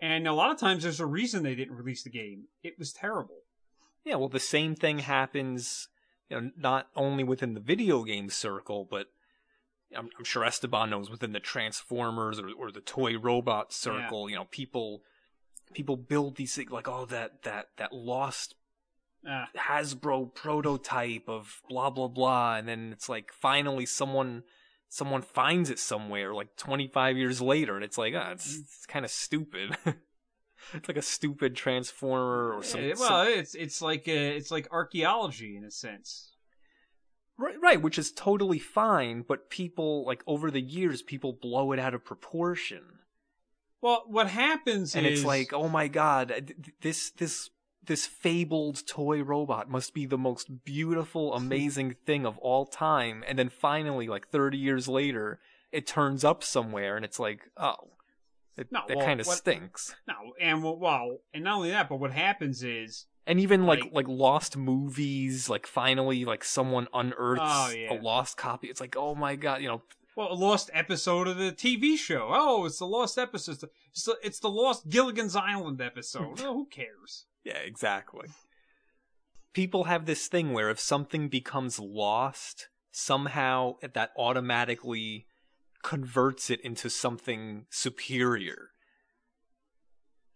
and 0.00 0.28
a 0.28 0.32
lot 0.34 0.50
of 0.50 0.58
times 0.58 0.82
there's 0.82 1.00
a 1.00 1.06
reason 1.06 1.42
they 1.42 1.54
didn't 1.54 1.76
release 1.76 2.02
the 2.02 2.10
game. 2.10 2.48
It 2.62 2.78
was 2.78 2.92
terrible. 2.92 3.38
Yeah, 4.04 4.16
well, 4.16 4.28
the 4.28 4.38
same 4.38 4.74
thing 4.74 4.98
happens, 4.98 5.88
you 6.28 6.38
know, 6.38 6.50
not 6.58 6.88
only 6.94 7.24
within 7.24 7.54
the 7.54 7.60
video 7.60 8.04
game 8.04 8.28
circle, 8.28 8.86
but 8.88 9.06
I'm, 9.96 10.10
I'm 10.18 10.24
sure 10.24 10.44
Esteban 10.44 10.90
knows 10.90 11.08
within 11.10 11.32
the 11.32 11.40
Transformers 11.40 12.38
or, 12.38 12.50
or 12.58 12.70
the 12.70 12.80
toy 12.82 13.16
robot 13.16 13.72
circle. 13.72 14.28
You 14.28 14.36
know, 14.36 14.44
people 14.50 15.02
people 15.72 15.96
build 15.96 16.36
these 16.36 16.54
things 16.54 16.70
like, 16.70 16.86
oh, 16.86 17.06
that 17.06 17.42
that 17.44 17.68
that 17.78 17.94
lost 17.94 18.54
Ah, 19.28 19.48
Hasbro 19.56 20.34
prototype 20.34 21.28
of 21.28 21.62
blah 21.68 21.90
blah 21.90 22.08
blah, 22.08 22.56
and 22.56 22.68
then 22.68 22.90
it's 22.92 23.08
like 23.08 23.32
finally 23.32 23.86
someone 23.86 24.42
someone 24.88 25.22
finds 25.22 25.70
it 25.70 25.78
somewhere 25.78 26.32
like 26.34 26.54
25 26.56 27.16
years 27.16 27.40
later, 27.40 27.74
and 27.74 27.84
it's 27.84 27.98
like, 27.98 28.14
ah, 28.16 28.30
it's, 28.32 28.56
it's 28.58 28.86
kind 28.86 29.04
of 29.04 29.10
stupid. 29.10 29.76
it's 30.74 30.88
like 30.88 30.96
a 30.96 31.02
stupid 31.02 31.56
transformer 31.56 32.52
or 32.52 32.62
something. 32.62 32.90
yeah, 32.90 32.94
some- 32.94 33.06
well, 33.12 33.26
it's 33.26 33.54
it's 33.54 33.80
like 33.82 34.06
uh, 34.08 34.12
it's 34.12 34.50
like 34.50 34.68
archaeology 34.70 35.56
in 35.56 35.64
a 35.64 35.70
sense. 35.70 36.32
right, 37.38 37.56
right, 37.60 37.80
which 37.82 37.98
is 37.98 38.12
totally 38.12 38.58
fine, 38.58 39.24
but 39.26 39.50
people 39.50 40.04
like 40.06 40.22
over 40.26 40.50
the 40.50 40.60
years, 40.60 41.02
people 41.02 41.32
blow 41.40 41.72
it 41.72 41.78
out 41.78 41.94
of 41.94 42.04
proportion, 42.04 42.82
Well, 43.80 44.04
what 44.06 44.28
happens 44.28 44.94
and 44.94 45.06
is 45.06 45.20
it's 45.20 45.26
like, 45.26 45.52
oh 45.52 45.68
my 45.68 45.88
god, 45.88 46.28
th- 46.28 46.46
th- 46.46 46.74
this 46.82 47.10
this 47.10 47.50
this 47.86 48.06
fabled 48.06 48.86
toy 48.86 49.22
robot 49.22 49.68
must 49.70 49.94
be 49.94 50.06
the 50.06 50.18
most 50.18 50.64
beautiful, 50.64 51.34
amazing 51.42 51.96
thing 52.06 52.24
of 52.26 52.38
all 52.38 52.66
time. 52.66 53.24
And 53.26 53.38
then 53.38 53.48
finally, 53.48 54.08
like 54.08 54.28
30 54.28 54.56
years 54.58 54.88
later, 54.88 55.38
it 55.72 55.86
turns 55.86 56.24
up 56.24 56.42
somewhere 56.44 56.96
and 56.96 57.04
it's 57.04 57.18
like, 57.18 57.40
oh, 57.56 57.90
it, 58.56 58.68
No, 58.70 58.82
that 58.86 58.96
well, 58.96 59.06
kind 59.06 59.20
of 59.20 59.26
stinks. 59.26 59.96
no, 60.06 60.14
and 60.40 60.62
well, 60.62 61.18
and 61.32 61.44
not 61.44 61.56
only 61.56 61.70
that, 61.70 61.88
but 61.88 61.98
what 61.98 62.12
happens 62.12 62.62
is 62.62 63.06
And 63.26 63.40
even 63.40 63.66
like, 63.66 63.80
Like- 63.80 63.92
like 63.92 64.08
lost 64.08 64.56
movies, 64.56 65.48
like 65.48 65.66
finally, 65.66 66.24
like 66.24 66.44
someone 66.44 66.86
unearths 66.94 67.42
Oh, 67.44 67.70
yeah. 67.76 67.92
a 67.92 67.96
lost 68.00 68.36
copy. 68.36 68.68
It's 68.68 68.80
like, 68.80 68.96
oh 68.96 69.14
my 69.14 69.34
god, 69.34 69.60
you 69.62 69.68
know, 69.68 69.82
Well, 70.16 70.32
a 70.32 70.34
lost 70.34 70.70
episode 70.72 71.26
of 71.26 71.36
the 71.38 71.50
TV 71.50 71.96
show. 71.98 72.28
Oh, 72.30 72.64
it's 72.66 72.78
the 72.78 72.86
lost 72.86 73.18
episode. 73.18 73.58
It's 73.92 74.04
the, 74.04 74.16
it's 74.22 74.38
the 74.38 74.48
lost 74.50 74.88
Gilligan's 74.88 75.34
Island 75.34 75.80
episode. 75.80 76.40
oh, 76.44 76.52
who 76.54 76.66
cares? 76.66 77.26
Yeah, 77.44 77.58
exactly. 77.58 78.28
People 79.52 79.84
have 79.84 80.06
this 80.06 80.26
thing 80.26 80.52
where 80.52 80.70
if 80.70 80.80
something 80.80 81.28
becomes 81.28 81.78
lost, 81.78 82.68
somehow 82.90 83.76
that 83.92 84.10
automatically 84.16 85.26
converts 85.82 86.50
it 86.50 86.60
into 86.62 86.88
something 86.88 87.66
superior. 87.70 88.70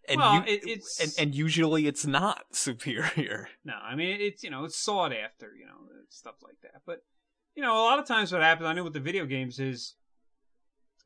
And 0.08 0.20
Well, 0.20 0.34
you, 0.34 0.42
it- 0.46 0.82
and, 1.00 1.12
and 1.18 1.34
usually 1.34 1.86
it's 1.86 2.06
not 2.06 2.44
superior. 2.52 3.48
No, 3.64 3.74
I 3.74 3.94
mean 3.94 4.20
it's 4.20 4.44
you 4.44 4.50
know 4.50 4.64
it's 4.64 4.76
sought 4.76 5.12
after, 5.12 5.54
you 5.58 5.66
know 5.66 5.74
stuff 6.08 6.36
like 6.42 6.60
that. 6.62 6.82
But 6.86 7.02
you 7.54 7.62
know 7.62 7.74
a 7.74 7.84
lot 7.84 7.98
of 7.98 8.06
times 8.06 8.32
what 8.32 8.42
happens, 8.42 8.66
I 8.66 8.72
know 8.74 8.84
with 8.84 8.92
the 8.92 9.00
video 9.00 9.26
games 9.26 9.58
is 9.58 9.96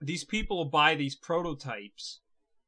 these 0.00 0.24
people 0.24 0.64
buy 0.64 0.94
these 0.94 1.14
prototypes 1.14 2.20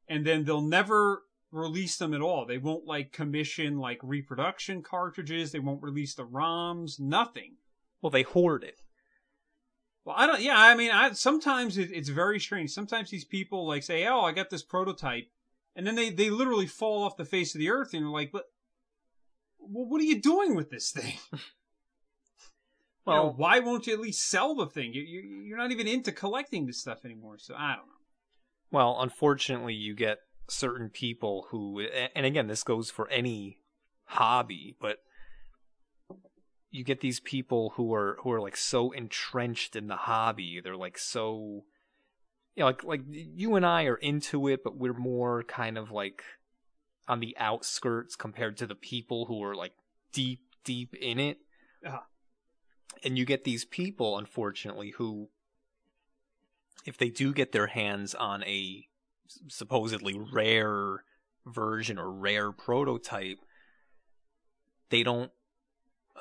and 0.09 0.25
then 0.25 0.45
they'll 0.45 0.61
never 0.61 1.23
release 1.55 1.97
them 1.97 2.13
at 2.13 2.21
all. 2.21 2.45
They 2.45 2.59
won't 2.59 2.87
like 2.87 3.13
commission 3.13 3.79
like 3.79 3.99
reproduction 4.03 4.83
cartridges. 4.83 5.53
They 5.53 5.61
won't 5.61 5.83
release 5.83 6.15
the 6.15 6.27
ROMs. 6.27 6.99
Nothing. 6.99 7.57
Well, 8.03 8.11
they 8.11 8.23
hoard 8.23 8.65
it. 8.65 8.81
Well, 10.05 10.17
I 10.19 10.27
don't. 10.27 10.43
Yeah, 10.43 10.59
I 10.59 10.75
mean, 10.75 10.91
I 10.91 11.13
sometimes 11.13 11.79
it, 11.79 11.91
it's 11.93 12.11
very 12.11 12.39
strange. 12.39 12.71
Sometimes 12.71 13.11
these 13.11 13.25
people 13.25 13.67
like 13.67 13.83
say, 13.83 14.07
"Oh, 14.07 14.21
I 14.21 14.33
got 14.33 14.51
this 14.51 14.63
prototype," 14.63 15.29
and 15.75 15.87
then 15.87 15.95
they 15.95 16.11
they 16.11 16.29
literally 16.29 16.67
fall 16.67 17.05
off 17.05 17.17
the 17.17 17.25
face 17.25 17.55
of 17.55 17.59
the 17.61 17.71
earth, 17.71 17.95
and 17.95 18.03
you're 18.03 18.11
like, 18.11 18.31
"But, 18.31 18.45
well, 19.59 19.87
what 19.87 20.01
are 20.01 20.05
you 20.05 20.21
doing 20.21 20.55
with 20.55 20.71
this 20.71 20.91
thing?" 20.91 21.15
You 23.07 23.13
know, 23.13 23.23
Well, 23.25 23.35
why 23.37 23.61
won't 23.61 23.87
you 23.87 23.93
at 23.93 24.01
least 24.01 24.31
sell 24.31 24.55
the 24.55 24.65
thing? 24.65 24.95
You, 24.95 25.03
you, 25.03 25.21
you're 25.47 25.59
not 25.59 25.71
even 25.73 25.87
into 25.87 26.11
collecting 26.11 26.65
this 26.65 26.81
stuff 26.81 27.05
anymore. 27.05 27.37
So 27.37 27.55
I 27.55 27.77
don't 27.77 27.87
know. 27.87 27.93
Well, 28.71 28.97
unfortunately, 28.99 29.75
you 29.75 29.95
get 29.95 30.21
certain 30.49 30.91
people 30.91 31.47
who, 31.51 31.81
and 32.15 32.27
again, 32.27 32.47
this 32.47 32.63
goes 32.63 32.91
for 32.91 33.09
any 33.09 33.59
hobby, 34.05 34.77
but 34.81 34.99
you 36.71 36.83
get 36.83 37.01
these 37.01 37.21
people 37.21 37.73
who 37.77 37.95
are 37.95 38.19
who 38.23 38.33
are 38.33 38.41
like 38.41 38.57
so 38.57 38.91
entrenched 38.91 39.77
in 39.77 39.87
the 39.87 39.97
hobby. 39.97 40.61
They're 40.63 40.77
like 40.77 40.99
so, 40.99 41.65
you 42.57 42.61
know, 42.61 42.67
like 42.67 42.83
like 42.83 43.03
you 43.09 43.55
and 43.55 43.65
I 43.65 43.85
are 43.85 43.95
into 43.95 44.49
it, 44.49 44.65
but 44.65 44.77
we're 44.77 44.93
more 44.93 45.45
kind 45.45 45.79
of 45.79 45.93
like 45.93 46.25
on 47.07 47.21
the 47.21 47.37
outskirts 47.39 48.17
compared 48.17 48.57
to 48.57 48.67
the 48.67 48.75
people 48.75 49.27
who 49.27 49.43
are 49.45 49.55
like 49.55 49.75
deep 50.13 50.41
deep 50.65 50.95
in 51.01 51.21
it. 51.21 51.39
Uh-huh. 51.87 52.01
And 53.05 53.17
you 53.17 53.25
get 53.25 53.45
these 53.45 53.65
people, 53.65 54.19
unfortunately, 54.19 54.95
who 54.97 55.29
if 56.85 56.99
they 56.99 57.09
do 57.09 57.33
get 57.33 57.53
their 57.53 57.69
hands 57.69 58.17
on 58.17 58.43
a 58.45 58.89
supposedly 59.49 60.19
rare 60.33 61.05
version 61.47 61.99
or 61.99 62.11
rare 62.11 62.53
prototype, 62.53 63.39
they 64.91 65.03
don't 65.03 65.31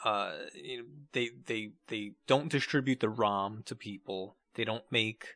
uh 0.04 0.34
you 0.54 0.78
know, 0.80 0.84
they 1.12 1.30
they 1.46 1.72
they 1.88 2.12
don't 2.28 2.50
distribute 2.50 3.00
the 3.00 3.10
ROM 3.10 3.64
to 3.66 3.76
people. 3.76 4.36
They 4.56 4.64
don't 4.66 4.84
make 4.92 5.36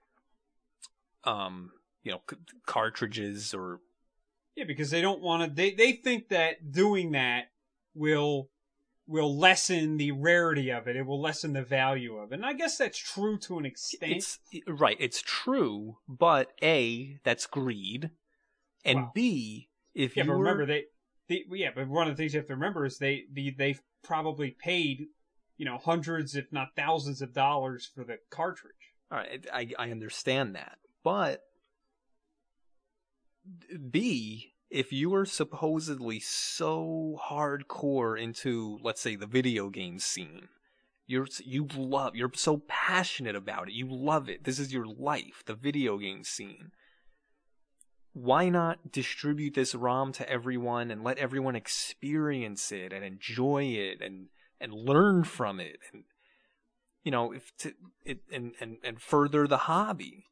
um 1.23 1.71
you 2.03 2.11
know 2.11 2.21
c- 2.29 2.37
cartridges 2.65 3.53
or 3.53 3.79
Yeah, 4.55 4.65
because 4.65 4.89
they 4.89 5.01
don't 5.01 5.21
want 5.21 5.43
to. 5.43 5.55
They 5.55 5.71
they 5.71 5.93
think 5.93 6.29
that 6.29 6.71
doing 6.71 7.11
that 7.11 7.51
will 7.93 8.49
will 9.07 9.37
lessen 9.37 9.97
the 9.97 10.11
rarity 10.11 10.69
of 10.69 10.87
it. 10.87 10.95
It 10.97 11.05
will 11.05 11.21
lessen 11.21 11.53
the 11.53 11.63
value 11.63 12.17
of 12.17 12.31
it. 12.31 12.35
And 12.35 12.45
I 12.45 12.53
guess 12.53 12.77
that's 12.77 12.97
true 12.97 13.37
to 13.39 13.57
an 13.57 13.65
extent. 13.65 14.11
it's 14.11 14.39
right, 14.67 14.97
it's 14.99 15.21
true, 15.21 15.97
but 16.07 16.51
A, 16.61 17.17
that's 17.23 17.45
greed. 17.45 18.11
And 18.83 18.99
Wow. 18.99 19.11
B, 19.15 19.69
if 19.95 20.15
yeah, 20.17 20.23
you 20.23 20.29
but 20.29 20.33
were- 20.37 20.43
remember 20.43 20.65
they, 20.65 20.83
they. 21.29 21.43
Yeah, 21.49 21.71
but 21.73 21.87
one 21.87 22.07
of 22.09 22.15
the 22.15 22.21
things 22.21 22.33
you 22.33 22.39
have 22.39 22.47
to 22.47 22.53
remember 22.53 22.85
is 22.85 22.97
they 22.97 23.23
the 23.31 23.51
they've 23.51 23.81
probably 24.03 24.51
paid, 24.51 25.07
you 25.57 25.65
know, 25.65 25.77
hundreds 25.77 26.35
if 26.35 26.51
not 26.51 26.75
thousands 26.75 27.21
of 27.21 27.33
dollars 27.33 27.89
for 27.93 28.03
the 28.03 28.17
cartridge. 28.29 28.73
All 29.11 29.17
right, 29.17 29.45
I 29.53 29.71
I 29.79 29.89
understand 29.91 30.55
that, 30.55 30.77
but 31.03 31.43
B, 33.89 34.53
if 34.69 34.91
you 34.91 35.13
are 35.15 35.25
supposedly 35.25 36.19
so 36.19 37.19
hardcore 37.29 38.19
into, 38.19 38.79
let's 38.81 39.01
say, 39.01 39.15
the 39.15 39.27
video 39.27 39.69
game 39.69 39.99
scene, 39.99 40.49
you're 41.05 41.27
you 41.43 41.67
love, 41.75 42.15
you're 42.15 42.31
so 42.35 42.63
passionate 42.67 43.35
about 43.35 43.69
it, 43.69 43.73
you 43.73 43.87
love 43.89 44.27
it. 44.27 44.43
This 44.43 44.59
is 44.59 44.73
your 44.73 44.85
life, 44.85 45.43
the 45.45 45.55
video 45.55 45.97
game 45.97 46.23
scene. 46.23 46.71
Why 48.11 48.49
not 48.49 48.91
distribute 48.91 49.53
this 49.53 49.75
ROM 49.75 50.11
to 50.13 50.29
everyone 50.29 50.91
and 50.91 51.03
let 51.03 51.17
everyone 51.17 51.55
experience 51.55 52.71
it 52.71 52.91
and 52.91 53.05
enjoy 53.05 53.65
it 53.65 54.01
and 54.01 54.27
and 54.59 54.73
learn 54.73 55.23
from 55.23 55.59
it 55.59 55.77
and 55.93 56.03
you 57.03 57.11
know 57.11 57.31
if 57.31 57.55
to 57.59 57.73
it 58.03 58.21
and 58.33 58.53
and 58.59 58.77
and 58.83 58.99
further 58.99 59.47
the 59.47 59.57
hobby 59.57 60.25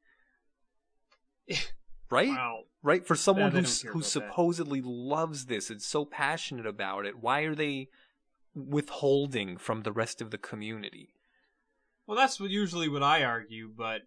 right 2.10 2.30
Wow. 2.30 2.64
right 2.84 3.06
for 3.06 3.16
someone 3.16 3.52
they 3.52 3.60
who's 3.60 3.82
who 3.82 3.90
about 3.90 4.02
that. 4.02 4.10
supposedly 4.10 4.82
loves 4.82 5.46
this 5.46 5.70
and 5.70 5.82
so 5.82 6.06
passionate 6.06 6.66
about 6.66 7.06
it 7.06 7.20
why 7.20 7.42
are 7.42 7.56
they 7.56 7.90
withholding 8.54 9.58
from 9.58 9.82
the 9.82 9.92
rest 9.92 10.22
of 10.22 10.32
the 10.32 10.38
community 10.38 11.10
Well, 12.08 12.18
that's 12.18 12.40
what 12.40 12.50
usually 12.52 12.88
what 12.88 13.04
I 13.04 13.24
argue, 13.24 13.70
but 13.76 14.04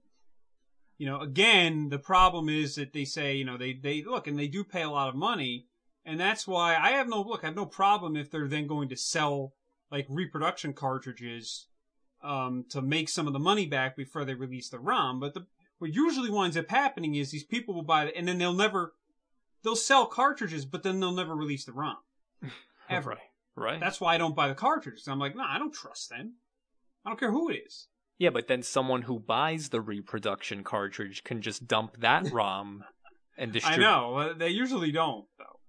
you 0.96 1.06
know, 1.06 1.20
again, 1.20 1.90
the 1.90 1.98
problem 1.98 2.48
is 2.48 2.74
that 2.74 2.92
they 2.92 3.04
say, 3.04 3.34
you 3.36 3.44
know, 3.44 3.56
they 3.56 3.72
they 3.72 4.02
look 4.02 4.26
and 4.26 4.38
they 4.38 4.48
do 4.48 4.64
pay 4.64 4.82
a 4.82 4.90
lot 4.90 5.08
of 5.08 5.14
money, 5.14 5.66
and 6.04 6.18
that's 6.18 6.46
why 6.46 6.76
I 6.76 6.90
have 6.92 7.08
no 7.08 7.20
look. 7.22 7.44
I 7.44 7.48
have 7.48 7.56
no 7.56 7.66
problem 7.66 8.16
if 8.16 8.30
they're 8.30 8.48
then 8.48 8.66
going 8.66 8.88
to 8.88 8.96
sell 8.96 9.52
like 9.92 10.06
reproduction 10.08 10.72
cartridges 10.72 11.68
um, 12.22 12.64
to 12.70 12.82
make 12.82 13.08
some 13.08 13.26
of 13.28 13.32
the 13.32 13.38
money 13.38 13.66
back 13.66 13.96
before 13.96 14.24
they 14.24 14.34
release 14.34 14.68
the 14.70 14.80
ROM. 14.80 15.20
But 15.20 15.34
the 15.34 15.46
what 15.78 15.92
usually 15.92 16.30
winds 16.30 16.56
up 16.56 16.68
happening 16.70 17.14
is 17.14 17.30
these 17.30 17.44
people 17.44 17.74
will 17.74 17.82
buy 17.82 18.04
it, 18.04 18.14
and 18.16 18.26
then 18.26 18.38
they'll 18.38 18.52
never 18.52 18.94
they'll 19.62 19.76
sell 19.76 20.06
cartridges, 20.06 20.64
but 20.64 20.82
then 20.82 21.00
they'll 21.00 21.12
never 21.12 21.34
release 21.34 21.64
the 21.64 21.72
ROM. 21.72 21.96
Ever. 22.90 23.10
right 23.10 23.18
right 23.56 23.80
That's 23.80 24.00
why 24.00 24.14
I 24.14 24.18
don't 24.18 24.36
buy 24.36 24.48
the 24.48 24.54
cartridges. 24.54 25.08
I'm 25.08 25.18
like, 25.18 25.36
no, 25.36 25.44
I 25.46 25.58
don't 25.58 25.74
trust 25.74 26.10
them. 26.10 26.34
I 27.04 27.10
don't 27.10 27.18
care 27.18 27.32
who 27.32 27.50
it 27.50 27.62
is. 27.66 27.88
yeah 28.18 28.30
but 28.30 28.48
then 28.48 28.62
someone 28.62 29.02
who 29.02 29.18
buys 29.18 29.68
the 29.68 29.80
reproduction 29.80 30.64
cartridge 30.64 31.22
can 31.24 31.42
just 31.42 31.66
dump 31.66 32.00
that 32.00 32.30
rom 32.32 32.84
and 33.36 33.52
distribute. 33.52 33.84
I 33.84 33.90
know 33.90 34.34
they 34.34 34.48
usually 34.50 34.92
don't 34.92 35.26
though, 35.38 35.60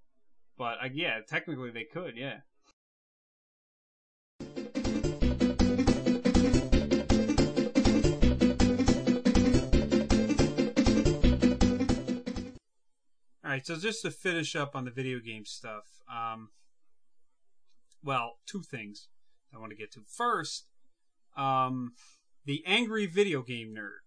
but 0.57 0.77
uh, 0.83 0.89
yeah, 0.93 1.19
technically 1.27 1.71
they 1.71 1.83
could. 1.85 2.15
Yeah. 2.17 2.39
All 13.49 13.53
right, 13.53 13.65
so 13.65 13.77
just 13.77 14.03
to 14.03 14.11
finish 14.11 14.55
up 14.55 14.75
on 14.75 14.85
the 14.85 14.91
video 14.91 15.17
game 15.17 15.43
stuff, 15.43 16.03
um, 16.07 16.49
well, 18.03 18.33
two 18.45 18.61
things 18.61 19.07
I 19.51 19.57
want 19.57 19.71
to 19.71 19.75
get 19.75 19.91
to. 19.93 20.01
First, 20.07 20.67
um, 21.35 21.93
the 22.45 22.63
angry 22.67 23.07
video 23.07 23.41
game 23.41 23.73
nerd. 23.75 24.05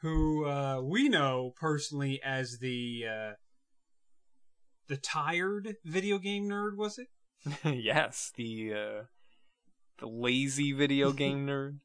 who 0.00 0.46
uh, 0.46 0.80
we 0.80 1.10
know 1.10 1.52
personally 1.60 2.22
as 2.24 2.60
the 2.60 3.04
uh, 3.06 3.32
the 4.88 4.96
tired 4.96 5.76
video 5.84 6.16
game 6.16 6.48
nerd. 6.48 6.74
Was 6.78 6.98
it? 6.98 7.08
yes 7.84 8.32
the 8.34 8.72
uh 8.72 9.02
the 9.98 10.06
lazy 10.06 10.72
video 10.72 11.12
game 11.12 11.46
nerd 11.46 11.80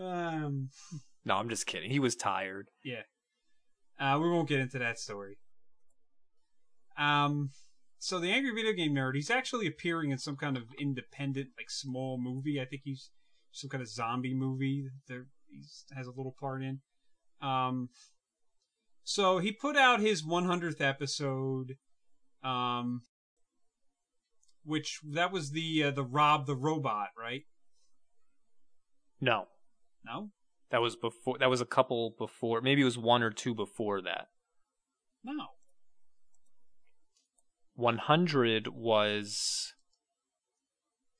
Um, 0.00 0.68
no 1.24 1.36
i'm 1.36 1.48
just 1.48 1.66
kidding 1.66 1.90
he 1.90 1.98
was 1.98 2.16
tired 2.16 2.68
yeah. 2.84 3.02
Uh, 4.02 4.18
we 4.18 4.28
won't 4.28 4.48
get 4.48 4.58
into 4.58 4.80
that 4.80 4.98
story. 4.98 5.38
Um, 6.98 7.50
so 7.98 8.18
the 8.18 8.32
angry 8.32 8.52
video 8.52 8.72
game 8.72 8.94
nerd, 8.94 9.14
he's 9.14 9.30
actually 9.30 9.66
appearing 9.66 10.10
in 10.10 10.18
some 10.18 10.36
kind 10.36 10.56
of 10.56 10.64
independent, 10.78 11.50
like 11.56 11.70
small 11.70 12.18
movie. 12.20 12.60
I 12.60 12.64
think 12.64 12.82
he's 12.84 13.10
some 13.52 13.70
kind 13.70 13.80
of 13.80 13.88
zombie 13.88 14.34
movie 14.34 14.88
that 15.06 15.24
he 15.48 15.62
has 15.94 16.08
a 16.08 16.12
little 16.12 16.34
part 16.38 16.62
in. 16.62 16.80
Um, 17.40 17.90
so 19.04 19.38
he 19.38 19.52
put 19.52 19.76
out 19.76 20.00
his 20.00 20.24
100th 20.24 20.80
episode, 20.80 21.76
um, 22.42 23.02
which 24.64 24.98
that 25.12 25.32
was 25.32 25.50
the 25.50 25.84
uh, 25.84 25.90
the 25.92 26.04
Rob 26.04 26.46
the 26.46 26.56
Robot, 26.56 27.08
right? 27.16 27.42
no 29.20 29.46
No, 30.04 30.30
that 30.72 30.80
was 30.80 30.96
before 30.96 31.38
that 31.38 31.48
was 31.48 31.60
a 31.60 31.66
couple 31.66 32.14
before 32.18 32.60
maybe 32.60 32.82
it 32.82 32.86
was 32.86 32.98
one 32.98 33.22
or 33.22 33.30
two 33.30 33.54
before 33.54 34.02
that 34.02 34.28
no. 35.24 35.46
100 37.74 38.68
was 38.68 39.74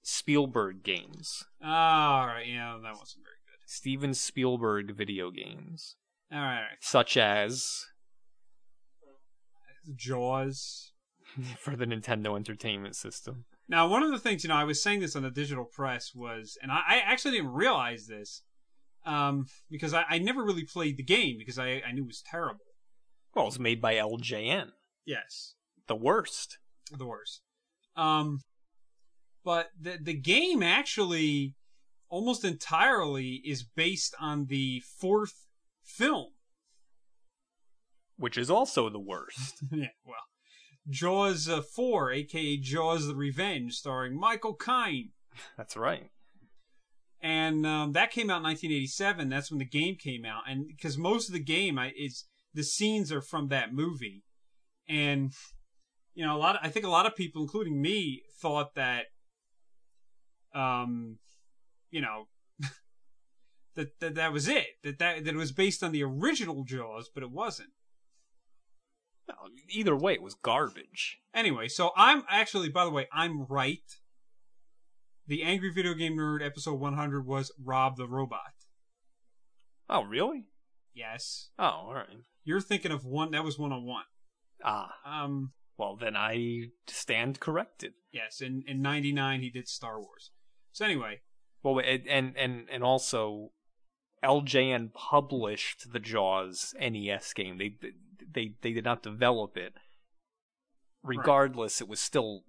Spielberg 0.03 0.83
games. 0.83 1.45
Ah, 1.63 2.21
all 2.21 2.27
right, 2.27 2.47
yeah, 2.47 2.79
that 2.83 2.99
wasn't 2.99 3.25
very 3.25 3.37
good. 3.47 3.69
Steven 3.69 4.13
Spielberg 4.13 4.95
video 4.97 5.31
games, 5.31 5.97
All 6.33 6.39
right, 6.39 6.47
all 6.47 6.63
right. 6.63 6.79
such 6.81 7.17
as 7.17 7.87
Jaws. 9.95 10.93
for 11.59 11.77
the 11.77 11.87
Nintendo 11.87 12.37
Entertainment 12.37 12.95
System. 12.95 13.47
Now, 13.69 13.89
one 13.89 14.03
of 14.03 14.11
the 14.11 14.19
things, 14.19 14.45
you 14.45 14.49
know, 14.49 14.57
I 14.57 14.65
was 14.65 14.83
saying 14.83 15.01
this 15.01 15.17
on 15.17 15.23
the 15.23 15.31
digital 15.31 15.65
press 15.65 16.15
was, 16.15 16.59
and 16.63 16.71
I, 16.71 16.83
I 16.87 17.03
actually 17.07 17.37
didn't 17.39 17.53
realize 17.53 18.07
this, 18.07 18.43
um, 19.05 19.47
because 19.71 19.95
I, 19.95 20.05
I 20.09 20.19
never 20.19 20.43
really 20.45 20.65
played 20.65 20.97
the 20.97 21.03
game 21.03 21.37
because 21.39 21.59
I, 21.59 21.83
I 21.87 21.93
knew 21.93 22.05
it 22.05 22.09
was 22.09 22.23
terrible. 22.23 22.65
Well, 23.35 23.47
it's 23.49 23.59
made 23.59 23.81
by 23.81 23.95
LJN, 23.95 24.69
Yes, 25.07 25.55
the 25.89 25.97
worst. 25.97 26.59
the 26.97 27.07
worst. 27.07 27.41
Um, 27.97 28.41
but 29.45 29.71
the 29.81 29.99
the 30.01 30.15
game 30.15 30.63
actually 30.63 31.57
almost 32.09 32.45
entirely 32.45 33.41
is 33.45 33.63
based 33.65 34.15
on 34.21 34.47
the 34.47 34.81
fourth 34.81 35.47
film. 35.83 36.29
Which 38.17 38.37
is 38.39 38.51
also 38.51 38.89
the 38.89 39.01
worst. 39.01 39.63
yeah, 39.73 39.89
well, 40.07 40.17
Jaws 40.89 41.49
uh, 41.49 41.63
4, 41.63 42.13
aka 42.13 42.57
Jaws 42.59 43.07
the 43.07 43.15
Revenge, 43.17 43.75
starring 43.75 44.19
Michael 44.19 44.55
Caine. 44.55 45.11
That's 45.57 45.77
right. 45.77 46.11
And 47.23 47.65
um, 47.65 47.93
that 47.93 48.11
came 48.11 48.31
out 48.31 48.39
in 48.39 48.43
1987. 48.45 49.29
That's 49.29 49.51
when 49.51 49.59
the 49.59 49.65
game 49.65 49.97
came 49.97 50.25
out, 50.25 50.43
and 50.49 50.67
because 50.67 50.99
most 50.99 51.29
of 51.29 51.33
the 51.33 51.43
game 51.43 51.79
I, 51.79 51.93
is 51.97 52.25
the 52.53 52.65
scenes 52.65 53.13
are 53.13 53.23
from 53.23 53.49
that 53.49 53.73
movie, 53.73 54.25
and 54.89 55.33
you 56.15 56.27
know, 56.27 56.37
a 56.37 56.39
lot. 56.39 56.57
Of, 56.57 56.63
I 56.65 56.69
think 56.69 56.85
a 56.85 56.91
lot 56.91 57.07
of 57.07 57.17
people, 57.17 57.43
including 57.43 57.81
me, 57.81 58.23
thought 58.41 58.75
that, 58.75 59.07
um, 60.55 61.19
you 61.91 62.01
know, 62.01 62.27
that, 63.77 63.99
that 64.01 64.15
that 64.17 64.33
was 64.33 64.49
it. 64.49 64.67
That, 64.83 64.99
that 64.99 65.25
that 65.25 65.35
it 65.35 65.39
was 65.39 65.53
based 65.53 65.83
on 65.83 65.93
the 65.93 66.03
original 66.03 66.65
Jaws, 66.65 67.09
but 67.13 67.23
it 67.23 67.31
wasn't. 67.31 67.71
Well, 69.29 69.51
either 69.71 69.97
way, 69.97 70.15
it 70.15 70.23
was 70.23 70.35
garbage. 70.35 71.19
Anyway, 71.33 71.69
so 71.69 71.93
I'm 71.97 72.25
actually, 72.29 72.69
by 72.69 72.85
the 72.85 72.91
way, 72.91 73.07
I'm 73.13 73.45
right. 73.45 73.81
The 75.27 75.43
Angry 75.43 75.71
Video 75.73 75.95
Game 75.95 76.17
Nerd 76.17 76.45
episode 76.45 76.81
100 76.81 77.27
was 77.27 77.53
Rob 77.63 77.97
the 77.97 78.09
Robot. 78.09 78.41
Oh, 79.89 80.03
really? 80.05 80.47
Yes. 80.95 81.51
Oh, 81.59 81.65
all 81.65 81.95
right. 81.95 82.07
You're 82.45 82.61
thinking 82.61 82.91
of 82.93 83.05
one, 83.05 83.31
that 83.31 83.45
was 83.45 83.59
101. 83.59 84.05
Ah, 84.65 84.91
Um, 85.07 85.53
well, 85.77 85.97
then 85.97 86.17
I 86.17 86.71
stand 86.87 87.41
corrected. 87.41 87.95
yes, 88.13 88.41
in, 88.41 88.63
in 88.67 88.83
99 88.83 89.41
he 89.41 89.51
did 89.51 89.69
Star 89.69 89.99
Wars. 90.01 90.31
So 90.73 90.85
anyway, 90.85 91.21
Well, 91.63 91.79
and 91.79 92.07
and 92.09 92.37
and, 92.37 92.67
and 92.71 92.83
also, 92.83 93.51
LJN 94.25 94.93
published 94.95 95.93
the 95.93 95.99
Jaws 96.01 96.75
NES 96.81 97.33
game. 97.33 97.59
They 97.59 97.77
they 98.33 98.55
they 98.63 98.73
did 98.73 98.85
not 98.85 99.03
develop 99.03 99.57
it. 99.57 99.75
Regardless, 101.03 101.81
it 101.81 101.89
was 101.89 102.01
still 102.01 102.45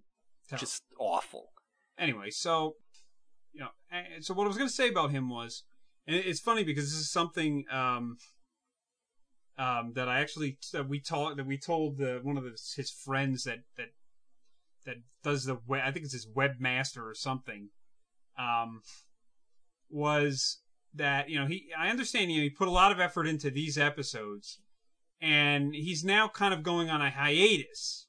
Terrible. 0.47 0.59
just 0.61 0.83
awful. 0.99 1.52
Anyway, 2.03 2.29
so 2.29 2.75
you 3.53 3.61
know, 3.61 3.69
so 4.21 4.33
what 4.33 4.45
I 4.45 4.47
was 4.47 4.57
going 4.57 4.69
to 4.69 4.75
say 4.75 4.89
about 4.89 5.11
him 5.11 5.29
was, 5.29 5.63
and 6.05 6.15
it's 6.15 6.39
funny 6.39 6.63
because 6.63 6.85
this 6.85 6.99
is 6.99 7.11
something 7.11 7.65
um, 7.71 8.17
um, 9.57 9.93
that 9.95 10.09
I 10.09 10.19
actually 10.19 10.57
that 10.73 10.89
we 10.89 10.99
taught 10.99 11.37
that 11.37 11.45
we 11.45 11.57
told 11.57 12.01
uh, 12.01 12.19
one 12.21 12.37
of 12.37 12.43
his, 12.43 12.73
his 12.75 12.91
friends 12.91 13.43
that 13.43 13.59
that 13.77 13.89
that 14.85 14.95
does 15.23 15.45
the 15.45 15.59
web, 15.67 15.83
I 15.85 15.91
think 15.91 16.05
it's 16.05 16.13
his 16.13 16.27
webmaster 16.27 17.03
or 17.03 17.13
something, 17.13 17.69
um, 18.37 18.81
was 19.89 20.59
that 20.95 21.29
you 21.29 21.39
know 21.39 21.45
he 21.45 21.67
I 21.77 21.89
understand 21.89 22.31
you 22.31 22.39
know, 22.39 22.43
he 22.43 22.49
put 22.49 22.67
a 22.67 22.71
lot 22.71 22.91
of 22.91 22.99
effort 22.99 23.27
into 23.27 23.49
these 23.49 23.77
episodes, 23.77 24.59
and 25.21 25.73
he's 25.75 26.03
now 26.03 26.27
kind 26.27 26.53
of 26.53 26.63
going 26.63 26.89
on 26.89 27.01
a 27.01 27.11
hiatus 27.11 28.07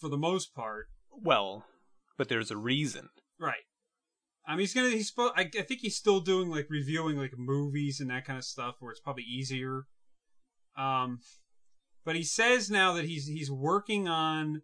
for 0.00 0.08
the 0.08 0.18
most 0.18 0.54
part. 0.54 0.88
Well, 1.12 1.64
but 2.16 2.28
there's 2.28 2.50
a 2.50 2.56
reason. 2.56 3.08
Right. 3.38 3.64
I 4.46 4.52
mean, 4.52 4.60
he's 4.60 4.74
gonna. 4.74 4.90
He's. 4.90 5.12
spo- 5.12 5.32
I, 5.36 5.42
I 5.42 5.62
think 5.62 5.80
he's 5.80 5.96
still 5.96 6.20
doing 6.20 6.48
like 6.48 6.66
reviewing 6.70 7.16
like 7.18 7.32
movies 7.36 8.00
and 8.00 8.10
that 8.10 8.24
kind 8.24 8.38
of 8.38 8.44
stuff, 8.44 8.76
where 8.80 8.90
it's 8.90 9.00
probably 9.00 9.22
easier. 9.22 9.86
Um, 10.76 11.20
but 12.04 12.16
he 12.16 12.22
says 12.22 12.70
now 12.70 12.92
that 12.94 13.04
he's 13.04 13.26
he's 13.26 13.50
working 13.50 14.08
on 14.08 14.62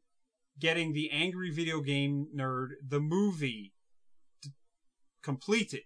getting 0.59 0.93
the 0.95 1.11
Angry 1.11 1.51
Video 1.51 1.81
Game 1.83 2.29
Nerd 2.35 2.69
the 2.87 3.01
movie 3.01 3.75
t- 4.43 4.51
completed. 5.23 5.83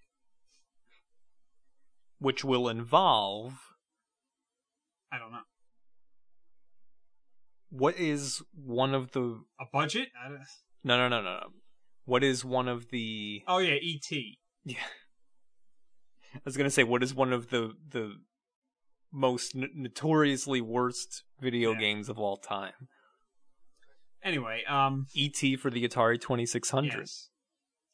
which 2.19 2.45
will 2.45 2.69
involve 2.69 3.55
I 5.11 5.19
don't 5.19 5.33
know 5.33 5.39
what 7.71 7.97
is 7.99 8.43
one 8.55 8.95
of 8.95 9.13
the 9.13 9.41
a 9.61 9.65
budget. 9.73 10.09
No 10.85 10.97
no 10.97 11.09
no 11.09 11.23
no 11.23 11.35
no 11.41 11.47
what 12.05 12.23
is 12.25 12.45
one 12.45 12.69
of 12.69 12.89
the 12.91 13.43
oh 13.47 13.59
yeah, 13.59 13.75
E.T. 13.75 14.39
yeah 14.65 14.77
I 16.35 16.41
was 16.45 16.57
gonna 16.57 16.71
say 16.71 16.85
what 16.85 17.03
is 17.03 17.15
one 17.15 17.33
of 17.33 17.51
the 17.51 17.73
the 17.89 18.15
most 19.13 19.55
n- 19.57 19.71
notoriously 19.75 20.61
worst 20.61 21.25
video 21.41 21.73
Yeah. 21.73 21.79
games 21.79 22.09
of 22.09 22.19
all 22.19 22.37
time 22.37 22.89
Anyway, 24.23 24.63
um, 24.69 25.07
E.T. 25.15 25.57
for 25.57 25.71
the 25.71 25.89
Atari 25.89 26.21
Twenty 26.21 26.45
Six 26.45 26.69
Hundred 26.71 26.99
Yes. 27.01 27.31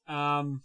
Um, 0.09 0.63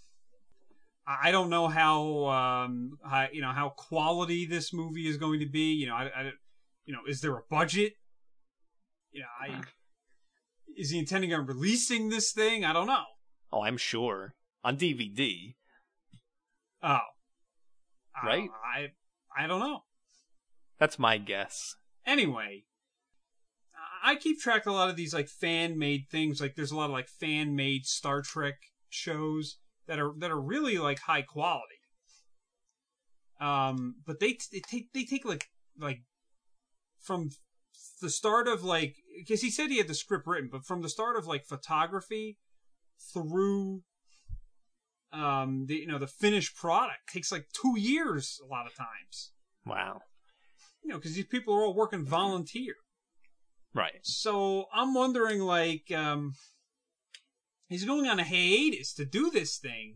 I 1.08 1.32
don't 1.32 1.50
know 1.50 1.67
how 1.67 2.26
um 2.28 2.97
how, 3.04 3.28
you 3.32 3.41
know 3.41 3.52
how 3.52 3.69
quality 3.69 4.45
this 4.47 4.74
movie 4.74 5.08
is 5.08 5.17
going 5.17 5.39
to 5.39 5.45
be. 5.47 5.74
You 5.74 5.88
know, 5.88 5.95
I, 5.95 6.04
I 6.06 6.32
you 6.86 6.93
know, 6.93 7.02
is 7.08 7.21
there 7.21 7.36
a 7.38 7.41
budget? 7.50 7.93
You 9.12 9.21
know, 9.21 9.28
I 9.39 9.62
is 10.78 10.89
he 10.91 11.00
intending 11.00 11.34
on 11.34 11.45
releasing 11.45 12.10
this 12.10 12.32
thing? 12.32 12.63
I 12.65 12.74
don't 12.74 12.88
know. 12.88 13.04
oh 13.52 13.62
I'm 13.63 13.78
sure 13.78 14.36
on 14.63 14.78
DVD 14.78 15.56
Oh, 16.84 17.00
Right? 18.24 18.47
don't- 18.47 18.52
I 18.63 19.43
I 19.43 19.47
don't 19.47 19.60
know. 19.60 19.84
that's 20.80 20.97
my 21.00 21.17
guess 21.17 21.76
Anyway, 22.06 22.63
I 24.04 24.15
keep 24.15 24.39
track 24.39 24.65
of 24.65 24.74
a 24.74 24.76
lot 24.76 24.89
of 24.89 24.95
these 24.95 25.13
like 25.13 25.28
fan 25.30 25.78
made 25.78 26.08
things. 26.10 26.41
Like 26.41 26.56
there's 26.56 26.71
a 26.71 26.76
lot 26.76 26.86
of 26.86 26.91
like 26.91 27.08
fan 27.08 27.56
made 27.56 27.86
Star 27.86 28.21
Trek 28.24 28.56
shows 28.89 29.58
that 29.88 30.00
are 30.00 30.12
that 30.17 30.32
are 30.32 30.41
really 30.41 30.78
like 30.80 31.00
high 31.00 31.21
quality. 31.21 31.76
Um, 33.39 33.95
but 34.06 34.19
they 34.19 34.38
they 34.52 34.60
take 34.62 34.91
they 34.93 35.04
take 35.04 35.26
like 35.26 35.50
like 35.80 36.02
from 37.00 37.30
the 38.01 38.09
start 38.09 38.47
of 38.47 38.63
like 38.63 38.97
because 39.17 39.41
he 39.41 39.49
said 39.49 39.69
he 39.69 39.77
had 39.77 39.87
the 39.87 39.93
script 39.93 40.27
written, 40.27 40.49
but 40.51 40.65
from 40.65 40.81
the 40.81 40.89
start 40.89 41.15
of 41.15 41.27
like 41.27 41.45
photography 41.45 42.37
through 43.13 43.83
um 45.13 45.65
the 45.67 45.75
you 45.75 45.87
know 45.87 45.97
the 45.97 46.07
finished 46.07 46.55
product 46.55 46.99
takes 47.11 47.31
like 47.31 47.47
two 47.53 47.79
years 47.79 48.39
a 48.43 48.47
lot 48.47 48.65
of 48.65 48.75
times. 48.75 49.31
wow 49.65 50.01
You 50.83 50.89
know, 50.89 50.97
because 50.97 51.15
these 51.15 51.25
people 51.25 51.53
are 51.53 51.63
all 51.63 51.75
working 51.75 52.05
volunteer. 52.05 52.75
right 53.73 53.99
So 54.03 54.65
I'm 54.73 54.93
wondering, 54.93 55.39
like, 55.39 55.91
um, 55.91 56.33
he's 57.67 57.85
going 57.85 58.07
on 58.07 58.19
a 58.19 58.23
hiatus 58.23 58.93
to 58.95 59.05
do 59.05 59.29
this 59.29 59.57
thing, 59.57 59.95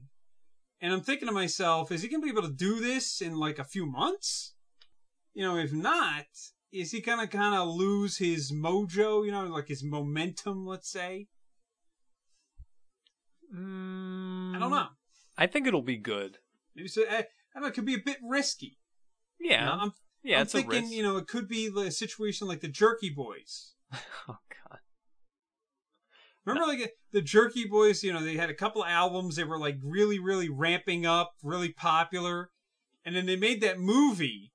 and 0.82 0.94
I'm 0.94 1.02
thinking 1.02 1.28
to 1.28 1.34
myself, 1.34 1.92
is 1.92 2.02
he 2.02 2.10
going 2.10 2.22
to 2.22 2.26
be 2.26 2.32
able 2.32 2.48
to 2.48 2.54
do 2.54 2.80
this 2.80 3.22
in 3.22 3.36
like 3.36 3.60
a 3.60 3.64
few 3.64 3.86
months? 3.86 4.54
You 5.34 5.44
know, 5.44 5.58
if 5.58 5.74
not, 5.74 6.26
is 6.76 6.92
he 6.92 7.02
gonna 7.02 7.28
kind 7.28 7.56
of 7.56 7.68
lose 7.70 8.18
his 8.18 8.52
mojo? 8.52 9.26
You 9.26 9.32
know, 9.32 9.46
like 9.48 9.68
his 9.68 9.84
momentum, 9.84 10.66
let's 10.66 10.90
say. 10.90 11.28
mm, 13.54 14.56
I 14.56 14.60
don't 14.60 14.72
know. 14.72 14.88
I 15.38 15.48
think 15.48 15.68
it'll 15.68 15.82
be 15.82 15.98
good 15.98 16.38
Maybe 16.76 16.88
so, 16.88 17.04
I, 17.10 17.18
I 17.18 17.26
don't 17.54 17.64
know. 17.64 17.68
It 17.68 17.74
could 17.74 17.86
be 17.86 17.96
a 17.96 18.00
bit 18.06 18.18
risky. 18.24 18.78
You 19.40 19.50
yeah 19.52 19.66
know, 19.66 19.72
I'm, 19.82 19.94
yeah 20.24 20.38
I'm 20.38 20.42
it's 20.44 20.52
thinking, 20.54 20.72
a 20.72 20.82
risk 20.82 20.94
you 20.94 21.04
know, 21.04 21.18
it 21.18 21.28
could 21.28 21.48
be 21.48 21.70
a 21.78 21.92
situation 21.92 22.48
like 22.48 22.62
the 22.62 22.68
Jerky 22.68 23.10
Boys. 23.10 23.74
oh 23.94 24.00
god 24.50 24.80
Remember, 26.46 26.68
like 26.68 26.94
the 27.12 27.22
Jerky 27.22 27.66
Boys? 27.66 28.04
You 28.04 28.14
know, 28.14 28.24
they 28.24 28.36
had 28.36 28.50
a 28.50 28.54
couple 28.56 28.86
albums. 28.86 29.36
They 29.36 29.44
were 29.44 29.58
like 29.60 29.78
really, 29.84 30.20
really 30.20 30.50
ramping 30.50 31.06
up, 31.06 31.34
really 31.42 31.70
popular, 31.74 32.52
and 33.04 33.16
then 33.16 33.26
they 33.26 33.36
made 33.36 33.62
that 33.62 33.80
movie. 33.80 34.52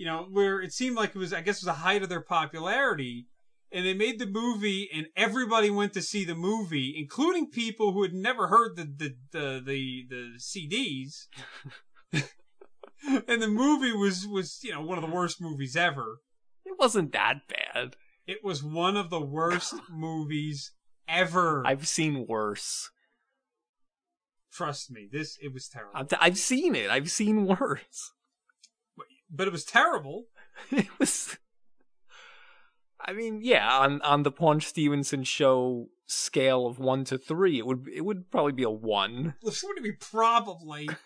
You 0.00 0.06
know, 0.06 0.26
where 0.30 0.62
it 0.62 0.72
seemed 0.72 0.96
like 0.96 1.10
it 1.10 1.18
was, 1.18 1.34
I 1.34 1.42
guess, 1.42 1.58
it 1.58 1.66
was 1.66 1.76
the 1.76 1.82
height 1.82 2.02
of 2.02 2.08
their 2.08 2.22
popularity, 2.22 3.26
and 3.70 3.84
they 3.84 3.92
made 3.92 4.18
the 4.18 4.24
movie, 4.24 4.88
and 4.94 5.08
everybody 5.14 5.68
went 5.68 5.92
to 5.92 6.00
see 6.00 6.24
the 6.24 6.34
movie, 6.34 6.94
including 6.96 7.50
people 7.50 7.92
who 7.92 8.00
had 8.00 8.14
never 8.14 8.46
heard 8.46 8.76
the 8.76 8.84
the 8.84 9.14
the 9.30 9.62
the, 9.62 10.06
the 10.08 10.38
CDs. 10.38 11.26
and 13.28 13.42
the 13.42 13.48
movie 13.48 13.92
was 13.92 14.26
was 14.26 14.60
you 14.62 14.72
know 14.72 14.80
one 14.80 14.96
of 14.96 15.04
the 15.04 15.14
worst 15.14 15.38
movies 15.38 15.76
ever. 15.76 16.22
it 16.64 16.78
wasn't 16.78 17.12
that 17.12 17.42
bad 17.46 17.96
It 18.26 18.42
was 18.42 18.64
one 18.64 18.96
of 18.96 19.10
the 19.10 19.20
worst 19.20 19.74
movies 19.90 20.72
ever. 21.06 21.62
I've 21.66 21.86
seen 21.86 22.26
worse 22.26 22.88
Trust 24.50 24.90
me, 24.90 25.10
this 25.12 25.36
it 25.42 25.52
was 25.52 25.68
terrible. 25.68 26.06
T- 26.06 26.16
I've 26.18 26.38
seen 26.38 26.74
it 26.74 26.88
I've 26.88 27.10
seen 27.10 27.44
worse 27.44 28.12
but 29.30 29.46
it 29.46 29.52
was 29.52 29.64
terrible. 29.64 30.26
it 30.70 30.88
was 30.98 31.36
I 33.00 33.12
mean, 33.12 33.40
yeah, 33.42 33.78
on 33.78 34.00
on 34.02 34.22
the 34.22 34.30
Paunch 34.30 34.66
Stevenson 34.66 35.24
show 35.24 35.88
scale 36.06 36.66
of 36.66 36.78
one 36.78 37.04
to 37.04 37.18
three, 37.18 37.58
it 37.58 37.66
would 37.66 37.86
it 37.92 38.02
would 38.02 38.30
probably 38.30 38.52
be 38.52 38.62
a 38.62 38.70
one. 38.70 39.34
This 39.42 39.64
would 39.64 39.82
be 39.82 39.92
probably 39.92 40.88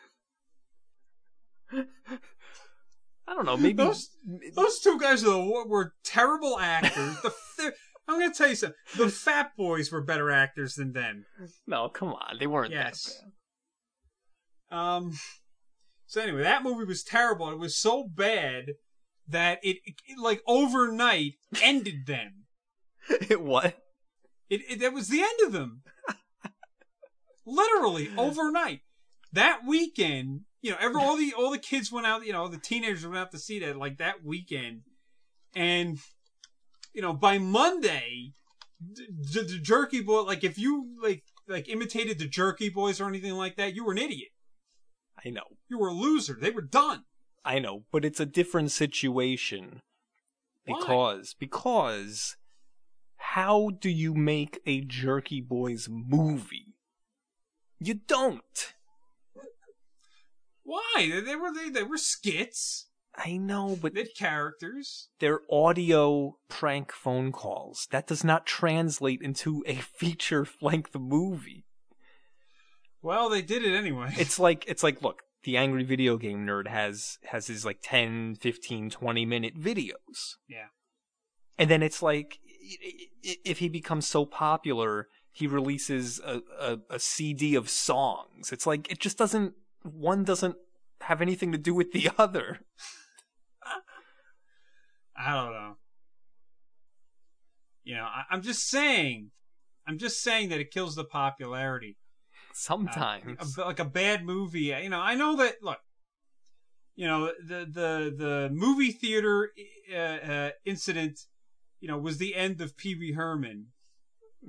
I 3.27 3.35
don't 3.35 3.47
know, 3.47 3.57
maybe 3.57 3.83
those 3.83 4.11
those 4.55 4.81
two 4.81 4.99
guys 4.99 5.23
are 5.25 5.31
the, 5.31 5.65
were 5.67 5.95
terrible 6.05 6.59
actors. 6.59 7.17
the, 7.23 7.73
I'm 8.09 8.21
gonna 8.21 8.35
tell 8.35 8.49
you 8.49 8.55
something. 8.55 8.77
The 8.97 9.09
Fat 9.09 9.53
Boys 9.57 9.91
were 9.91 10.03
better 10.03 10.31
actors 10.31 10.75
than 10.75 10.93
them. 10.93 11.25
no, 11.67 11.89
come 11.89 12.09
on, 12.09 12.39
they 12.39 12.47
weren't 12.47 12.73
Yes. 12.73 13.23
Um. 14.71 15.13
So 16.07 16.21
anyway, 16.21 16.43
that 16.43 16.63
movie 16.63 16.85
was 16.85 17.03
terrible. 17.03 17.51
It 17.51 17.59
was 17.59 17.77
so 17.77 18.05
bad 18.05 18.75
that 19.29 19.59
it, 19.63 19.79
it 19.85 20.19
like 20.19 20.43
overnight 20.47 21.35
ended 21.63 22.07
them. 22.07 22.45
It 23.29 23.43
what? 23.43 23.79
It, 24.49 24.63
it 24.69 24.81
that 24.81 24.95
was 24.95 25.09
the 25.09 25.21
end 25.21 25.47
of 25.47 25.53
them. 25.53 25.83
Literally 27.47 28.11
overnight. 28.17 28.81
That 29.33 29.61
weekend, 29.67 30.43
you 30.63 30.71
know, 30.71 30.79
every 30.81 31.03
all 31.03 31.17
the 31.17 31.35
all 31.37 31.51
the 31.51 31.59
kids 31.59 31.93
went 31.93 32.07
out, 32.07 32.25
you 32.25 32.33
know, 32.33 32.49
the 32.49 32.57
teenagers 32.57 33.05
went 33.05 33.19
out 33.19 33.31
to 33.33 33.39
see 33.39 33.59
that 33.61 33.77
like 33.77 33.99
that 33.99 34.25
weekend, 34.25 34.83
and 35.55 35.99
you 36.95 37.03
know, 37.03 37.13
by 37.13 37.37
Monday, 37.39 38.33
the, 38.81 39.07
the, 39.33 39.43
the 39.43 39.59
Jerky 39.59 40.01
Boy, 40.01 40.23
like 40.23 40.45
if 40.45 40.59
you 40.59 40.97
like 41.03 41.25
like 41.49 41.69
imitated 41.69 42.19
the 42.19 42.29
Jerky 42.29 42.71
Boys 42.71 43.01
or 43.01 43.09
anything 43.09 43.35
like 43.35 43.57
that, 43.57 43.75
you 43.75 43.85
were 43.85 43.93
an 43.93 43.99
idiot. 43.99 44.29
I 45.25 45.31
know. 45.31 45.45
You 45.69 45.79
were 45.79 45.89
a 45.89 45.95
loser. 45.95 46.37
They 46.41 46.51
were 46.51 46.63
done. 46.63 47.05
I 47.45 47.59
know, 47.59 47.85
but 47.93 48.05
it's 48.05 48.21
a 48.21 48.27
different 48.27 48.71
situation 48.71 49.81
Why? 50.65 50.79
because 50.79 51.35
because 51.39 52.37
how 53.17 53.71
do 53.81 53.91
you 53.91 54.15
make 54.15 54.61
a 54.67 54.81
Jerky 54.83 55.41
Boys 55.41 55.89
movie? 55.91 56.75
You 57.79 57.95
don't. 57.95 58.75
Why? 60.63 61.11
They, 61.13 61.21
they 61.21 61.37
were 61.37 61.53
they, 61.53 61.69
they 61.69 61.83
were 61.83 61.99
skits. 61.99 62.89
I 63.17 63.37
know, 63.37 63.79
but 63.81 63.95
They 63.95 64.07
characters. 64.07 65.09
they're 65.21 65.41
audio 65.51 66.37
prank 66.49 66.91
phone 66.91 67.31
calls. 67.31 67.87
That 67.93 68.09
does 68.09 68.25
not 68.25 68.45
translate 68.47 69.23
into 69.23 69.63
a 69.67 69.75
feature 69.99 70.47
length 70.61 70.97
movie. 70.99 71.65
Well, 73.05 73.29
they 73.29 73.43
did 73.43 73.63
it 73.63 73.77
anyway. 73.77 74.15
It's 74.19 74.39
like 74.39 74.65
it's 74.67 74.83
like 74.83 75.03
look, 75.03 75.23
the 75.45 75.59
angry 75.59 75.85
video 75.85 76.17
game 76.17 76.47
nerd 76.47 76.67
has 76.69 77.19
has 77.25 77.47
his 77.49 77.63
like 77.65 77.81
10, 77.83 78.37
15, 78.37 78.89
20 78.89 79.27
minute 79.27 79.61
videos. 79.61 80.37
Yeah. 80.49 80.69
And 81.59 81.69
then 81.71 81.83
it's 81.83 82.03
like 82.03 82.39
if 83.23 83.59
he 83.59 83.69
becomes 83.69 84.09
so 84.09 84.25
popular, 84.25 85.09
he 85.31 85.47
releases 85.47 86.19
a, 86.21 86.41
a, 86.59 86.79
a 86.89 86.99
CD 86.99 87.55
of 87.55 87.69
songs. 87.69 88.53
It's 88.53 88.67
like 88.67 88.91
it 88.91 89.01
just 89.01 89.19
doesn't 89.19 89.53
one 89.83 90.25
doesn't 90.25 90.57
have 91.03 91.21
anything 91.21 91.53
to 91.53 91.59
do 91.59 91.75
with 91.75 91.93
the 91.93 92.11
other. 92.19 92.61
I 95.15 95.35
don't 95.35 95.53
know. 95.53 95.77
You 97.85 97.97
know, 97.97 98.05
I, 98.05 98.23
I'm 98.31 98.41
just 98.41 98.67
saying. 98.67 99.31
I'm 99.87 99.99
just 99.99 100.23
saying 100.23 100.49
that 100.49 100.61
it 100.61 100.71
kills 100.71 100.95
the 100.95 101.05
popularity. 101.05 101.99
Uh, 102.55 102.57
Sometimes. 102.57 103.59
a- 103.59 103.65
like 103.65 103.81
a 103.81 103.85
bad 103.85 104.25
movie. 104.25 104.73
You 104.83 104.89
know, 104.89 105.01
I 105.01 105.15
know 105.15 105.37
that. 105.37 105.63
Look, 105.63 105.79
you 106.95 107.07
know 107.07 107.33
the 107.45 107.67
the 107.71 108.15
the 108.17 108.51
movie 108.53 108.93
theater 108.93 109.51
uh, 109.93 109.97
uh, 109.97 110.51
incident. 110.65 111.21
You 111.81 111.89
know, 111.89 111.99
was 111.99 112.19
the 112.19 112.35
end 112.35 112.61
of 112.61 112.77
Pee 112.77 112.95
Wee 112.95 113.13
Herman. 113.13 113.67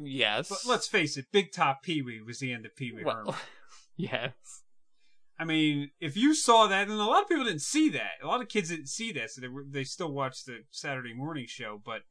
yes. 0.02 0.48
But 0.50 0.60
let's 0.66 0.88
face 0.88 1.18
it, 1.18 1.26
Big 1.34 1.52
Top 1.52 1.84
Pee 1.84 2.02
Wee 2.02 2.22
was 2.22 2.40
the 2.40 2.54
end 2.54 2.66
of 2.66 2.76
Pee 2.76 2.92
Wee 2.94 3.04
Herman. 3.04 3.34
yes. 3.98 4.32
I 5.38 5.44
mean, 5.44 5.90
if 6.00 6.16
you 6.16 6.34
saw 6.34 6.68
that, 6.68 6.88
and 6.88 6.98
a 6.98 7.04
lot 7.04 7.24
of 7.24 7.28
people 7.28 7.44
didn't 7.44 7.62
see 7.62 7.90
that. 7.90 8.12
A 8.24 8.28
lot 8.28 8.42
of 8.42 8.48
kids 8.48 8.70
didn't 8.70 8.88
see 8.88 9.12
that, 9.14 9.32
so 9.32 9.42
they 9.42 9.50
were, 9.50 9.66
they 9.70 9.84
still 9.84 10.14
watched 10.14 10.46
the 10.46 10.60
Saturday 10.72 11.14
morning 11.14 11.46
show. 11.46 11.82
But 11.84 12.04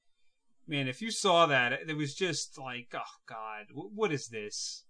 man, 0.66 0.88
if 0.88 1.00
you 1.00 1.10
saw 1.10 1.46
that, 1.46 1.72
it 1.88 1.96
was 1.96 2.14
just 2.14 2.58
like, 2.58 2.88
oh 2.92 3.00
God, 3.26 3.66
wh- 3.74 3.96
what 3.96 4.12
is 4.12 4.28
this? 4.28 4.84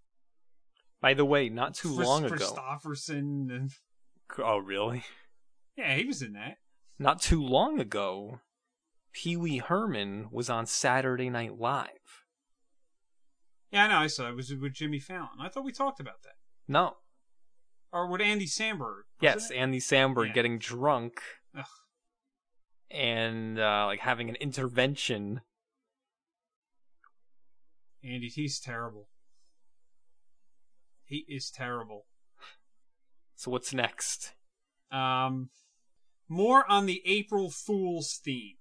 By 1.04 1.12
the 1.12 1.26
way, 1.26 1.50
not 1.50 1.74
too 1.74 1.94
Chris- 1.94 2.06
long 2.08 2.24
ago. 2.24 2.34
Kristofferson, 2.36 3.54
and 3.54 3.70
Oh, 4.38 4.56
really? 4.56 5.04
yeah, 5.76 5.94
he 5.96 6.06
was 6.06 6.22
in 6.22 6.32
that. 6.32 6.56
Not 6.98 7.20
too 7.20 7.42
long 7.44 7.78
ago, 7.78 8.40
Pee 9.12 9.36
Wee 9.36 9.58
Herman 9.58 10.30
was 10.30 10.48
on 10.48 10.64
Saturday 10.64 11.28
Night 11.28 11.58
Live. 11.58 12.24
Yeah, 13.70 13.84
I 13.84 13.88
know. 13.88 13.98
I 13.98 14.06
saw 14.06 14.30
it 14.30 14.34
was 14.34 14.54
with 14.54 14.72
Jimmy 14.72 14.98
Fallon. 14.98 15.40
I 15.40 15.50
thought 15.50 15.64
we 15.66 15.72
talked 15.72 16.00
about 16.00 16.22
that, 16.22 16.36
No. 16.66 16.96
or 17.92 18.06
with 18.08 18.22
Andy 18.22 18.46
Samberg. 18.46 19.02
wasn't 19.02 19.20
Yes, 19.20 19.50
it? 19.50 19.56
Andy 19.56 19.80
Samberg 19.80 20.28
Yeah. 20.28 20.32
getting 20.32 20.58
drunk 20.58 21.20
Ugh. 21.54 21.66
and 22.90 23.58
uh, 23.58 23.84
like 23.84 24.00
having 24.00 24.30
an 24.30 24.36
intervention. 24.36 25.42
Andy, 28.02 28.28
he's 28.28 28.58
terrible. 28.58 29.10
He 31.04 31.24
is 31.28 31.50
terrible. 31.50 32.06
So 33.36 33.50
what's 33.50 33.74
next? 33.74 34.32
Um, 34.90 35.50
more 36.28 36.64
on 36.70 36.86
the 36.86 37.02
April 37.04 37.50
Fool's 37.50 38.18
theme. 38.24 38.56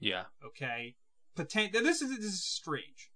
Yeah. 0.00 0.24
okay 0.44 0.96
Poten- 1.36 1.72
now 1.72 1.80
this 1.80 2.02
is 2.02 2.10
this 2.18 2.26
is 2.26 2.44
strange 2.44 3.10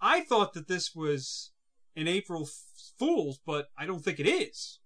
i 0.00 0.20
thought 0.22 0.52
that 0.54 0.66
this 0.66 0.94
was 0.96 1.52
an 1.94 2.08
april 2.08 2.42
F- 2.42 2.64
fools 2.98 3.38
but 3.46 3.66
i 3.78 3.86
don't 3.86 4.02
think 4.04 4.18
it 4.18 4.26
is 4.26 4.80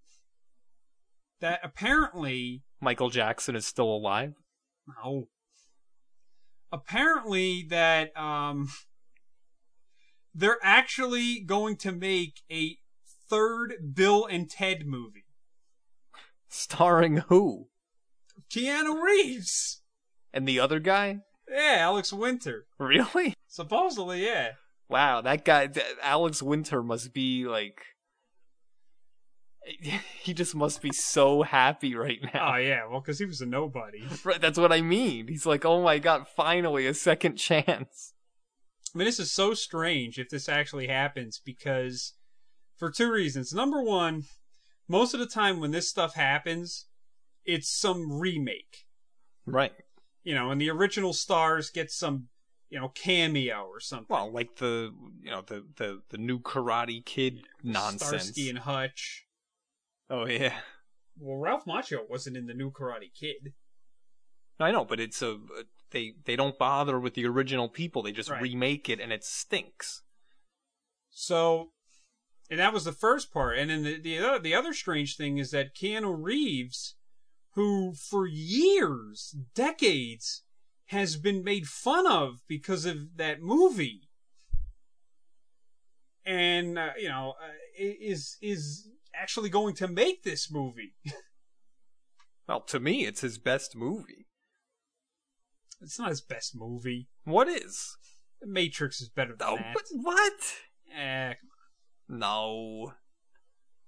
that 1.40 1.60
apparently 1.62 2.64
Michael 2.80 3.08
Jackson 3.08 3.56
is 3.56 3.64
still 3.66 3.88
alive. 3.88 4.34
no 5.02 5.28
apparently 6.70 7.62
that 7.70 8.14
um 8.16 8.68
they're 10.38 10.58
actually 10.62 11.40
going 11.40 11.76
to 11.76 11.90
make 11.92 12.42
a 12.52 12.76
third 13.28 13.74
bill 13.94 14.26
and 14.26 14.50
ted 14.50 14.86
movie 14.86 15.24
Starring 16.48 17.18
who? 17.28 17.68
keanu 18.50 19.02
reeves 19.02 19.82
And 20.32 20.46
the 20.46 20.60
other 20.60 20.78
guy? 20.78 21.20
yeah 21.50 21.76
alex 21.80 22.12
winter 22.12 22.66
Really? 22.78 23.34
supposedly 23.48 24.24
yeah 24.24 24.50
Wow, 24.88 25.20
that 25.22 25.44
guy, 25.44 25.68
Alex 26.00 26.40
Winter 26.40 26.80
must 26.80 27.12
be 27.12 27.44
like. 27.44 27.80
He 30.22 30.32
just 30.32 30.54
must 30.54 30.80
be 30.80 30.92
so 30.92 31.42
happy 31.42 31.96
right 31.96 32.20
now. 32.32 32.54
oh 32.54 32.56
yeah 32.58 32.86
well 32.88 33.00
because 33.00 33.18
he 33.18 33.24
was 33.24 33.40
a 33.40 33.46
nobody 33.46 34.04
Right, 34.24 34.40
that's 34.40 34.58
what 34.60 34.72
I 34.72 34.80
mean. 34.82 35.26
He's 35.26 35.44
like, 35.46 35.64
oh 35.64 35.82
my 35.82 35.98
god, 35.98 36.28
finally 36.28 36.86
a 36.86 36.94
second 36.94 37.36
chance. 37.36 38.12
I 38.96 38.98
mean, 38.98 39.04
this 39.04 39.20
is 39.20 39.30
so 39.30 39.52
strange 39.52 40.18
if 40.18 40.30
this 40.30 40.48
actually 40.48 40.86
happens 40.86 41.38
because 41.44 42.14
for 42.78 42.90
two 42.90 43.12
reasons. 43.12 43.52
Number 43.52 43.82
one, 43.82 44.22
most 44.88 45.12
of 45.12 45.20
the 45.20 45.26
time 45.26 45.60
when 45.60 45.70
this 45.70 45.86
stuff 45.86 46.14
happens, 46.14 46.86
it's 47.44 47.68
some 47.68 48.18
remake. 48.18 48.86
Right. 49.44 49.74
You 50.24 50.34
know, 50.34 50.50
and 50.50 50.58
the 50.58 50.70
original 50.70 51.12
stars 51.12 51.68
get 51.68 51.90
some, 51.90 52.28
you 52.70 52.80
know, 52.80 52.88
cameo 52.88 53.66
or 53.66 53.80
something. 53.80 54.06
Well, 54.08 54.32
like 54.32 54.56
the 54.56 54.94
you 55.22 55.30
know 55.30 55.42
the 55.42 55.66
the 55.76 56.00
the 56.08 56.16
new 56.16 56.40
Karate 56.40 57.04
Kid 57.04 57.42
nonsense. 57.62 58.22
Starsky 58.22 58.48
and 58.48 58.60
Hutch. 58.60 59.26
oh 60.08 60.24
yeah, 60.24 60.54
Well, 61.20 61.36
Ralph 61.36 61.66
Macchio 61.66 62.08
wasn't 62.08 62.38
in 62.38 62.46
the 62.46 62.54
new 62.54 62.70
Karate 62.70 63.12
Kid. 63.12 63.52
I 64.58 64.70
know, 64.70 64.86
but 64.86 65.00
it's 65.00 65.20
a 65.20 65.38
they 65.90 66.14
they 66.24 66.36
don't 66.36 66.58
bother 66.58 66.98
with 66.98 67.14
the 67.14 67.26
original 67.26 67.68
people. 67.68 68.02
They 68.02 68.12
just 68.12 68.30
Right. 68.30 68.42
remake 68.42 68.88
it, 68.88 69.00
and 69.00 69.12
it 69.12 69.24
stinks. 69.24 70.02
So, 71.10 71.72
and 72.50 72.60
that 72.60 72.72
was 72.72 72.84
the 72.84 72.92
first 72.92 73.32
part. 73.32 73.58
And 73.58 73.70
then 73.70 73.82
the 73.82 73.98
the 74.00 74.18
other, 74.18 74.38
the 74.38 74.54
other 74.54 74.72
strange 74.74 75.16
thing 75.16 75.38
is 75.38 75.50
that 75.52 75.74
Keanu 75.74 76.14
Reeves, 76.18 76.96
who 77.52 77.94
for 77.94 78.26
years, 78.26 79.36
decades, 79.54 80.42
has 80.86 81.16
been 81.16 81.42
made 81.42 81.66
fun 81.66 82.06
of 82.06 82.42
because 82.46 82.84
of 82.84 83.16
that 83.16 83.40
movie, 83.40 84.08
and 86.24 86.78
uh, 86.78 86.90
you 86.98 87.08
know, 87.08 87.34
uh, 87.42 87.52
is 87.78 88.36
is 88.42 88.88
actually 89.14 89.48
going 89.48 89.74
to 89.76 89.88
make 89.88 90.22
this 90.22 90.50
movie. 90.50 90.94
Well, 92.48 92.60
to 92.60 92.78
me, 92.78 93.04
it's 93.06 93.22
his 93.22 93.38
best 93.38 93.74
movie. 93.74 94.28
It's 95.80 95.98
not 95.98 96.08
his 96.08 96.20
best 96.20 96.54
movie. 96.56 97.08
What 97.24 97.48
is? 97.48 97.96
The 98.40 98.46
Matrix 98.46 99.00
is 99.00 99.08
better 99.08 99.34
than 99.36 99.48
Oh, 99.48 99.56
that. 99.56 99.74
but 99.74 99.84
what? 99.92 100.32
Eh, 100.96 101.34
No, 102.08 102.94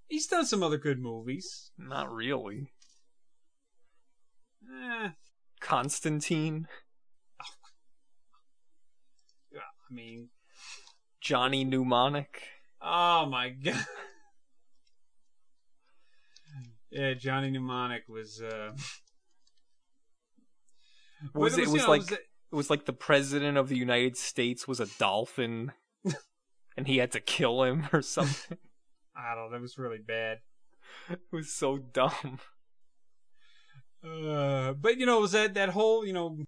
he's 0.07 0.27
done 0.27 0.45
some 0.47 0.63
other 0.63 0.79
good 0.79 1.01
movies. 1.01 1.71
not 1.79 2.13
really. 2.13 2.73
Eh, 4.71 5.11
Constantine, 5.61 6.67
I 7.41 7.45
mean, 9.91 10.29
Johnny 11.21 11.65
Mnemonic. 11.65 12.43
Oh 12.83 13.27
my 13.27 13.51
god. 13.51 13.87
Yeah, 16.91 17.13
Johnny 17.15 17.51
Mnemonic 17.51 18.05
was 18.09 18.41
uh 18.41 18.73
Was 21.35 21.55
But 21.57 21.63
it, 21.65 21.69
was 21.69 21.83
know, 21.83 21.89
like 21.91 22.13
it 22.13 22.21
was 22.53 22.71
like 22.71 22.85
the 22.87 22.93
president 22.93 23.57
of 23.59 23.69
the 23.69 23.77
United 23.77 24.17
States 24.17 24.67
was 24.69 24.81
a 24.81 24.87
dolphin, 24.99 25.73
and 26.77 26.87
he 26.87 26.99
had 26.99 27.13
to 27.13 27.21
kill 27.21 27.63
him 27.63 27.87
or 27.93 28.03
something. 28.03 28.59
I 29.17 29.35
don't 29.35 29.47
know, 29.47 29.57
that 29.57 29.61
was 29.63 29.79
really 29.79 29.99
bad. 29.99 30.39
it 31.11 31.21
was 31.33 31.53
so 31.53 31.77
dumb. 31.79 32.39
Uh 34.05 34.73
but 34.75 34.97
you 34.97 35.07
know, 35.07 35.19
it 35.19 35.23
was 35.23 35.33
that 35.33 35.55
that 35.55 35.71
whole, 35.71 36.07
you 36.07 36.13
know, 36.13 36.39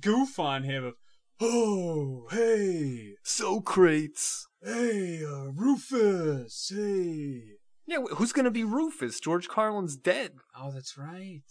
goof 0.00 0.38
on 0.38 0.64
him 0.64 0.84
of 0.84 0.94
Oh, 1.40 2.28
hey, 2.30 3.14
Socrates. 3.24 4.46
hey, 4.62 5.24
uh, 5.24 5.50
Rufus, 5.52 6.70
hey. 6.72 7.42
Yeah, 7.86 7.98
who's 8.16 8.32
gonna 8.32 8.50
be 8.52 8.64
Rufus? 8.64 9.18
George 9.20 9.48
Carlin's 9.48 9.96
dead. 9.96 10.32
Oh, 10.58 10.70
that's 10.72 10.96
right. 10.96 11.42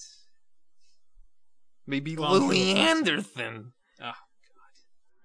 Maybe 1.86 2.16
Louie 2.16 2.74
Anderson. 2.76 3.74
Oh 4.02 4.12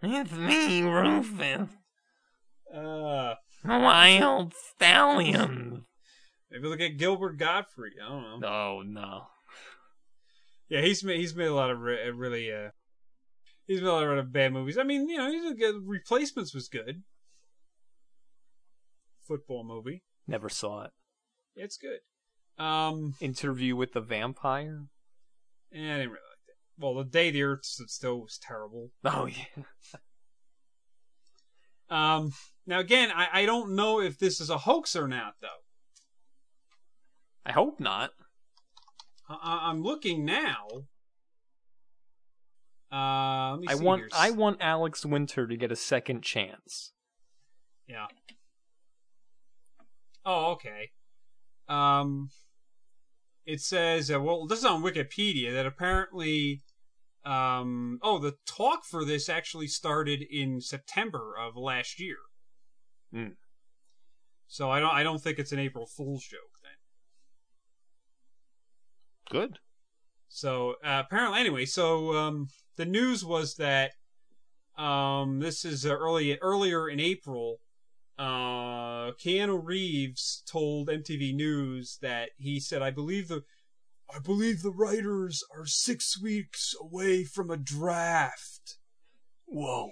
God. 0.03 0.11
It's 0.11 0.33
me, 0.33 0.83
Rufus, 0.83 1.69
Uh, 2.75 3.35
wild 3.65 4.53
stallion. 4.55 5.87
maybe 6.51 6.67
look 6.69 6.81
at 6.81 6.97
Gilbert 6.99 7.37
Gottfried. 7.39 7.95
I 8.05 8.09
don't 8.09 8.41
know. 8.41 8.49
Oh 8.49 8.83
no. 8.85 9.23
Yeah, 10.69 10.81
he's 10.83 11.03
made 11.05 11.19
he's 11.21 11.35
made 11.35 11.47
a 11.49 11.55
lot 11.55 11.71
of 11.71 11.81
re- 11.81 12.11
really 12.11 12.53
uh 12.53 12.71
he's 13.67 13.81
made 13.81 13.89
a 13.89 13.93
lot 13.93 14.07
of 14.19 14.33
bad 14.33 14.53
movies. 14.53 14.77
I 14.79 14.83
mean, 14.83 15.09
you 15.09 15.17
know, 15.17 15.31
he's 15.31 15.51
a 15.51 15.55
good 15.55 15.77
replacements 15.87 16.53
was 16.55 16.69
good. 16.69 17.03
Football 19.27 19.65
movie. 19.65 20.03
Never 20.27 20.49
saw 20.49 20.85
it. 20.85 20.91
It's 21.57 21.77
good. 21.79 22.01
Um 22.63 23.15
Interview 23.21 23.77
with 23.77 23.93
the 23.93 24.01
Vampire? 24.01 24.85
yeah, 25.73 25.95
I 25.95 25.97
didn't 25.99 26.11
really. 26.11 26.23
Well, 26.79 26.95
the 26.95 27.05
day 27.05 27.31
the 27.31 27.43
earth 27.43 27.65
stood 27.65 27.91
still 27.91 28.21
was 28.21 28.39
terrible. 28.39 28.91
Oh 29.05 29.27
yeah. 29.27 29.65
Um 31.91 32.33
now 32.67 32.81
again, 32.81 33.11
I, 33.11 33.29
I 33.33 33.47
don't 33.47 33.75
know 33.75 33.99
if 33.99 34.19
this 34.19 34.43
is 34.43 34.51
a 34.51 34.59
hoax 34.59 34.95
or 34.95 35.09
not 35.09 35.37
though. 35.41 35.49
I 37.47 37.53
hope 37.53 37.81
not. 37.81 38.11
I, 39.27 39.71
I'm 39.71 39.83
looking 39.83 40.27
now. 40.27 40.67
Uh, 42.93 43.53
let 43.53 43.61
me 43.61 43.67
I 43.69 43.75
want 43.75 44.01
here. 44.01 44.09
I 44.13 44.31
want 44.31 44.59
Alex 44.61 45.05
Winter 45.05 45.47
to 45.47 45.57
get 45.57 45.73
a 45.73 45.77
second 45.77 46.23
chance. 46.23 46.93
Yeah. 47.87 48.07
Oh, 50.25 50.53
okay. 50.53 50.91
Um, 51.69 52.31
it 53.47 53.61
says, 53.61 54.11
uh, 54.11 54.21
well, 54.21 54.47
this 54.47 54.59
is 54.59 54.65
on 54.65 54.83
Wikipedia 54.83 55.53
that 55.53 55.67
apparently, 55.67 56.61
um, 57.29 57.99
oh, 58.03 58.19
the 58.19 58.37
talk 58.47 58.85
for 58.85 59.05
this 59.05 59.29
actually 59.29 59.67
started 59.67 60.23
in 60.23 60.63
September 60.63 61.35
of 61.39 61.57
last 61.57 62.01
year. 62.01 62.17
Hmm. 63.13 63.33
So 64.47 64.71
I 64.71 64.81
don't, 64.81 64.95
I 64.95 65.03
don't 65.03 65.21
think 65.21 65.39
it's 65.39 65.53
an 65.53 65.59
April 65.59 65.87
Fool's 65.87 66.25
joke 66.25 66.41
then. 66.63 66.73
Good. 69.41 69.59
So 70.29 70.77
uh, 70.83 71.03
apparently, 71.05 71.41
anyway, 71.41 71.67
so 71.67 72.15
um, 72.17 72.49
the 72.77 72.87
news 72.87 73.27
was 73.27 73.57
that 73.57 73.93
um, 74.79 75.41
this 75.41 75.67
is 75.67 75.85
uh, 75.85 75.91
early 75.91 76.39
earlier 76.39 76.89
in 76.89 76.99
April. 76.99 77.61
Uh, 78.19 79.13
Keanu 79.13 79.61
Reeves 79.63 80.43
told 80.47 80.89
MTV 80.89 81.35
News 81.35 81.99
that 82.01 82.31
he 82.39 82.59
said, 82.59 82.81
"I 82.81 82.91
believe 82.91 83.29
the, 83.29 83.43
I 84.15 84.19
believe 84.19 84.63
the 84.63 84.73
writers 84.73 85.43
are 85.55 85.67
six 85.67 86.21
weeks 86.21 86.75
away 86.81 87.25
from 87.25 87.51
a 87.51 87.57
draft. 87.57 88.79
Whoa. 89.47 89.91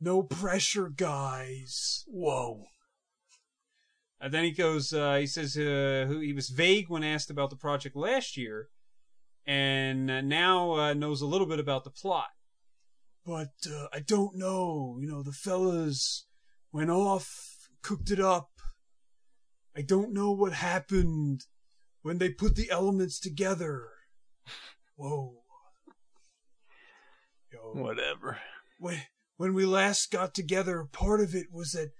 No 0.00 0.22
pressure, 0.22 0.88
guys." 0.88 2.04
Whoa. 2.08 2.64
And 4.20 4.32
then 4.32 4.44
he 4.44 4.52
goes, 4.52 4.92
uh, 4.92 5.16
he 5.16 5.26
says 5.26 5.56
uh, 5.56 6.04
who- 6.08 6.20
he 6.20 6.32
was 6.32 6.48
vague 6.48 6.88
when 6.88 7.02
asked 7.04 7.30
about 7.30 7.50
the 7.50 7.56
project 7.56 7.96
last 7.96 8.36
year, 8.36 8.68
and 9.46 10.10
uh, 10.10 10.20
now 10.20 10.72
uh, 10.72 10.94
knows 10.94 11.20
a 11.20 11.26
little 11.26 11.46
bit 11.46 11.58
about 11.58 11.84
the 11.84 11.90
plot. 11.90 12.28
But 13.24 13.52
uh, 13.68 13.86
I 13.92 14.00
don't 14.00 14.36
know. 14.36 14.98
You 15.00 15.08
know, 15.08 15.22
the 15.22 15.32
fellas 15.32 16.26
went 16.72 16.90
off, 16.90 17.28
cooked 17.82 18.10
it 18.10 18.20
up. 18.20 18.50
I 19.76 19.82
don't 19.82 20.12
know 20.12 20.32
what 20.32 20.52
happened 20.52 21.42
when 22.02 22.18
they 22.18 22.30
put 22.30 22.56
the 22.56 22.70
elements 22.70 23.18
together. 23.18 23.88
Whoa. 24.96 25.38
Yo 27.52 27.72
Whatever. 27.74 28.38
when 28.78 29.02
when 29.36 29.54
we 29.54 29.64
last 29.64 30.10
got 30.10 30.34
together, 30.34 30.86
part 30.92 31.20
of 31.20 31.34
it 31.34 31.46
was 31.50 31.72
that 31.72 31.90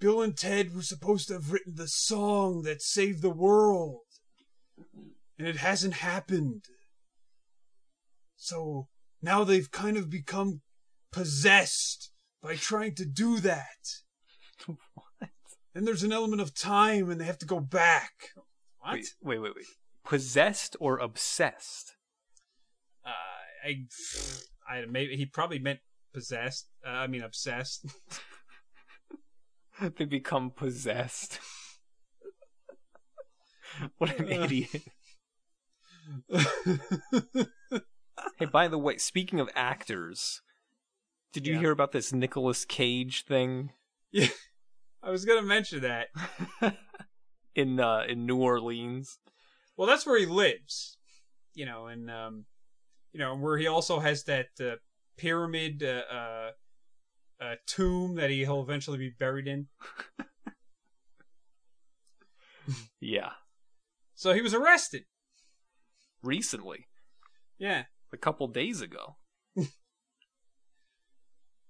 Bill 0.00 0.22
and 0.22 0.36
Ted 0.36 0.74
were 0.74 0.82
supposed 0.82 1.28
to 1.28 1.34
have 1.34 1.52
written 1.52 1.74
the 1.76 1.88
song 1.88 2.62
that 2.62 2.82
saved 2.82 3.22
the 3.22 3.30
world. 3.30 4.00
And 5.38 5.46
it 5.46 5.56
hasn't 5.56 5.94
happened. 5.94 6.64
So 8.36 8.88
now 9.22 9.44
they've 9.44 9.70
kind 9.70 9.96
of 9.96 10.10
become 10.10 10.62
possessed 11.12 12.10
by 12.42 12.56
trying 12.56 12.94
to 12.96 13.04
do 13.04 13.40
that. 13.40 13.66
What? 14.94 15.30
Then 15.74 15.84
there's 15.84 16.02
an 16.02 16.12
element 16.12 16.40
of 16.40 16.54
time 16.54 17.10
and 17.10 17.20
they 17.20 17.24
have 17.24 17.38
to 17.38 17.46
go 17.46 17.60
back. 17.60 18.10
What? 18.80 18.94
Wait, 18.94 19.06
wait, 19.22 19.38
wait, 19.38 19.52
wait. 19.56 19.66
Possessed 20.04 20.76
or 20.80 20.98
obsessed? 20.98 21.94
Uh, 23.04 23.10
I, 23.68 23.86
I 24.68 24.84
maybe 24.86 25.16
he 25.16 25.26
probably 25.26 25.58
meant 25.58 25.80
possessed. 26.14 26.68
Uh, 26.86 26.90
I 26.90 27.06
mean 27.06 27.22
obsessed. 27.22 27.86
They 29.96 30.06
become 30.06 30.50
possessed. 30.50 31.38
what 33.98 34.18
an 34.18 34.26
Uh. 34.26 34.44
idiot. 34.44 34.82
Hey, 38.40 38.46
by 38.46 38.66
the 38.66 38.78
way, 38.78 38.96
speaking 38.98 39.38
of 39.38 39.48
actors, 39.54 40.42
did 41.32 41.46
you 41.46 41.54
Yeah. 41.54 41.60
hear 41.60 41.70
about 41.70 41.92
this 41.92 42.12
Nicolas 42.12 42.64
Cage 42.64 43.24
thing 43.24 43.70
yeah, 44.10 44.26
I 45.02 45.10
was 45.10 45.24
gonna 45.24 45.42
mention 45.42 45.82
that. 45.82 46.08
In 47.54 47.80
uh, 47.80 48.04
in 48.08 48.26
New 48.26 48.38
Orleans? 48.38 49.18
Well, 49.76 49.86
that's 49.86 50.04
where 50.06 50.18
he 50.18 50.26
lives, 50.26 50.96
you 51.54 51.64
know, 51.66 51.86
and 51.86 52.10
um, 52.10 52.46
you 53.12 53.20
know, 53.20 53.36
where 53.36 53.56
he 53.58 53.66
also 53.66 54.00
has 54.00 54.24
that 54.24 54.48
uh, 54.60 54.76
pyramid 55.16 55.82
uh, 55.82 56.02
uh, 56.12 56.50
uh, 57.40 57.54
tomb 57.66 58.16
that 58.16 58.30
he'll 58.30 58.62
eventually 58.62 58.98
be 58.98 59.10
buried 59.10 59.46
in. 59.46 59.68
Yeah, 63.00 63.30
So 64.14 64.32
he 64.34 64.42
was 64.42 64.52
arrested. 64.52 65.04
recently, 66.22 66.86
Yeah. 67.58 67.84
a 68.12 68.16
couple 68.16 68.46
days 68.48 68.80
ago, 68.82 69.16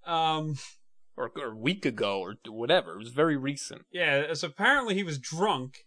Um. 0.04 0.56
Or, 1.18 1.30
or 1.36 1.52
a 1.52 1.56
week 1.56 1.84
ago, 1.84 2.20
or 2.20 2.36
whatever. 2.46 2.92
It 2.92 2.98
was 2.98 3.10
very 3.10 3.36
recent. 3.36 3.82
Yeah. 3.92 4.32
So 4.34 4.48
apparently 4.48 4.94
he 4.94 5.02
was 5.02 5.18
drunk, 5.18 5.84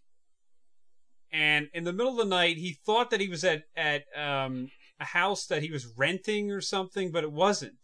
and 1.32 1.68
in 1.72 1.84
the 1.84 1.92
middle 1.92 2.12
of 2.12 2.18
the 2.18 2.24
night 2.24 2.58
he 2.58 2.78
thought 2.84 3.10
that 3.10 3.20
he 3.20 3.28
was 3.28 3.44
at 3.44 3.64
at 3.76 4.04
um 4.16 4.70
a 5.00 5.06
house 5.06 5.46
that 5.46 5.62
he 5.62 5.70
was 5.70 5.92
renting 5.96 6.50
or 6.50 6.60
something, 6.60 7.10
but 7.10 7.24
it 7.24 7.32
wasn't. 7.32 7.78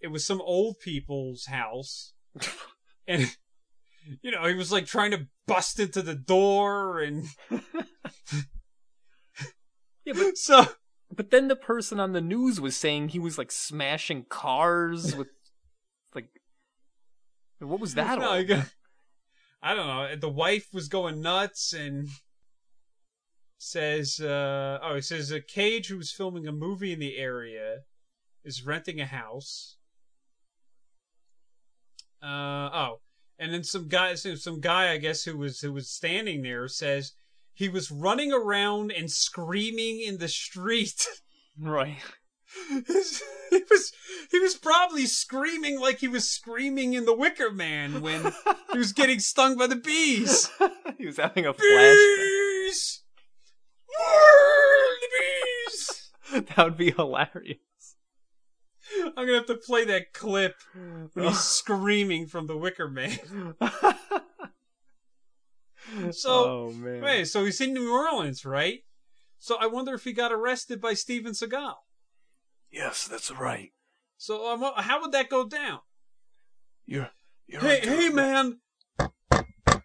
It 0.00 0.08
was 0.08 0.24
some 0.24 0.40
old 0.40 0.78
people's 0.80 1.46
house, 1.46 2.12
and 3.06 3.36
you 4.22 4.30
know 4.30 4.44
he 4.46 4.54
was 4.54 4.72
like 4.72 4.86
trying 4.86 5.12
to 5.12 5.26
bust 5.46 5.78
into 5.78 6.02
the 6.02 6.14
door, 6.14 7.00
and 7.00 7.26
Yeah, 10.06 10.12
but 10.14 10.38
so 10.38 10.66
but 11.14 11.30
then 11.30 11.48
the 11.48 11.56
person 11.56 12.00
on 12.00 12.12
the 12.12 12.20
news 12.20 12.60
was 12.60 12.76
saying 12.76 13.08
he 13.08 13.18
was 13.18 13.36
like 13.36 13.52
smashing 13.52 14.24
cars 14.28 15.14
with. 15.14 15.28
What 17.58 17.80
was 17.80 17.94
that 17.96 18.18
No, 18.18 18.30
all? 18.30 18.62
I 19.62 19.74
don't 19.74 19.86
know. 19.86 20.16
The 20.16 20.28
wife 20.28 20.68
was 20.72 20.88
going 20.88 21.20
nuts 21.20 21.72
and 21.72 22.08
says, 23.58 24.20
uh, 24.20 24.78
"Oh, 24.82 24.94
he 24.96 25.00
says 25.00 25.30
a 25.30 25.40
Cage 25.40 25.88
who 25.88 25.96
was 25.96 26.12
filming 26.12 26.46
a 26.46 26.52
movie 26.52 26.92
in 26.92 26.98
the 26.98 27.16
area 27.16 27.80
is 28.44 28.64
renting 28.64 29.00
a 29.00 29.06
house." 29.06 29.76
Uh 32.22 32.70
oh, 32.72 33.00
and 33.38 33.52
then 33.52 33.64
some 33.64 33.88
guy, 33.88 34.14
some 34.14 34.60
guy, 34.60 34.92
I 34.92 34.98
guess, 34.98 35.24
who 35.24 35.36
was 35.36 35.60
who 35.60 35.72
was 35.72 35.88
standing 35.88 36.42
there 36.42 36.68
says 36.68 37.12
he 37.52 37.68
was 37.68 37.90
running 37.90 38.32
around 38.32 38.92
and 38.92 39.10
screaming 39.10 40.00
in 40.00 40.18
the 40.18 40.28
street. 40.28 41.06
Right. 41.58 41.96
he 43.50 43.62
was 43.70 43.92
he 44.30 44.38
was 44.38 44.54
probably 44.54 45.06
screaming 45.06 45.80
like 45.80 45.98
he 45.98 46.08
was 46.08 46.28
screaming 46.28 46.94
in 46.94 47.04
the 47.04 47.14
Wicker 47.14 47.50
Man 47.50 48.00
when 48.00 48.32
he 48.72 48.78
was 48.78 48.92
getting 48.92 49.18
stung 49.18 49.56
by 49.56 49.66
the 49.66 49.76
bees. 49.76 50.50
he 50.98 51.06
was 51.06 51.16
having 51.16 51.46
a. 51.46 51.52
Bees! 51.52 53.02
The 53.88 55.06
bees! 55.18 56.02
That 56.56 56.64
would 56.64 56.76
be 56.76 56.90
hilarious. 56.90 57.58
I'm 59.16 59.26
gonna 59.26 59.34
have 59.34 59.46
to 59.46 59.54
play 59.54 59.84
that 59.84 60.12
clip 60.12 60.56
when 61.14 61.28
he's 61.28 61.38
screaming 61.38 62.26
from 62.26 62.46
the 62.46 62.56
Wicker 62.56 62.88
Man. 62.88 63.54
So, 66.10 66.30
oh 66.30 66.72
man. 66.72 67.00
Wait, 67.00 67.24
so 67.26 67.44
he's 67.44 67.60
in 67.60 67.72
New 67.72 67.92
Orleans, 67.92 68.44
right? 68.44 68.80
So 69.38 69.56
I 69.60 69.66
wonder 69.66 69.94
if 69.94 70.04
he 70.04 70.12
got 70.12 70.32
arrested 70.32 70.80
by 70.80 70.94
Steven 70.94 71.32
Seagal. 71.32 71.74
Yes, 72.76 73.08
that's 73.08 73.30
right. 73.30 73.72
So 74.18 74.46
um, 74.52 74.62
how 74.76 75.00
would 75.00 75.12
that 75.12 75.30
go 75.30 75.48
down? 75.48 75.80
You're 76.84 77.10
you're 77.46 77.62
Hey, 77.62 77.80
hey, 77.80 78.08
man. 78.10 78.58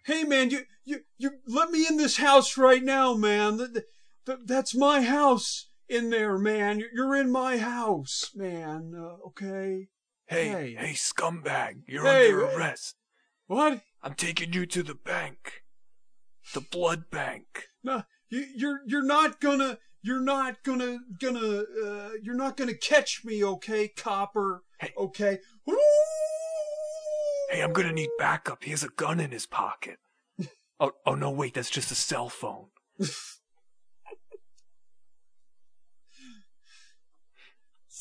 Hey, 0.04 0.24
man, 0.24 0.50
you, 0.50 0.60
you, 0.84 1.00
you, 1.16 1.30
let 1.46 1.70
me 1.70 1.86
in 1.88 1.96
this 1.96 2.18
house 2.18 2.58
right 2.58 2.82
now, 2.82 3.14
man. 3.14 3.56
Th- 3.58 3.72
th- 3.72 3.84
th- 4.26 4.38
that's 4.44 4.74
my 4.74 5.00
house. 5.02 5.68
in 5.88 6.10
there, 6.10 6.38
man. 6.38 6.82
You're- 6.92 7.20
in 7.20 7.30
my 7.30 7.56
house, 7.58 8.30
man. 8.34 8.92
Uh, 8.96 9.26
okay. 9.28 9.88
Hey, 10.26 10.48
Hey. 10.48 10.74
hey, 10.78 10.92
scumbag, 10.92 11.82
you're 11.86 12.04
Hey, 12.04 12.32
under 12.32 12.44
arrest. 12.46 12.96
What? 13.46 13.82
I'm 14.02 14.14
taking 14.14 14.52
you 14.52 14.64
to 14.66 14.82
the 14.82 14.94
bank. 14.94 15.62
The 16.54 16.60
blood 16.62 17.10
bank. 17.10 17.68
No, 17.84 18.02
you, 18.28 18.46
you're 18.56 18.80
you're 18.86 19.04
not 19.04 19.40
gonna 19.40 19.78
you're 20.02 20.20
not 20.20 20.62
gonna 20.62 20.98
gonna 21.20 21.64
uh, 21.84 22.10
you're 22.22 22.34
not 22.34 22.56
gonna 22.56 22.74
catch 22.74 23.24
me, 23.24 23.44
okay, 23.44 23.88
copper? 23.88 24.62
Hey. 24.78 24.92
Okay. 24.96 25.38
Hey, 27.50 27.62
I'm 27.62 27.72
gonna 27.72 27.92
need 27.92 28.10
backup. 28.18 28.64
He 28.64 28.70
has 28.70 28.82
a 28.82 28.88
gun 28.88 29.20
in 29.20 29.30
his 29.30 29.46
pocket. 29.46 29.98
Oh, 30.80 30.90
oh 31.06 31.14
no, 31.14 31.30
wait, 31.30 31.54
that's 31.54 31.70
just 31.70 31.92
a 31.92 31.94
cell 31.94 32.28
phone. 32.28 32.66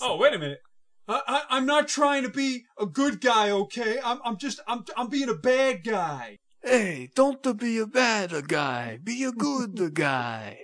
Oh, 0.03 0.17
wait 0.17 0.33
a 0.33 0.39
minute. 0.39 0.61
I, 1.07 1.21
I 1.27 1.57
I'm 1.57 1.67
not 1.67 1.87
trying 1.87 2.23
to 2.23 2.29
be 2.29 2.63
a 2.79 2.87
good 2.87 3.21
guy, 3.21 3.51
okay? 3.51 3.99
I'm 4.03 4.19
I'm 4.25 4.37
just 4.37 4.59
I'm 4.67 4.83
I'm 4.97 5.09
being 5.09 5.29
a 5.29 5.35
bad 5.35 5.83
guy. 5.83 6.39
Hey, 6.63 7.11
don't 7.15 7.43
to 7.43 7.53
be 7.53 7.77
a 7.77 7.85
bad 7.85 8.47
guy. 8.47 8.99
Be 9.03 9.23
a 9.23 9.31
good 9.31 9.93
guy. 9.93 10.57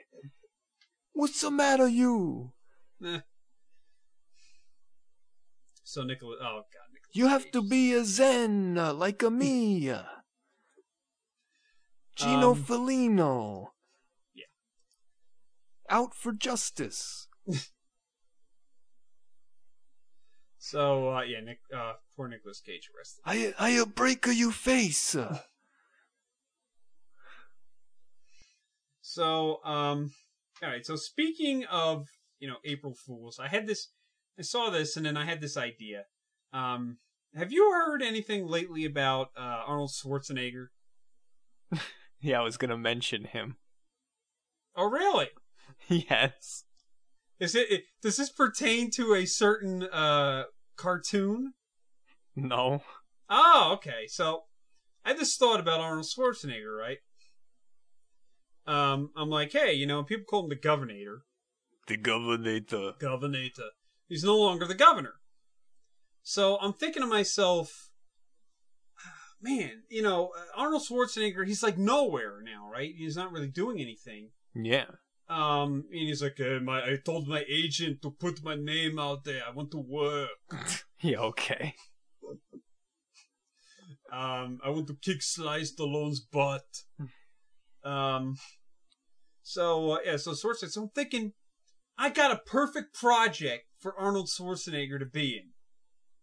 What's 1.17 1.41
the 1.41 1.49
matter, 1.49 1.87
you? 1.87 2.51
So 5.83 6.03
Nicolas, 6.03 6.37
oh 6.43 6.61
god, 6.71 6.87
Nicolas 6.93 7.13
You 7.13 7.25
have 7.25 7.49
to 7.53 7.63
be 7.63 7.91
a 7.93 8.05
zen, 8.05 8.77
uh, 8.77 8.93
like 8.93 9.23
a 9.23 9.31
me. 9.31 9.89
Gino 12.15 12.51
Um, 12.51 12.63
Felino. 12.63 13.71
yeah. 14.35 14.45
Out 15.89 16.13
for 16.13 16.33
justice. 16.33 17.27
So 20.59 21.15
uh, 21.15 21.21
yeah, 21.21 21.39
Nick, 21.39 21.61
uh, 21.73 21.93
poor 22.15 22.27
Nicolas 22.27 22.59
Cage 22.59 22.89
arrested. 22.93 23.21
I, 23.25 23.53
I 23.57 23.83
break 23.85 24.27
you 24.27 24.51
face. 24.51 25.15
uh. 25.15 25.39
So, 29.01 29.63
um, 29.63 30.11
all 30.63 30.69
right. 30.69 30.85
So 30.85 30.95
speaking 30.95 31.65
of 31.65 32.07
you 32.39 32.47
know 32.47 32.57
April 32.65 32.93
Fools, 32.93 33.39
I 33.39 33.47
had 33.47 33.67
this, 33.67 33.89
I 34.37 34.41
saw 34.41 34.69
this, 34.69 34.97
and 34.97 35.05
then 35.05 35.17
I 35.17 35.25
had 35.25 35.41
this 35.41 35.57
idea. 35.57 36.05
Um, 36.53 36.97
have 37.35 37.51
you 37.51 37.71
heard 37.71 38.01
anything 38.01 38.47
lately 38.47 38.85
about 38.85 39.29
uh, 39.37 39.63
Arnold 39.67 39.91
Schwarzenegger? 39.91 40.67
Yeah, 42.19 42.39
I 42.39 42.43
was 42.43 42.57
gonna 42.57 42.77
mention 42.77 43.25
him. 43.25 43.57
Oh, 44.75 44.89
really? 44.89 45.29
yes. 45.87 46.63
Is 47.39 47.53
it, 47.53 47.71
it 47.71 47.83
does 48.01 48.17
this 48.17 48.29
pertain 48.29 48.89
to 48.91 49.13
a 49.13 49.25
certain 49.25 49.83
uh 49.83 50.45
cartoon? 50.75 51.53
No. 52.35 52.81
Oh, 53.29 53.71
okay. 53.73 54.07
So 54.07 54.43
I 55.05 55.13
just 55.13 55.37
thought 55.37 55.59
about 55.59 55.81
Arnold 55.81 56.07
Schwarzenegger, 56.07 56.75
right? 56.77 56.97
Um, 58.67 59.11
I'm 59.15 59.29
like, 59.29 59.53
hey, 59.53 59.73
you 59.73 59.85
know, 59.87 60.03
people 60.03 60.25
call 60.25 60.43
him 60.43 60.49
the 60.49 60.55
Governator. 60.55 61.19
The 61.87 61.97
governor. 61.97 62.59
Governor. 62.99 63.47
He's 64.09 64.23
no 64.23 64.37
longer 64.37 64.65
the 64.65 64.75
governor. 64.75 65.13
So 66.21 66.57
I'm 66.57 66.73
thinking 66.73 67.01
to 67.01 67.07
myself, 67.07 67.91
"Ah, 68.99 69.13
man, 69.41 69.83
you 69.89 70.01
know, 70.01 70.31
uh, 70.37 70.59
Arnold 70.61 70.83
Schwarzenegger, 70.83 71.47
he's 71.47 71.63
like 71.63 71.77
nowhere 71.77 72.41
now, 72.43 72.69
right? 72.69 72.93
He's 72.93 73.15
not 73.15 73.31
really 73.31 73.47
doing 73.47 73.79
anything. 73.79 74.31
Yeah. 74.53 74.87
Um, 75.29 75.85
and 75.91 76.07
he's 76.07 76.21
like, 76.21 76.39
uh, 76.41 76.59
my, 76.61 76.81
I 76.83 76.97
told 77.03 77.27
my 77.27 77.45
agent 77.49 78.01
to 78.01 78.11
put 78.11 78.43
my 78.43 78.55
name 78.55 78.99
out 78.99 79.23
there. 79.23 79.41
I 79.47 79.51
want 79.51 79.71
to 79.71 79.79
work. 79.79 80.29
Yeah, 80.99 81.19
okay. 81.19 81.75
Um, 84.11 84.57
I 84.65 84.69
want 84.69 84.87
to 84.87 84.97
kick 84.99 85.21
Sly 85.21 85.59
Stallone's 85.59 86.19
butt. 86.19 86.65
Um, 87.87 88.35
so 89.43 89.91
uh, 89.91 89.97
yeah, 90.05 90.17
so 90.17 90.31
Schwarzenegger. 90.31 90.71
So 90.71 90.83
I'm 90.83 90.89
thinking, 90.89 91.33
I 91.97 92.09
got 92.09 92.31
a 92.31 92.41
perfect 92.45 92.93
project 92.93 93.65
for 93.79 93.97
Arnold 93.97 94.27
Schwarzenegger 94.27 94.99
to 94.99 95.05
be 95.05 95.37
in. 95.37 95.51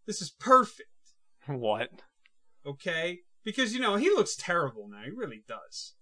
This 0.06 0.20
is 0.20 0.30
perfect, 0.30 0.90
What? 1.46 1.88
okay? 2.66 3.20
Because 3.44 3.72
you 3.72 3.80
know 3.80 3.96
he 3.96 4.10
looks 4.10 4.36
terrible 4.36 4.88
now. 4.90 5.02
He 5.04 5.10
really 5.10 5.42
does. 5.48 5.94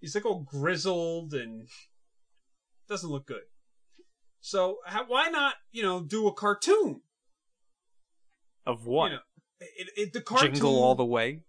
He's 0.00 0.14
like 0.14 0.26
all 0.26 0.40
grizzled 0.40 1.34
and 1.34 1.68
doesn't 2.88 3.10
look 3.10 3.26
good. 3.26 3.42
So 4.40 4.78
how, 4.86 5.06
why 5.06 5.28
not, 5.28 5.54
you 5.72 5.82
know, 5.82 6.00
do 6.00 6.28
a 6.28 6.32
cartoon? 6.32 7.00
Of 8.64 8.86
what? 8.86 9.10
You 9.10 9.16
know, 9.16 9.22
it, 9.60 9.88
it, 9.96 10.12
the 10.12 10.20
cartoon. 10.20 10.52
Jingle 10.52 10.82
all 10.82 10.94
the 10.94 11.04
way? 11.04 11.40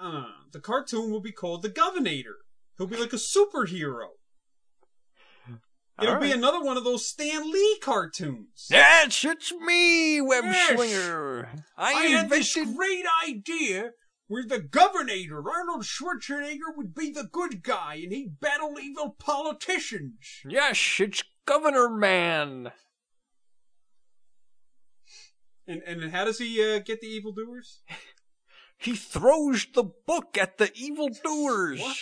Uh, 0.00 0.26
the 0.52 0.60
cartoon 0.60 1.10
will 1.10 1.20
be 1.20 1.32
called 1.32 1.62
the 1.62 1.70
Governator. 1.70 2.43
He'll 2.76 2.86
be 2.86 2.96
like 2.96 3.12
a 3.12 3.16
superhero. 3.16 4.08
It'll 6.02 6.18
be 6.18 6.32
another 6.32 6.60
one 6.60 6.76
of 6.76 6.82
those 6.82 7.08
Stan 7.08 7.52
Lee 7.52 7.78
cartoons. 7.80 8.66
Yes, 8.68 9.24
it's 9.24 9.52
me, 9.52 10.20
Web 10.20 10.44
Yes. 10.44 10.74
Slinger. 10.74 11.48
I, 11.78 11.92
I 11.92 12.02
had 12.06 12.30
this 12.30 12.52
great 12.54 13.04
idea 13.28 13.92
where 14.26 14.44
the 14.44 14.58
governor, 14.58 15.12
Arnold 15.48 15.84
Schwarzenegger, 15.84 16.76
would 16.76 16.94
be 16.94 17.10
the 17.10 17.28
good 17.30 17.62
guy 17.62 18.00
and 18.02 18.12
he'd 18.12 18.40
battle 18.40 18.76
evil 18.80 19.14
politicians. 19.18 20.40
Yes, 20.48 20.96
it's 20.98 21.22
Governor 21.46 21.88
Man. 21.88 22.72
And 25.66 25.82
and 25.86 26.10
how 26.10 26.24
does 26.24 26.38
he 26.38 26.60
uh, 26.62 26.80
get 26.80 27.00
the 27.00 27.06
evildoers? 27.06 27.82
He 28.76 28.96
throws 28.96 29.66
the 29.72 29.84
book 29.84 30.36
at 30.36 30.58
the 30.58 30.70
evildoers. 30.74 31.80
What? 31.80 31.96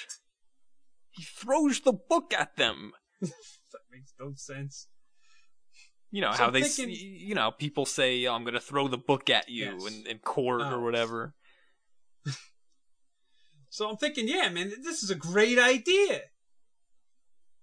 He 1.12 1.22
throws 1.22 1.80
the 1.80 1.92
book 1.92 2.32
at 2.34 2.56
them. 2.56 2.92
That 3.20 3.80
makes 3.90 4.12
no 4.20 4.32
sense. 4.34 4.88
You 6.10 6.20
know 6.20 6.32
So 6.32 6.36
how 6.38 6.46
I'm 6.48 6.52
they, 6.52 6.62
thinking- 6.62 6.94
you 6.94 7.34
know, 7.34 7.50
people 7.50 7.86
say, 7.86 8.26
oh, 8.26 8.34
"I'm 8.34 8.42
going 8.44 8.52
to 8.54 8.60
throw 8.60 8.86
the 8.88 8.98
book 8.98 9.30
at 9.30 9.48
you" 9.48 9.72
Yes. 9.78 9.86
in, 9.86 10.06
in 10.06 10.18
court 10.18 10.60
Oh. 10.64 10.72
or 10.74 10.80
whatever. 10.82 11.34
So 13.70 13.88
I'm 13.88 13.96
thinking, 13.96 14.28
yeah, 14.28 14.50
man, 14.50 14.70
this 14.82 15.02
is 15.02 15.08
a 15.10 15.14
great 15.14 15.58
idea. 15.58 16.20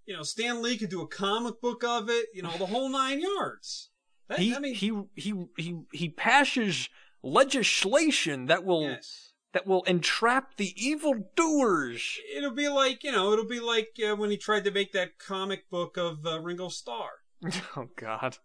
You 0.07 0.15
know, 0.17 0.23
Stan 0.23 0.63
Lee 0.63 0.75
could 0.75 0.89
do 0.89 1.01
a 1.03 1.07
comic 1.07 1.61
book 1.61 1.83
of 1.83 2.09
it. 2.09 2.25
You 2.33 2.41
know, 2.41 2.57
the 2.57 2.65
whole 2.65 2.89
nine 3.01 3.21
yards. 3.21 3.91
That, 4.27 4.39
He 4.39 4.55
I 4.55 4.59
mean, 4.59 4.73
he 4.73 4.91
he 5.15 5.33
he 5.57 5.81
he 5.93 6.09
passes 6.09 6.89
legislation 7.21 8.47
that 8.47 8.63
will 8.65 8.83
yes. 8.89 9.28
That 9.53 9.65
will 9.65 9.83
entrap 9.83 10.57
the 10.57 10.73
evil 10.75 11.31
doers. 11.35 12.19
It'll 12.35 12.51
be 12.51 12.69
like 12.69 13.03
you 13.03 13.11
know, 13.11 13.33
it'll 13.33 13.45
be 13.47 13.59
like 13.59 13.99
uh, 14.05 14.15
when 14.15 14.29
he 14.29 14.37
tried 14.37 14.63
to 14.65 14.71
make 14.71 14.91
that 14.93 15.17
comic 15.19 15.69
book 15.69 15.97
of 15.97 16.25
uh, 16.25 16.39
Ringo 16.39 16.69
Starr, 16.69 17.11
Oh 17.75 17.89
God. 17.95 18.37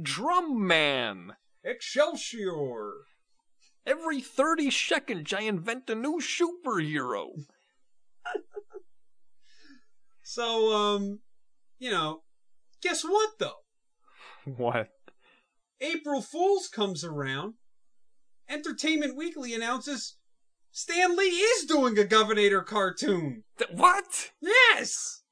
Drum 0.00 0.66
Man. 0.66 1.34
Excelsior. 1.64 2.92
Every 3.86 4.20
30 4.20 4.70
seconds, 4.70 5.32
I 5.32 5.42
invent 5.42 5.88
a 5.88 5.94
new 5.94 6.20
superhero. 6.20 7.28
So, 10.30 10.74
um, 10.74 11.20
you 11.78 11.90
know, 11.90 12.20
guess 12.82 13.02
what 13.02 13.38
though? 13.38 13.62
What? 14.44 14.88
April 15.80 16.20
Fools 16.20 16.68
comes 16.68 17.02
around. 17.02 17.54
Entertainment 18.48 19.16
Weekly 19.16 19.54
announces 19.54 20.16
Stan 20.70 21.16
Lee 21.16 21.24
is 21.24 21.64
doing 21.64 21.98
a 21.98 22.02
Governator 22.02 22.64
cartoon. 22.64 23.44
Th- 23.58 23.70
what? 23.72 24.30
Yes, 24.40 25.22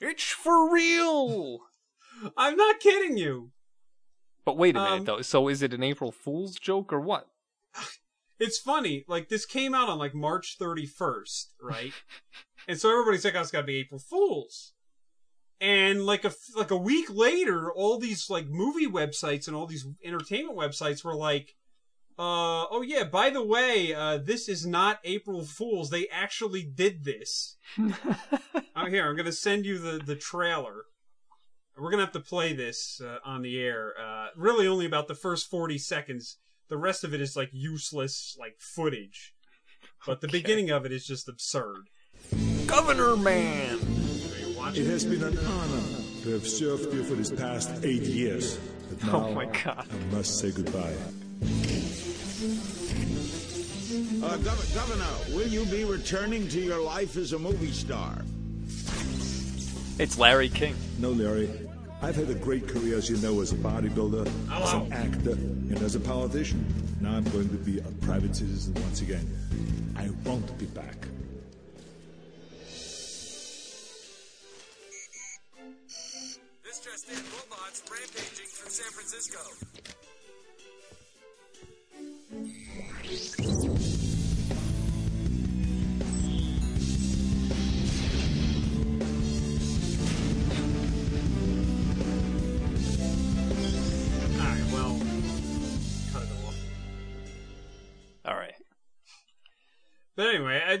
It's 0.00 0.24
for 0.24 0.72
real. 0.72 1.60
I'm 2.36 2.56
not 2.56 2.80
kidding 2.80 3.16
you. 3.16 3.50
But 4.44 4.56
wait 4.58 4.76
a 4.76 4.80
Um, 4.80 4.90
minute, 4.90 5.06
though. 5.06 5.22
So 5.22 5.48
is 5.48 5.62
it 5.62 5.72
an 5.74 5.82
April 5.82 6.12
Fool's 6.12 6.56
joke 6.56 6.92
or 6.92 7.00
what? 7.00 7.26
It's 8.40 8.58
funny, 8.58 9.04
like 9.06 9.28
this 9.28 9.46
came 9.46 9.76
out 9.76 9.88
on 9.88 9.96
like 9.96 10.12
March 10.12 10.56
31st, 10.60 11.44
right? 11.62 11.92
and 12.68 12.76
so 12.76 12.90
everybody's 12.90 13.24
like, 13.24 13.36
"Oh, 13.36 13.40
it's 13.40 13.52
got 13.52 13.60
to 13.60 13.66
be 13.66 13.76
April 13.78 14.00
Fools." 14.00 14.72
And 15.60 16.04
like 16.04 16.24
a 16.24 16.32
like 16.56 16.72
a 16.72 16.76
week 16.76 17.06
later, 17.08 17.72
all 17.72 17.96
these 17.96 18.28
like 18.28 18.48
movie 18.48 18.88
websites 18.88 19.46
and 19.46 19.54
all 19.56 19.66
these 19.68 19.86
entertainment 20.04 20.58
websites 20.58 21.04
were 21.04 21.14
like, 21.14 21.54
"Uh, 22.18 22.66
oh 22.70 22.82
yeah, 22.86 23.04
by 23.04 23.30
the 23.30 23.42
way, 23.44 23.92
uh, 23.94 24.18
this 24.18 24.48
is 24.48 24.64
not 24.66 25.00
April 25.04 25.44
Fools. 25.44 25.90
They 25.90 26.06
actually 26.08 26.62
did 26.62 27.04
this." 27.04 27.56
I'm 28.76 28.90
here. 28.92 29.08
I'm 29.08 29.16
gonna 29.16 29.32
send 29.32 29.66
you 29.66 29.78
the 29.78 29.98
the 30.04 30.16
trailer. 30.16 30.84
We're 31.76 31.90
gonna 31.90 32.04
have 32.04 32.12
to 32.12 32.20
play 32.20 32.52
this 32.52 33.00
uh, 33.04 33.18
on 33.24 33.42
the 33.42 33.60
air. 33.60 33.94
Uh, 34.00 34.28
really, 34.36 34.66
only 34.68 34.86
about 34.86 35.08
the 35.08 35.14
first 35.16 35.50
40 35.50 35.76
seconds. 35.78 36.38
The 36.68 36.76
rest 36.78 37.02
of 37.04 37.12
it 37.12 37.20
is 37.20 37.34
like 37.36 37.50
useless, 37.52 38.36
like 38.38 38.56
footage. 38.60 39.34
But 40.06 40.20
the 40.20 40.28
Okay. 40.28 40.38
beginning 40.40 40.70
of 40.70 40.86
it 40.86 40.92
is 40.92 41.04
just 41.04 41.28
absurd. 41.28 41.88
Governor 42.66 43.16
Man. 43.16 43.78
Are 43.80 44.38
you 44.38 44.56
watching? 44.56 44.84
It 44.84 44.88
has 44.90 45.04
been 45.04 45.22
an 45.24 45.36
honor 45.38 45.82
to 46.22 46.30
have 46.30 46.46
served 46.46 46.94
you 46.94 47.02
for 47.02 47.14
these 47.14 47.30
past 47.32 47.84
eight 47.84 48.02
years. 48.02 48.56
But 48.88 49.02
now 49.04 49.26
Oh 49.26 49.34
my 49.34 49.46
God. 49.46 49.86
I 49.90 50.14
must 50.14 50.38
say 50.38 50.52
goodbye. 50.52 50.94
Uh, 54.34 54.38
Gov- 54.38 54.74
Governor, 54.74 55.36
will 55.36 55.46
you 55.46 55.64
be 55.66 55.84
returning 55.84 56.48
to 56.48 56.58
your 56.58 56.80
life 56.82 57.16
as 57.16 57.34
a 57.34 57.38
movie 57.38 57.70
star? 57.70 58.24
It's 60.02 60.18
Larry 60.18 60.48
King. 60.48 60.74
No, 60.98 61.10
Larry. 61.12 61.48
I've 62.02 62.16
had 62.16 62.28
a 62.28 62.34
great 62.34 62.66
career, 62.66 62.98
as 62.98 63.08
you 63.08 63.16
know, 63.18 63.40
as 63.42 63.52
a 63.52 63.54
bodybuilder, 63.54 64.26
as 64.50 64.72
an 64.72 64.92
actor, 64.92 65.30
and 65.34 65.80
as 65.82 65.94
a 65.94 66.00
politician. 66.00 66.64
Now 67.00 67.12
I'm 67.14 67.22
going 67.30 67.48
to 67.48 67.54
be 67.54 67.78
a 67.78 67.88
private 68.04 68.34
citizen 68.34 68.74
once 68.74 69.02
again. 69.02 69.24
I 69.94 70.10
won't 70.28 70.58
be 70.58 70.66
back. 70.66 70.96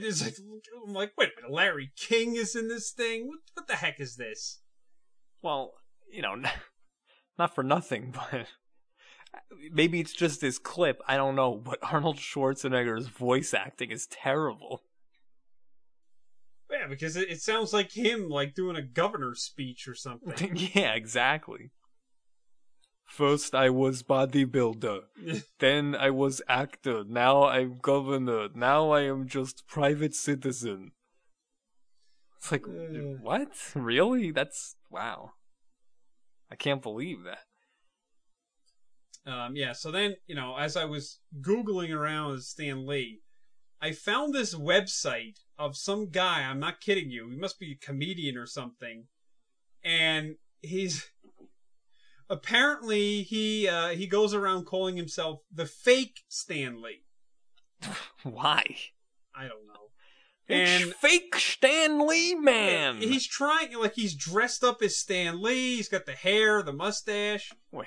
Anyway, 0.04 0.26
I 0.26 0.30
just 0.30 0.40
like, 0.40 0.62
I'm 0.86 0.92
like, 0.92 1.12
wait 1.16 1.30
a 1.30 1.40
minute, 1.40 1.54
Larry 1.54 1.90
King 1.96 2.36
is 2.36 2.54
in 2.54 2.68
this 2.68 2.90
thing? 2.90 3.28
What, 3.28 3.38
what 3.54 3.66
the 3.66 3.76
heck 3.76 4.00
is 4.00 4.16
this? 4.16 4.60
Well, 5.42 5.74
you 6.10 6.22
know, 6.22 6.36
not 7.38 7.54
for 7.54 7.62
nothing, 7.64 8.14
but 8.32 8.46
maybe 9.72 10.00
it's 10.00 10.12
just 10.12 10.40
this 10.40 10.58
clip. 10.58 11.00
I 11.06 11.16
don't 11.16 11.36
know, 11.36 11.54
but 11.56 11.78
Arnold 11.82 12.16
Schwarzenegger's 12.16 13.08
voice 13.08 13.54
acting 13.54 13.90
is 13.90 14.06
terrible. 14.06 14.82
Yeah, 16.70 16.86
because 16.88 17.16
it, 17.16 17.30
it 17.30 17.40
sounds 17.40 17.72
like 17.72 17.92
him, 17.92 18.28
like 18.28 18.54
doing 18.54 18.76
a 18.76 18.82
governor's 18.82 19.42
speech 19.42 19.86
or 19.86 19.94
something. 19.94 20.56
yeah, 20.74 20.94
exactly. 20.94 21.70
First 23.06 23.54
I 23.54 23.70
was 23.70 24.02
bodybuilder, 24.02 25.02
then 25.58 25.94
I 25.94 26.10
was 26.10 26.42
actor, 26.48 27.04
now 27.04 27.44
I'm 27.44 27.78
governor, 27.80 28.48
now 28.54 28.90
I 28.90 29.02
am 29.02 29.28
just 29.28 29.66
private 29.68 30.14
citizen. 30.14 30.92
It's 32.38 32.50
like, 32.50 32.66
Uh. 32.66 33.16
what? 33.20 33.48
Really? 33.74 34.30
That's, 34.30 34.76
wow. 34.90 35.32
I 36.50 36.56
can't 36.56 36.82
believe 36.82 37.18
that. 37.24 37.44
Um, 39.26 39.56
yeah, 39.56 39.72
so 39.72 39.90
then, 39.90 40.16
you 40.26 40.34
know, 40.34 40.56
as 40.56 40.76
I 40.76 40.84
was 40.84 41.20
Googling 41.40 41.94
around 41.94 42.32
with 42.32 42.42
Stan 42.42 42.86
Lee, 42.86 43.20
I 43.80 43.92
found 43.92 44.34
this 44.34 44.54
website 44.54 45.38
of 45.58 45.76
some 45.76 46.10
guy, 46.10 46.42
I'm 46.42 46.60
not 46.60 46.80
kidding 46.80 47.10
you, 47.10 47.30
he 47.30 47.36
must 47.36 47.58
be 47.58 47.72
a 47.72 47.86
comedian 47.86 48.36
or 48.36 48.46
something, 48.46 49.04
and 49.82 50.36
he's 50.62 51.10
apparently 52.34 53.22
he 53.22 53.68
uh, 53.68 53.90
he 53.90 54.06
goes 54.06 54.34
around 54.34 54.66
calling 54.66 54.96
himself 54.96 55.40
the 55.52 55.66
fake 55.66 56.20
Stan 56.28 56.82
Lee. 56.82 57.04
Why? 58.22 58.62
I 59.34 59.42
don't 59.42 59.66
know. 59.66 59.90
It's 60.46 60.82
And 60.82 60.94
fake 60.94 61.34
Stan 61.36 62.06
Lee 62.06 62.34
man! 62.34 62.98
he's 62.98 63.26
trying 63.26 63.74
like 63.78 63.94
he's 63.94 64.14
dressed 64.14 64.62
up 64.62 64.82
as 64.82 64.98
Stan 64.98 65.40
Lee, 65.40 65.76
he's 65.76 65.88
got 65.88 66.04
the 66.04 66.12
hair, 66.12 66.62
the 66.62 66.72
mustache. 66.72 67.52
Wait, 67.72 67.86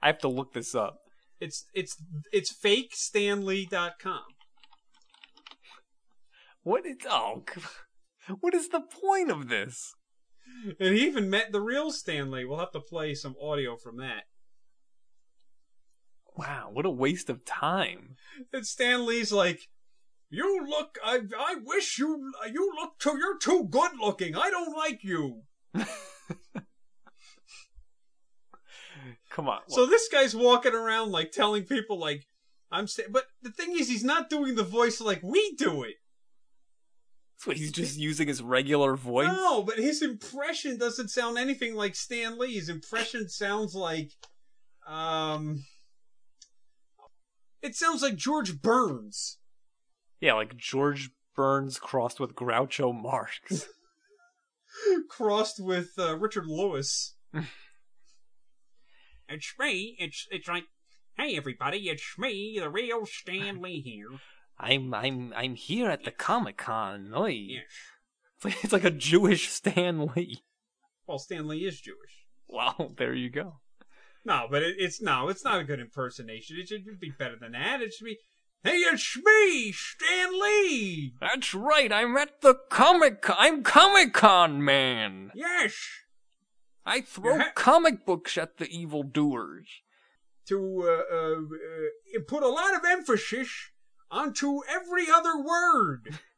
I 0.00 0.06
have 0.06 0.18
to 0.18 0.28
look 0.28 0.52
this 0.52 0.74
up. 0.74 1.00
It's 1.40 1.64
it's 1.74 1.96
it's 2.32 2.52
fakestanlee.com. 2.52 4.22
What 6.62 6.84
is, 6.84 6.96
oh, 7.08 7.42
what 8.40 8.54
is 8.54 8.68
the 8.68 8.82
point 8.82 9.30
of 9.30 9.48
this? 9.48 9.94
And 10.78 10.94
he 10.94 11.06
even 11.06 11.30
met 11.30 11.52
the 11.52 11.60
real 11.60 11.90
Stan 11.90 12.30
Lee. 12.30 12.44
We'll 12.44 12.58
have 12.58 12.72
to 12.72 12.80
play 12.80 13.14
some 13.14 13.34
audio 13.40 13.76
from 13.76 13.96
that. 13.98 14.24
Wow, 16.36 16.70
what 16.72 16.86
a 16.86 16.90
waste 16.90 17.28
of 17.28 17.44
time. 17.44 18.16
And 18.52 18.66
Stan 18.66 19.04
Lee's 19.06 19.32
like, 19.32 19.68
"You 20.30 20.66
look. 20.66 20.98
I. 21.04 21.20
I 21.38 21.56
wish 21.62 21.98
you. 21.98 22.32
You 22.50 22.72
look 22.76 22.98
too. 22.98 23.18
You're 23.18 23.38
too 23.38 23.66
good 23.70 23.92
looking. 24.00 24.36
I 24.36 24.50
don't 24.50 24.76
like 24.76 25.02
you." 25.02 25.42
Come 29.30 29.48
on. 29.48 29.60
So 29.68 29.86
this 29.86 30.08
guy's 30.08 30.34
walking 30.34 30.74
around 30.74 31.10
like 31.10 31.32
telling 31.32 31.64
people 31.64 31.98
like, 31.98 32.26
"I'm." 32.70 32.86
Sta-. 32.86 33.10
But 33.10 33.26
the 33.42 33.50
thing 33.50 33.72
is, 33.78 33.88
he's 33.88 34.04
not 34.04 34.30
doing 34.30 34.54
the 34.54 34.62
voice 34.62 35.00
like 35.00 35.22
we 35.22 35.54
do 35.56 35.82
it. 35.82 35.96
So 37.44 37.52
he's 37.52 37.72
just 37.72 37.98
using 37.98 38.28
his 38.28 38.42
regular 38.42 38.96
voice? 38.96 39.28
No, 39.28 39.62
but 39.62 39.78
his 39.78 40.02
impression 40.02 40.76
doesn't 40.76 41.08
sound 41.08 41.38
anything 41.38 41.74
like 41.74 41.96
Stan 41.96 42.38
Lee. 42.38 42.52
His 42.54 42.68
impression 42.68 43.30
sounds 43.30 43.74
like, 43.74 44.10
um, 44.86 45.64
it 47.62 47.74
sounds 47.74 48.02
like 48.02 48.16
George 48.16 48.60
Burns. 48.60 49.38
Yeah, 50.20 50.34
like 50.34 50.58
George 50.58 51.12
Burns 51.34 51.78
crossed 51.78 52.20
with 52.20 52.34
Groucho 52.34 52.92
Marx. 52.94 53.66
crossed 55.08 55.64
with 55.64 55.92
uh, 55.98 56.18
Richard 56.18 56.46
Lewis. 56.46 57.14
it's 59.30 59.54
me. 59.58 59.96
It's 59.98 60.26
it's 60.30 60.46
like, 60.46 60.64
hey 61.16 61.38
everybody, 61.38 61.88
it's 61.88 62.18
me, 62.18 62.58
the 62.60 62.68
real 62.68 63.06
Stan 63.06 63.62
Lee 63.62 63.80
here. 63.80 64.18
I'm 64.60 64.92
I'm 64.94 65.32
I'm 65.36 65.54
here 65.54 65.88
at 65.90 66.04
the 66.04 66.10
Comic 66.10 66.58
Con. 66.58 67.12
Oi. 67.16 67.28
Yes. 67.30 67.64
It's 68.36 68.44
like, 68.44 68.64
it's 68.64 68.72
like 68.72 68.84
a 68.84 68.90
Jewish 68.90 69.48
Stan 69.50 70.06
Lee. 70.14 70.42
Well, 71.06 71.18
Stan 71.18 71.48
Lee 71.48 71.66
is 71.66 71.80
Jewish. 71.80 72.26
Well, 72.46 72.92
there 72.98 73.14
you 73.14 73.30
go. 73.30 73.60
No, 74.24 74.46
but 74.50 74.62
it, 74.62 74.76
it's 74.78 75.00
no, 75.00 75.28
it's 75.28 75.44
not 75.44 75.60
a 75.60 75.64
good 75.64 75.80
impersonation. 75.80 76.56
It 76.58 76.68
should 76.68 76.84
be 77.00 77.10
better 77.18 77.36
than 77.40 77.52
that. 77.52 77.80
It 77.80 77.94
should 77.94 78.04
be, 78.04 78.18
hey, 78.62 78.76
it's 78.76 79.16
me, 79.16 79.72
Stan 79.72 80.40
Lee. 80.40 81.14
That's 81.20 81.54
right. 81.54 81.90
I'm 81.92 82.16
at 82.18 82.42
the 82.42 82.54
Comic. 82.70 83.22
Con. 83.22 83.36
I'm 83.38 83.62
Comic 83.62 84.12
Con 84.12 84.62
man. 84.64 85.30
Yes. 85.34 85.74
I 86.84 87.00
throw 87.02 87.36
Yeah. 87.36 87.50
comic 87.54 88.04
books 88.06 88.36
at 88.36 88.56
the 88.58 88.66
evildoers. 88.66 89.68
To 90.48 90.82
uh, 90.82 91.14
uh, 91.14 91.34
uh, 91.34 92.20
put 92.26 92.42
a 92.42 92.48
lot 92.48 92.74
of 92.74 92.80
emphasis 92.84 93.48
onto 94.10 94.60
every 94.68 95.06
other 95.10 95.38
word. 95.42 96.18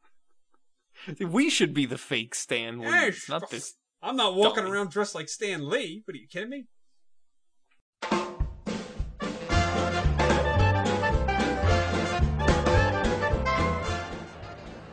We 1.19 1.51
should 1.51 1.75
be 1.75 1.85
the 1.85 1.99
fake 1.99 2.33
Stan 2.33 2.79
Lee, 2.79 2.87
Yes. 2.87 3.29
not 3.29 3.51
this. 3.51 3.75
I'm 4.01 4.15
not 4.15 4.37
walking 4.37 4.63
Dummy. 4.65 4.77
around 4.77 4.91
dressed 4.91 5.17
like 5.17 5.29
Stan 5.29 5.69
Lee. 5.69 6.03
What 6.05 6.15
are 6.15 6.19
you 6.19 6.29
kidding 6.29 6.51
me? 6.51 6.67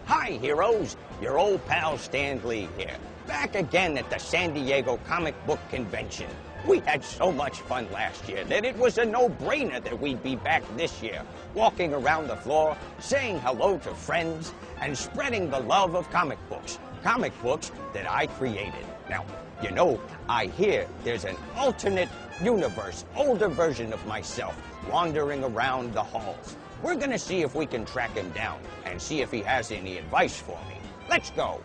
Hi, 0.06 0.32
heroes. 0.42 0.98
Your 1.22 1.38
old 1.38 1.66
pal 1.66 1.98
Stan 1.98 2.42
Lee 2.48 2.68
here. 2.78 2.96
Back 3.28 3.56
again 3.56 3.98
at 3.98 4.10
the 4.10 4.18
San 4.18 4.54
Diego 4.54 5.00
Comic 5.08 5.36
Book 5.46 5.60
Convention. 5.70 6.30
We 6.68 6.80
had 6.80 7.04
so 7.04 7.32
much 7.32 7.62
fun 7.62 7.92
last 7.92 8.28
year 8.28 8.44
that 8.46 8.66
it 8.66 8.78
was 8.78 8.98
a 8.98 9.06
no-brainer 9.06 9.82
that 9.84 10.00
we'd 10.00 10.22
be 10.22 10.36
back 10.36 10.64
this 10.76 11.02
year, 11.02 11.24
walking 11.54 11.94
around 11.94 12.28
the 12.28 12.36
floor, 12.36 12.78
saying 13.00 13.40
hello 13.40 13.78
to 13.80 13.96
friends, 13.96 14.54
and 14.82 14.98
spreading 14.98 15.50
the 15.50 15.60
love 15.60 15.96
of 15.96 16.10
comic 16.12 16.38
books. 16.50 16.78
Comic 17.04 17.34
books 17.42 17.72
that 17.94 18.10
I 18.10 18.28
created. 18.28 18.86
Now, 19.10 19.26
you 19.64 19.72
know, 19.72 20.00
I 20.28 20.48
hear 20.48 20.88
there's 21.04 21.26
an 21.26 21.38
alternate 21.56 22.10
universe, 22.44 23.06
older 23.16 23.48
version 23.48 23.94
of 23.94 24.06
myself, 24.06 24.56
wandering 24.92 25.44
around 25.44 25.94
the 25.94 26.04
halls. 26.04 26.56
We're 26.84 26.96
gonna 26.96 27.20
see 27.20 27.42
if 27.42 27.56
we 27.56 27.66
can 27.66 27.86
track 27.86 28.12
him 28.12 28.30
down 28.32 28.60
and 28.86 29.02
see 29.02 29.22
if 29.22 29.32
he 29.32 29.42
has 29.42 29.72
any 29.72 29.98
advice 29.98 30.38
for 30.40 30.60
me. 30.70 30.76
Let's 31.10 31.32
go. 31.32 31.62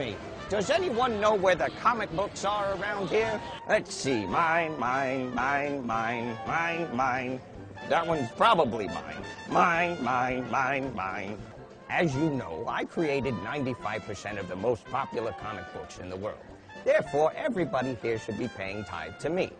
Me, 0.00 0.16
does 0.48 0.70
anyone 0.70 1.20
know 1.20 1.34
where 1.34 1.54
the 1.54 1.68
comic 1.78 2.10
books 2.16 2.46
are 2.46 2.74
around 2.76 3.10
here? 3.10 3.38
Let's 3.68 3.94
see, 3.94 4.24
mine, 4.24 4.78
mine, 4.78 5.34
mine, 5.34 5.86
mine, 5.86 6.38
mine, 6.46 6.96
mine. 6.96 7.40
That 7.90 8.06
one's 8.06 8.30
probably 8.30 8.86
mine. 8.88 9.22
Mine, 9.50 10.02
mine, 10.02 10.50
mine, 10.50 10.94
mine. 10.94 11.38
As 11.90 12.14
you 12.14 12.30
know, 12.30 12.64
I 12.66 12.86
created 12.86 13.34
95% 13.34 14.38
of 14.38 14.48
the 14.48 14.56
most 14.56 14.86
popular 14.86 15.32
comic 15.32 15.70
books 15.74 15.98
in 15.98 16.08
the 16.08 16.16
world. 16.16 16.38
Therefore, 16.82 17.34
everybody 17.36 17.98
here 18.00 18.18
should 18.18 18.38
be 18.38 18.48
paying 18.48 18.84
tithe 18.84 19.18
to 19.18 19.28
me. 19.28 19.50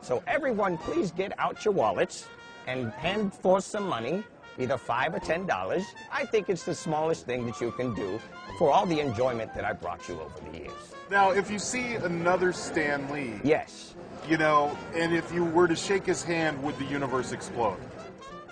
So 0.00 0.22
everyone, 0.28 0.78
please 0.78 1.10
get 1.10 1.36
out 1.40 1.64
your 1.64 1.74
wallets 1.74 2.28
and 2.68 2.92
hand 2.92 3.34
for 3.34 3.60
some 3.60 3.88
money 3.88 4.22
either 4.58 4.76
five 4.78 5.14
or 5.14 5.20
ten 5.20 5.46
dollars. 5.46 5.84
I 6.12 6.24
think 6.24 6.48
it's 6.48 6.64
the 6.64 6.74
smallest 6.74 7.26
thing 7.26 7.46
that 7.46 7.60
you 7.60 7.70
can 7.72 7.94
do 7.94 8.18
for 8.58 8.70
all 8.70 8.86
the 8.86 9.00
enjoyment 9.00 9.54
that 9.54 9.64
I 9.64 9.72
brought 9.72 10.08
you 10.08 10.20
over 10.20 10.50
the 10.50 10.58
years. 10.58 10.72
Now, 11.10 11.30
if 11.30 11.50
you 11.50 11.58
see 11.58 11.94
another 11.94 12.52
Stan 12.52 13.10
Lee, 13.12 13.40
Yes, 13.44 13.94
you 14.28 14.36
know, 14.36 14.76
and 14.94 15.14
if 15.14 15.32
you 15.32 15.44
were 15.44 15.66
to 15.68 15.76
shake 15.76 16.04
his 16.06 16.22
hand, 16.22 16.62
would 16.62 16.76
the 16.78 16.84
universe 16.84 17.32
explode? 17.32 17.78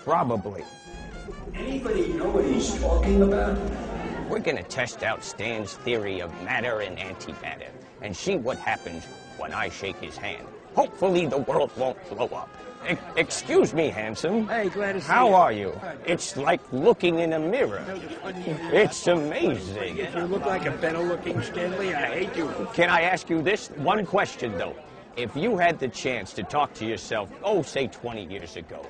probably. 0.04 0.62
Anybody 1.52 2.12
know 2.12 2.28
what 2.28 2.44
he's 2.44 2.80
talking 2.80 3.22
about? 3.22 3.58
We're 4.28 4.38
gonna 4.38 4.62
test 4.62 5.02
out 5.02 5.24
Stan's 5.24 5.74
theory 5.74 6.20
of 6.20 6.30
matter 6.42 6.80
and 6.80 6.96
antimatter 6.96 7.66
and 8.02 8.16
see 8.16 8.36
what 8.36 8.56
happens 8.58 9.04
when 9.36 9.52
I 9.52 9.68
shake 9.68 9.96
his 9.96 10.16
hand. 10.16 10.46
Hopefully 10.76 11.26
the 11.26 11.38
world 11.38 11.72
won't 11.76 11.98
blow 12.08 12.26
up. 12.28 12.48
E- 12.88 12.96
excuse 13.16 13.74
me, 13.74 13.88
handsome. 13.88 14.46
Hey, 14.48 14.68
glad 14.68 14.92
to 14.92 15.00
see 15.00 15.06
How 15.06 15.28
you. 15.28 15.34
are 15.34 15.52
you? 15.52 15.80
It's 16.06 16.36
like 16.36 16.60
looking 16.72 17.18
in 17.18 17.32
a 17.32 17.38
mirror. 17.38 17.84
It's 18.72 19.06
amazing. 19.06 19.98
If 19.98 20.14
you 20.14 20.22
look 20.22 20.44
like 20.44 20.66
a 20.66 20.70
better 20.70 20.98
looking 20.98 21.40
Stan 21.42 21.78
Lee, 21.78 21.94
I 21.94 22.06
hate 22.06 22.36
you. 22.36 22.68
Can 22.74 22.90
I 22.90 23.02
ask 23.02 23.28
you 23.30 23.42
this? 23.42 23.68
One 23.76 24.04
question, 24.06 24.56
though. 24.58 24.74
If 25.16 25.34
you 25.34 25.56
had 25.56 25.78
the 25.78 25.88
chance 25.88 26.32
to 26.34 26.42
talk 26.42 26.74
to 26.74 26.84
yourself, 26.86 27.30
oh, 27.42 27.62
say 27.62 27.86
20 27.86 28.24
years 28.26 28.56
ago, 28.56 28.86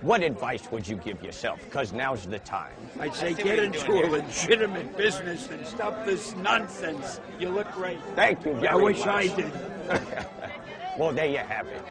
what 0.00 0.22
advice 0.22 0.70
would 0.70 0.86
you 0.86 0.96
give 0.96 1.22
yourself? 1.22 1.58
Because 1.64 1.92
now's 1.92 2.26
the 2.26 2.38
time. 2.40 2.72
I'd 3.00 3.14
say 3.14 3.34
get 3.34 3.58
into 3.58 3.92
a 3.92 4.06
legitimate 4.08 4.96
business 4.96 5.48
and 5.50 5.66
stop 5.66 6.04
this 6.04 6.36
nonsense. 6.36 7.20
You 7.40 7.48
look 7.48 7.70
great. 7.72 7.98
Thank 8.14 8.44
you 8.44 8.52
I 8.66 8.74
wish 8.76 8.98
much. 9.00 9.08
I 9.08 9.26
did. 9.34 9.52
well, 10.98 11.12
there 11.12 11.26
you 11.26 11.38
have 11.38 11.66
it. 11.66 11.82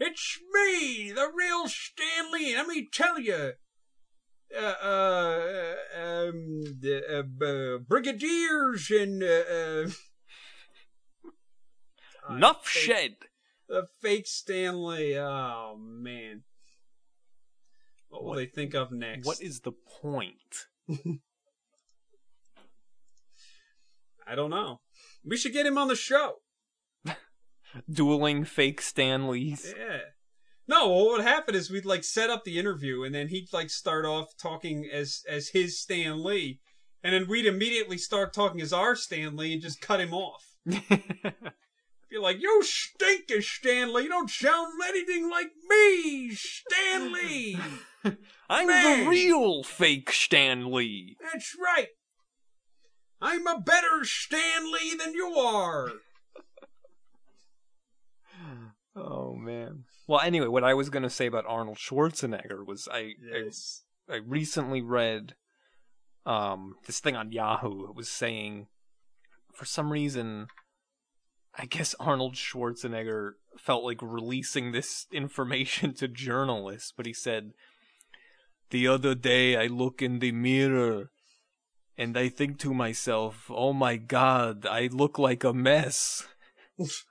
It's 0.00 0.38
me, 0.52 1.10
the 1.12 1.28
real 1.34 1.66
Stan 1.68 2.32
Lee. 2.32 2.54
Let 2.56 2.66
me 2.68 2.88
tell 2.92 3.18
you. 3.18 3.52
Uh, 4.56 4.60
uh, 4.60 5.74
um, 5.94 6.62
the, 6.80 7.02
uh, 7.18 7.78
brigadiers 7.86 8.90
and, 8.90 9.22
uh, 9.22 9.26
uh, 9.26 9.90
Enough 12.34 12.66
fake- 12.66 12.82
shed. 12.82 13.16
The 13.68 13.86
fake 14.00 14.26
Stan 14.26 14.82
Lee. 14.84 15.18
Oh, 15.18 15.76
man. 15.78 16.44
What 18.08 18.22
will 18.22 18.30
What- 18.30 18.36
they 18.36 18.46
think 18.46 18.74
of 18.74 18.90
next? 18.92 19.26
What 19.26 19.40
is 19.42 19.60
the 19.60 19.72
point? 19.72 20.66
I 24.26 24.34
don't 24.34 24.50
know. 24.50 24.80
We 25.24 25.36
should 25.36 25.52
get 25.52 25.66
him 25.66 25.76
on 25.78 25.88
the 25.88 25.96
show. 25.96 26.36
Dueling 27.90 28.44
fake 28.44 28.80
Stan 28.80 29.28
Lees. 29.28 29.74
Yeah. 29.76 29.98
No, 30.66 30.88
what 30.88 31.18
would 31.18 31.26
happen 31.26 31.54
is 31.54 31.70
we'd 31.70 31.86
like 31.86 32.04
set 32.04 32.28
up 32.28 32.44
the 32.44 32.58
interview 32.58 33.02
and 33.02 33.14
then 33.14 33.28
he'd 33.28 33.52
like 33.52 33.70
start 33.70 34.04
off 34.04 34.36
talking 34.36 34.88
as 34.92 35.22
as 35.28 35.48
his 35.48 35.80
Stan 35.80 36.22
Lee. 36.22 36.60
And 37.02 37.14
then 37.14 37.28
we'd 37.28 37.46
immediately 37.46 37.96
start 37.96 38.34
talking 38.34 38.60
as 38.60 38.72
our 38.72 38.94
Stan 38.94 39.36
Lee 39.36 39.54
and 39.54 39.62
just 39.62 39.80
cut 39.80 40.00
him 40.00 40.12
off. 40.12 40.44
Be 40.66 42.18
like, 42.18 42.40
you 42.40 42.62
stinking 42.62 43.42
Stan 43.42 43.92
Lee, 43.92 44.04
you 44.04 44.08
don't 44.08 44.30
sound 44.30 44.72
anything 44.88 45.30
like 45.30 45.50
me, 45.68 46.30
Stan 46.34 47.12
Lee. 47.12 47.58
I'm 48.50 48.66
Man. 48.66 49.04
the 49.04 49.10
real 49.10 49.62
fake 49.62 50.10
Stan 50.12 50.70
Lee. 50.70 51.16
That's 51.20 51.54
right. 51.62 51.88
I'm 53.20 53.46
a 53.46 53.60
better 53.60 54.04
Stan 54.04 54.72
Lee 54.72 54.94
than 54.96 55.12
you 55.12 55.34
are. 55.34 55.90
Oh 58.98 59.34
man. 59.34 59.84
Well, 60.06 60.20
anyway, 60.20 60.48
what 60.48 60.64
I 60.64 60.74
was 60.74 60.90
gonna 60.90 61.10
say 61.10 61.26
about 61.26 61.46
Arnold 61.46 61.78
Schwarzenegger 61.78 62.66
was 62.66 62.88
I 62.90 63.14
Yes. 63.22 63.82
I, 64.08 64.14
I 64.14 64.16
recently 64.16 64.82
read 64.82 65.34
um 66.26 66.74
this 66.86 67.00
thing 67.00 67.16
on 67.16 67.32
Yahoo. 67.32 67.88
It 67.88 67.94
was 67.94 68.08
saying 68.08 68.66
for 69.54 69.64
some 69.64 69.92
reason 69.92 70.48
I 71.54 71.66
guess 71.66 71.94
Arnold 72.00 72.34
Schwarzenegger 72.34 73.32
felt 73.56 73.84
like 73.84 74.02
releasing 74.02 74.72
this 74.72 75.06
information 75.12 75.94
to 75.94 76.08
journalists, 76.08 76.92
but 76.96 77.06
he 77.06 77.12
said 77.12 77.52
the 78.70 78.88
other 78.88 79.14
day 79.14 79.56
I 79.56 79.66
look 79.66 80.02
in 80.02 80.18
the 80.18 80.32
mirror 80.32 81.10
and 81.96 82.16
I 82.16 82.28
think 82.28 82.58
to 82.60 82.74
myself, 82.74 83.50
"Oh 83.50 83.72
my 83.72 83.96
god, 83.96 84.66
I 84.66 84.88
look 84.88 85.18
like 85.18 85.44
a 85.44 85.52
mess." 85.52 86.26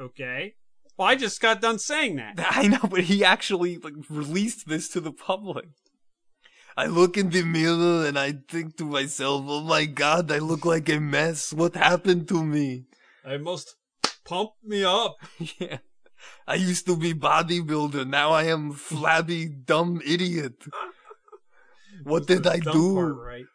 Okay. 0.00 0.54
Well, 0.96 1.08
I 1.08 1.14
just 1.14 1.40
got 1.40 1.60
done 1.60 1.78
saying 1.78 2.16
that. 2.16 2.34
I 2.50 2.68
know, 2.68 2.88
but 2.90 3.02
he 3.02 3.24
actually 3.24 3.78
like 3.78 3.94
released 4.08 4.68
this 4.68 4.88
to 4.90 5.00
the 5.00 5.12
public. 5.12 5.68
I 6.76 6.86
look 6.86 7.16
in 7.16 7.30
the 7.30 7.42
mirror 7.42 8.06
and 8.06 8.18
I 8.18 8.32
think 8.48 8.76
to 8.76 8.84
myself, 8.84 9.44
"Oh 9.46 9.62
my 9.62 9.84
god, 9.84 10.30
I 10.30 10.38
look 10.38 10.64
like 10.64 10.88
a 10.88 11.00
mess. 11.00 11.52
What 11.52 11.74
happened 11.74 12.28
to 12.28 12.44
me?" 12.44 12.84
I 13.24 13.36
must 13.36 13.76
pump 14.24 14.52
me 14.64 14.84
up. 14.84 15.16
yeah. 15.58 15.78
I 16.46 16.54
used 16.54 16.86
to 16.86 16.96
be 16.96 17.14
bodybuilder. 17.14 18.06
Now 18.06 18.32
I 18.32 18.44
am 18.44 18.72
flabby, 18.72 19.46
dumb 19.48 20.00
idiot. 20.04 20.64
What 22.04 22.26
did 22.26 22.46
I 22.46 22.58
do? 22.58 22.94
part, 22.94 23.16
right? 23.16 23.46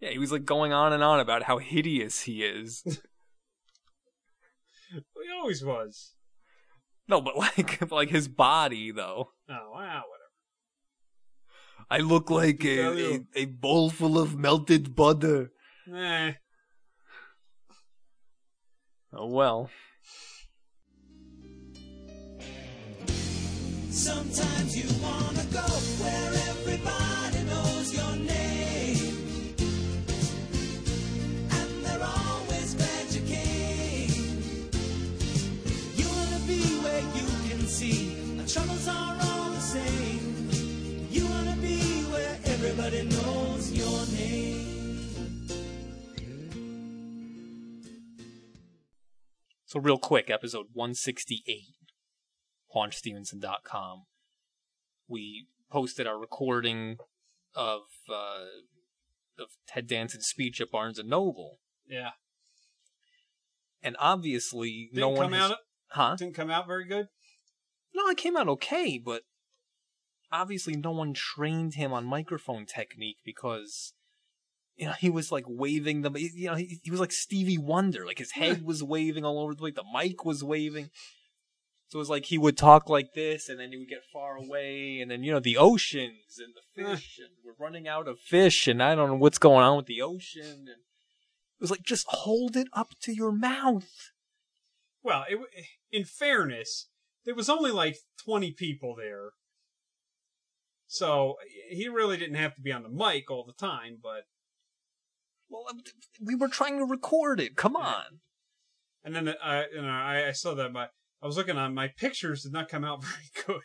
Yeah, 0.00 0.10
he 0.10 0.18
was 0.18 0.32
like 0.32 0.44
going 0.44 0.72
on 0.72 0.92
and 0.92 1.02
on 1.02 1.20
about 1.20 1.44
how 1.44 1.58
hideous 1.58 2.22
he 2.22 2.44
is. 2.44 2.84
Well, 5.14 5.24
he 5.24 5.30
always 5.40 5.64
was. 5.64 6.14
no, 7.08 7.20
but 7.20 7.36
like, 7.36 7.90
like 7.90 8.10
his 8.10 8.28
body 8.28 8.90
though. 8.90 9.30
Oh, 9.48 9.70
wow, 9.72 10.02
whatever. 10.04 10.26
I 11.88 11.98
look 11.98 12.30
like 12.30 12.64
a, 12.64 12.78
a, 12.80 12.96
you. 12.96 13.26
a 13.34 13.44
bowl 13.44 13.90
full 13.90 14.18
of 14.18 14.36
melted 14.36 14.94
butter. 14.96 15.52
Eh. 15.94 16.32
Oh 19.12 19.26
well. 19.26 19.70
Sometimes 23.90 24.76
you 24.76 25.02
wanna 25.02 25.25
So 49.66 49.80
real 49.80 49.98
quick, 49.98 50.30
episode 50.30 50.66
168, 50.74 51.44
PaunchStevenson.com. 52.74 54.04
We 55.08 55.46
posted 55.70 56.06
our 56.06 56.18
recording 56.18 56.98
of 57.54 57.80
uh, 58.08 58.44
of 59.38 59.48
Ted 59.66 59.88
Danson's 59.88 60.26
speech 60.26 60.60
at 60.60 60.70
Barnes 60.70 60.98
and 61.00 61.08
Noble, 61.10 61.58
Yeah. 61.88 62.10
and 63.82 63.96
obviously 63.98 64.88
Didn't 64.92 65.00
no 65.00 65.08
one 65.10 65.30
come 65.30 65.32
has, 65.32 65.50
out. 65.50 65.58
huh? 65.88 66.16
Didn't 66.16 66.34
come 66.36 66.50
out 66.50 66.66
very 66.66 66.86
good. 66.86 67.08
No, 67.94 68.06
it 68.08 68.16
came 68.16 68.36
out 68.36 68.48
okay, 68.48 68.98
but 69.04 69.22
obviously 70.32 70.76
no 70.76 70.92
one 70.92 71.12
trained 71.12 71.74
him 71.74 71.92
on 71.92 72.04
microphone 72.04 72.66
technique 72.66 73.18
because 73.24 73.94
you 74.76 74.86
know 74.86 74.92
he 74.92 75.10
was 75.10 75.32
like 75.32 75.44
waving 75.46 76.02
them. 76.02 76.16
You 76.16 76.50
know, 76.50 76.54
he, 76.54 76.80
he 76.82 76.90
was 76.90 77.00
like 77.00 77.12
Stevie 77.12 77.58
Wonder. 77.58 78.06
Like 78.06 78.18
his 78.18 78.32
head 78.32 78.62
was 78.62 78.82
waving 78.82 79.24
all 79.24 79.40
over 79.40 79.54
the 79.54 79.58
place. 79.58 79.74
The 79.74 79.84
mic 79.92 80.24
was 80.24 80.44
waving. 80.44 80.90
So 81.88 81.98
it 81.98 82.00
was 82.00 82.10
like 82.10 82.26
he 82.26 82.38
would 82.38 82.56
talk 82.58 82.88
like 82.88 83.14
this, 83.14 83.48
and 83.48 83.60
then 83.60 83.70
he 83.70 83.78
would 83.78 83.88
get 83.88 84.02
far 84.12 84.36
away, 84.36 85.00
and 85.00 85.10
then 85.10 85.22
you 85.22 85.32
know 85.32 85.40
the 85.40 85.56
oceans 85.56 86.38
and 86.38 86.52
the 86.54 86.82
fish, 86.82 87.18
and 87.18 87.30
we're 87.44 87.64
running 87.64 87.86
out 87.88 88.08
of 88.08 88.18
fish, 88.20 88.66
and 88.66 88.82
I 88.82 88.94
don't 88.94 89.08
know 89.08 89.16
what's 89.16 89.38
going 89.38 89.64
on 89.64 89.76
with 89.76 89.86
the 89.86 90.02
ocean. 90.02 90.42
And 90.42 90.68
it 90.68 91.60
was 91.60 91.70
like 91.70 91.82
just 91.82 92.06
hold 92.08 92.56
it 92.56 92.68
up 92.72 92.90
to 93.02 93.14
your 93.14 93.32
mouth. 93.32 94.10
Well, 95.02 95.24
it, 95.28 95.38
in 95.92 96.04
fairness, 96.04 96.88
there 97.24 97.34
was 97.34 97.48
only 97.48 97.70
like 97.70 97.96
20 98.24 98.52
people 98.52 98.94
there. 98.96 99.30
So 100.88 101.36
he 101.70 101.88
really 101.88 102.16
didn't 102.16 102.36
have 102.36 102.54
to 102.56 102.60
be 102.60 102.72
on 102.72 102.82
the 102.82 102.88
mic 102.88 103.30
all 103.30 103.44
the 103.44 103.52
time, 103.52 103.98
but 104.02 104.24
Well, 105.48 105.64
um, 105.70 105.80
we 106.24 106.34
were 106.34 106.48
trying 106.48 106.78
to 106.78 106.84
record 106.84 107.40
it. 107.40 107.56
Come 107.56 107.76
on. 107.76 108.20
and 109.04 109.14
then 109.14 109.34
I 109.42 109.64
you 109.72 109.82
know 109.82 109.88
I, 109.88 110.28
I 110.28 110.32
saw 110.32 110.54
that 110.54 110.72
my 110.72 110.88
I 111.22 111.26
was 111.26 111.36
looking 111.36 111.56
on 111.56 111.74
my 111.74 111.88
pictures 111.88 112.42
did 112.42 112.52
not 112.52 112.68
come 112.68 112.84
out 112.84 113.02
very 113.04 113.30
good. 113.46 113.62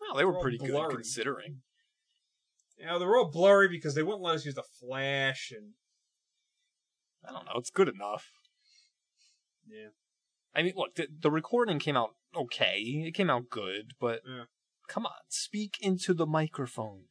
Well, 0.00 0.16
they 0.16 0.24
were 0.24 0.36
all 0.36 0.42
pretty 0.42 0.58
good 0.58 0.90
considering. 0.90 1.62
You 2.78 2.86
know, 2.86 2.98
they 2.98 3.06
were 3.06 3.16
all 3.16 3.30
blurry 3.30 3.68
because 3.68 3.94
they 3.94 4.02
wouldn't 4.02 4.22
let 4.22 4.34
us 4.34 4.44
use 4.44 4.56
the 4.56 4.64
flash 4.80 5.52
and 5.56 5.70
I 7.26 7.32
don't 7.32 7.46
know. 7.46 7.52
It's 7.56 7.70
good 7.70 7.88
enough. 7.88 8.30
yeah. 9.66 9.88
I 10.54 10.62
mean, 10.62 10.74
look, 10.76 10.94
the, 10.96 11.08
the 11.20 11.30
recording 11.30 11.78
came 11.78 11.96
out 11.96 12.10
okay. 12.36 12.78
It 12.80 13.14
came 13.14 13.30
out 13.30 13.48
good, 13.48 13.92
but 14.00 14.20
Yeah. 14.28 14.44
come 14.88 15.06
on, 15.06 15.12
speak 15.28 15.76
into 15.80 16.12
the 16.14 16.26
microphone. 16.26 17.04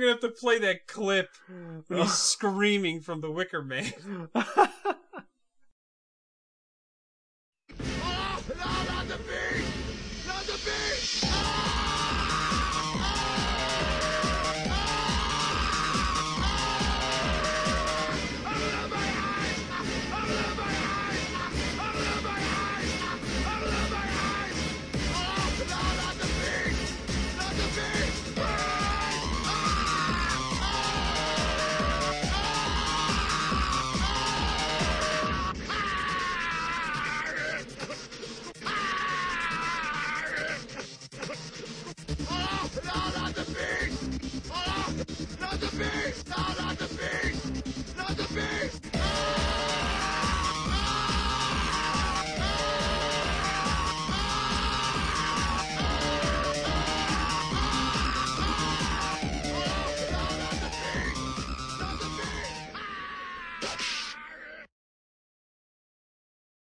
Gonna 0.00 0.12
have 0.12 0.20
to 0.20 0.30
play 0.30 0.58
that 0.60 0.86
clip 0.86 1.28
when 1.88 2.00
he's 2.00 2.12
screaming 2.32 3.00
from 3.00 3.20
the 3.20 3.30
Wicker 3.30 3.62
Man. 3.62 3.92